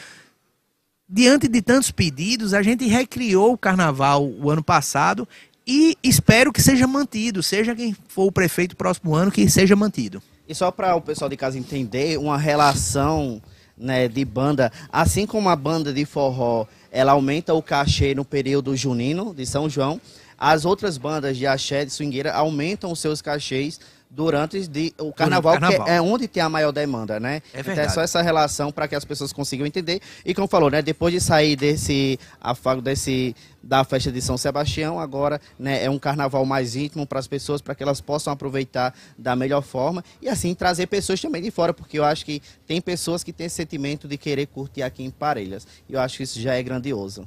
diante 1.08 1.48
de 1.48 1.60
tantos 1.60 1.90
pedidos, 1.90 2.54
a 2.54 2.62
gente 2.62 2.86
recriou 2.86 3.52
o 3.52 3.58
carnaval 3.58 4.26
o 4.26 4.50
ano 4.50 4.62
passado 4.62 5.28
e 5.66 5.96
espero 6.02 6.52
que 6.52 6.62
seja 6.62 6.86
mantido, 6.86 7.42
seja 7.42 7.74
quem 7.74 7.96
for 8.08 8.26
o 8.26 8.32
prefeito 8.32 8.76
próximo 8.76 9.14
ano, 9.14 9.30
que 9.30 9.48
seja 9.48 9.74
mantido. 9.74 10.22
E 10.46 10.54
só 10.54 10.70
para 10.70 10.94
o 10.94 11.00
pessoal 11.00 11.28
de 11.28 11.36
casa 11.36 11.58
entender, 11.58 12.18
uma 12.18 12.36
relação 12.36 13.40
né, 13.76 14.08
de 14.08 14.24
banda, 14.24 14.70
assim 14.92 15.26
como 15.26 15.48
a 15.48 15.56
banda 15.56 15.92
de 15.92 16.04
forró, 16.04 16.66
ela 16.92 17.12
aumenta 17.12 17.54
o 17.54 17.62
cachê 17.62 18.14
no 18.14 18.24
período 18.24 18.76
junino 18.76 19.34
de 19.34 19.46
São 19.46 19.68
João, 19.68 20.00
as 20.36 20.64
outras 20.64 20.98
bandas 20.98 21.36
de 21.36 21.46
axé, 21.46 21.84
de 21.84 21.92
swingueira, 21.92 22.32
aumentam 22.32 22.92
os 22.92 23.00
seus 23.00 23.22
cachês 23.22 23.80
durante 24.14 24.70
o 24.98 25.12
carnaval, 25.12 25.54
carnaval. 25.54 25.84
que 25.84 25.90
é 25.90 26.00
onde 26.00 26.28
tem 26.28 26.42
a 26.42 26.48
maior 26.48 26.70
demanda, 26.70 27.18
né? 27.18 27.42
É 27.52 27.60
então 27.60 27.72
é 27.72 27.74
verdade. 27.74 27.94
só 27.94 28.00
essa 28.00 28.22
relação 28.22 28.70
para 28.70 28.86
que 28.86 28.94
as 28.94 29.04
pessoas 29.04 29.32
consigam 29.32 29.66
entender. 29.66 30.00
E 30.24 30.32
como 30.32 30.46
falou, 30.46 30.70
né, 30.70 30.80
depois 30.80 31.12
de 31.12 31.20
sair 31.20 31.56
desse 31.56 32.18
afago 32.40 32.80
desse 32.80 33.34
da 33.60 33.82
festa 33.82 34.12
de 34.12 34.20
São 34.20 34.36
Sebastião, 34.36 35.00
agora 35.00 35.40
né, 35.58 35.82
é 35.82 35.90
um 35.90 35.98
carnaval 35.98 36.44
mais 36.44 36.76
íntimo 36.76 37.06
para 37.06 37.18
as 37.18 37.26
pessoas, 37.26 37.62
para 37.62 37.74
que 37.74 37.82
elas 37.82 38.00
possam 38.00 38.32
aproveitar 38.32 38.94
da 39.16 39.34
melhor 39.34 39.62
forma 39.62 40.04
e 40.20 40.28
assim 40.28 40.54
trazer 40.54 40.86
pessoas 40.86 41.20
também 41.20 41.42
de 41.42 41.50
fora, 41.50 41.72
porque 41.72 41.98
eu 41.98 42.04
acho 42.04 42.24
que 42.26 42.42
tem 42.66 42.80
pessoas 42.80 43.24
que 43.24 43.32
têm 43.32 43.46
esse 43.46 43.56
sentimento 43.56 44.06
de 44.06 44.18
querer 44.18 44.46
curtir 44.46 44.82
aqui 44.82 45.02
em 45.02 45.10
Parelhas. 45.10 45.66
E 45.88 45.94
eu 45.94 46.00
acho 46.00 46.18
que 46.18 46.22
isso 46.22 46.38
já 46.38 46.54
é 46.54 46.62
grandioso. 46.62 47.26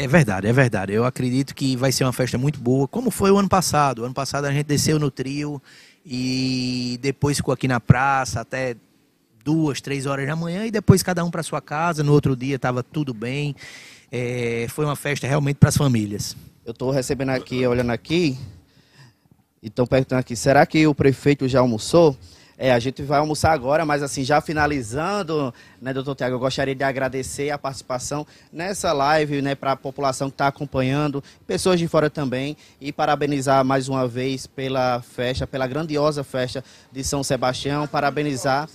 É 0.00 0.06
verdade, 0.06 0.46
é 0.46 0.52
verdade. 0.52 0.92
Eu 0.92 1.04
acredito 1.04 1.52
que 1.52 1.74
vai 1.74 1.90
ser 1.90 2.04
uma 2.04 2.12
festa 2.12 2.38
muito 2.38 2.60
boa, 2.60 2.86
como 2.86 3.10
foi 3.10 3.32
o 3.32 3.36
ano 3.36 3.48
passado. 3.48 4.02
O 4.02 4.04
ano 4.04 4.14
passado 4.14 4.44
a 4.44 4.52
gente 4.52 4.66
desceu 4.66 4.96
no 4.96 5.10
trio 5.10 5.60
e 6.06 7.00
depois 7.02 7.38
ficou 7.38 7.52
aqui 7.52 7.66
na 7.66 7.80
praça 7.80 8.40
até 8.40 8.76
duas, 9.44 9.80
três 9.80 10.06
horas 10.06 10.24
da 10.24 10.36
manhã 10.36 10.64
e 10.64 10.70
depois 10.70 11.02
cada 11.02 11.24
um 11.24 11.32
para 11.32 11.42
sua 11.42 11.60
casa. 11.60 12.04
No 12.04 12.12
outro 12.12 12.36
dia 12.36 12.54
estava 12.54 12.80
tudo 12.80 13.12
bem. 13.12 13.56
É, 14.12 14.68
foi 14.68 14.84
uma 14.84 14.94
festa 14.94 15.26
realmente 15.26 15.56
para 15.56 15.70
as 15.70 15.76
famílias. 15.76 16.36
Eu 16.64 16.70
estou 16.70 16.92
recebendo 16.92 17.30
aqui, 17.30 17.66
olhando 17.66 17.90
aqui, 17.90 18.38
e 19.60 19.66
estão 19.66 19.84
perguntando 19.84 20.20
aqui, 20.20 20.36
será 20.36 20.64
que 20.64 20.86
o 20.86 20.94
prefeito 20.94 21.48
já 21.48 21.58
almoçou? 21.58 22.16
É, 22.60 22.72
a 22.72 22.78
gente 22.80 23.04
vai 23.04 23.20
almoçar 23.20 23.52
agora, 23.52 23.86
mas 23.86 24.02
assim, 24.02 24.24
já 24.24 24.40
finalizando, 24.40 25.54
né, 25.80 25.94
doutor 25.94 26.16
Tiago, 26.16 26.34
eu 26.34 26.40
gostaria 26.40 26.74
de 26.74 26.82
agradecer 26.82 27.50
a 27.50 27.56
participação 27.56 28.26
nessa 28.52 28.92
live, 28.92 29.40
né, 29.40 29.54
para 29.54 29.72
a 29.72 29.76
população 29.76 30.28
que 30.28 30.34
está 30.34 30.48
acompanhando, 30.48 31.22
pessoas 31.46 31.78
de 31.78 31.86
fora 31.86 32.10
também, 32.10 32.56
e 32.80 32.92
parabenizar 32.92 33.64
mais 33.64 33.88
uma 33.88 34.08
vez 34.08 34.48
pela 34.48 35.00
festa, 35.00 35.46
pela 35.46 35.68
grandiosa 35.68 36.24
festa 36.24 36.64
de 36.90 37.04
São 37.04 37.22
Sebastião, 37.22 37.86
parabenizar 37.86 38.68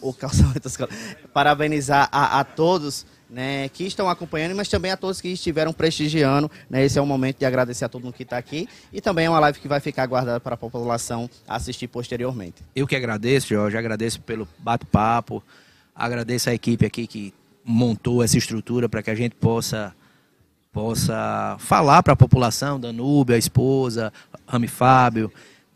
o 0.00 0.14
calçamento 0.14 0.68
escolar. 0.68 0.94
Parabenizar 1.32 2.08
a, 2.12 2.38
a 2.38 2.44
todos 2.44 3.04
né, 3.30 3.68
que 3.68 3.84
estão 3.84 4.08
acompanhando, 4.08 4.56
mas 4.56 4.68
também 4.68 4.90
a 4.90 4.96
todos 4.96 5.20
que 5.20 5.28
estiveram 5.28 5.72
prestigiando. 5.72 6.50
Né, 6.68 6.84
esse 6.84 6.98
é 6.98 7.02
o 7.02 7.06
momento 7.06 7.38
de 7.38 7.44
agradecer 7.44 7.84
a 7.84 7.88
todo 7.88 8.02
mundo 8.04 8.14
que 8.14 8.22
está 8.22 8.38
aqui. 8.38 8.68
E 8.92 9.00
também 9.00 9.26
é 9.26 9.30
uma 9.30 9.38
live 9.40 9.58
que 9.58 9.68
vai 9.68 9.80
ficar 9.80 10.06
guardada 10.06 10.40
para 10.40 10.54
a 10.54 10.58
população 10.58 11.28
assistir 11.46 11.88
posteriormente. 11.88 12.62
Eu 12.74 12.86
que 12.86 12.96
agradeço, 12.96 13.48
Jorge, 13.48 13.76
agradeço 13.76 14.20
pelo 14.20 14.48
bate-papo, 14.58 15.42
agradeço 15.94 16.48
a 16.48 16.54
equipe 16.54 16.86
aqui 16.86 17.06
que 17.06 17.34
montou 17.64 18.22
essa 18.22 18.38
estrutura 18.38 18.88
para 18.88 19.02
que 19.02 19.10
a 19.10 19.14
gente 19.14 19.34
possa 19.34 19.94
possa 20.72 21.56
falar 21.58 22.02
para 22.02 22.12
a 22.12 22.16
população, 22.16 22.78
Danúbio, 22.78 23.34
a 23.34 23.38
esposa, 23.38 24.12
Rami 24.46 24.68
Fábio, 24.68 25.32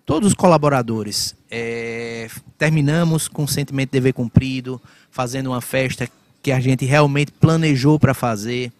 todos 0.06 0.28
os 0.28 0.34
colaboradores. 0.34 1.34
É, 1.50 2.28
terminamos 2.56 3.26
com 3.26 3.44
o 3.44 3.48
sentimento 3.48 3.88
de 3.88 3.92
dever 3.92 4.12
cumprido, 4.12 4.80
fazendo 5.10 5.48
uma 5.48 5.60
festa 5.60 6.08
que 6.42 6.50
a 6.50 6.60
gente 6.60 6.84
realmente 6.84 7.30
planejou 7.30 7.98
para 7.98 8.12
fazer, 8.12 8.72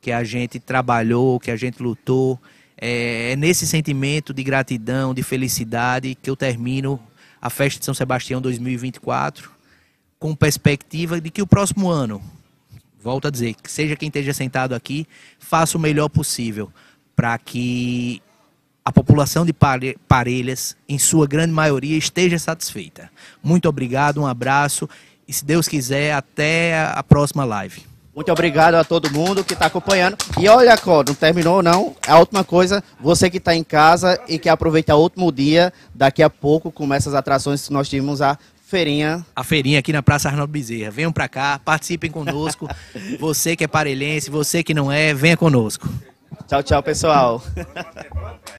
que 0.00 0.10
a 0.10 0.24
gente 0.24 0.58
trabalhou, 0.58 1.38
que 1.38 1.50
a 1.50 1.56
gente 1.56 1.82
lutou. 1.82 2.38
É, 2.78 3.32
é 3.32 3.36
nesse 3.36 3.66
sentimento 3.66 4.34
de 4.34 4.42
gratidão, 4.42 5.14
de 5.14 5.22
felicidade, 5.22 6.14
que 6.20 6.28
eu 6.28 6.36
termino 6.36 7.00
a 7.40 7.48
festa 7.48 7.78
de 7.78 7.84
São 7.84 7.94
Sebastião 7.94 8.40
2024, 8.40 9.50
com 10.18 10.34
perspectiva 10.34 11.20
de 11.20 11.30
que 11.30 11.40
o 11.40 11.46
próximo 11.46 11.88
ano, 11.88 12.20
volto 13.02 13.28
a 13.28 13.30
dizer, 13.30 13.54
que 13.54 13.70
seja 13.70 13.94
quem 13.96 14.08
esteja 14.08 14.34
sentado 14.34 14.74
aqui, 14.74 15.06
faça 15.38 15.78
o 15.78 15.80
melhor 15.80 16.08
possível 16.08 16.70
para 17.14 17.38
que 17.38 18.20
a 18.84 18.92
população 18.92 19.44
de 19.46 19.52
Pare- 19.52 19.96
Parelhas, 20.06 20.76
em 20.88 20.98
sua 20.98 21.26
grande 21.26 21.52
maioria, 21.52 21.96
esteja 21.96 22.38
satisfeita. 22.38 23.10
Muito 23.42 23.68
obrigado, 23.68 24.20
um 24.20 24.26
abraço 24.26 24.88
e, 25.26 25.32
se 25.32 25.44
Deus 25.44 25.66
quiser, 25.66 26.12
até 26.12 26.78
a 26.94 27.02
próxima 27.02 27.44
live. 27.44 27.82
Muito 28.16 28.32
obrigado 28.32 28.76
a 28.76 28.84
todo 28.84 29.10
mundo 29.10 29.44
que 29.44 29.52
está 29.52 29.66
acompanhando. 29.66 30.16
E 30.38 30.48
olha, 30.48 30.74
não 31.06 31.14
terminou 31.14 31.62
não. 31.62 31.94
A 32.06 32.18
última 32.18 32.42
coisa, 32.42 32.82
você 32.98 33.28
que 33.28 33.36
está 33.36 33.54
em 33.54 33.62
casa 33.62 34.18
e 34.26 34.38
que 34.38 34.48
aproveita 34.48 34.96
o 34.96 35.02
último 35.02 35.30
dia, 35.30 35.70
daqui 35.94 36.22
a 36.22 36.30
pouco 36.30 36.72
começa 36.72 37.10
as 37.10 37.14
atrações 37.14 37.66
que 37.66 37.72
nós 37.74 37.90
tivemos 37.90 38.22
a 38.22 38.38
feirinha. 38.66 39.24
A 39.36 39.44
feirinha 39.44 39.80
aqui 39.80 39.92
na 39.92 40.02
Praça 40.02 40.28
Arnaldo 40.28 40.50
Bezerra. 40.50 40.90
Venham 40.90 41.12
para 41.12 41.28
cá, 41.28 41.60
participem 41.62 42.10
conosco. 42.10 42.66
você 43.20 43.54
que 43.54 43.64
é 43.64 43.68
parelhense, 43.68 44.30
você 44.30 44.62
que 44.62 44.72
não 44.72 44.90
é, 44.90 45.12
venha 45.12 45.36
conosco. 45.36 45.86
Tchau, 46.48 46.62
tchau, 46.62 46.82
pessoal. 46.82 47.42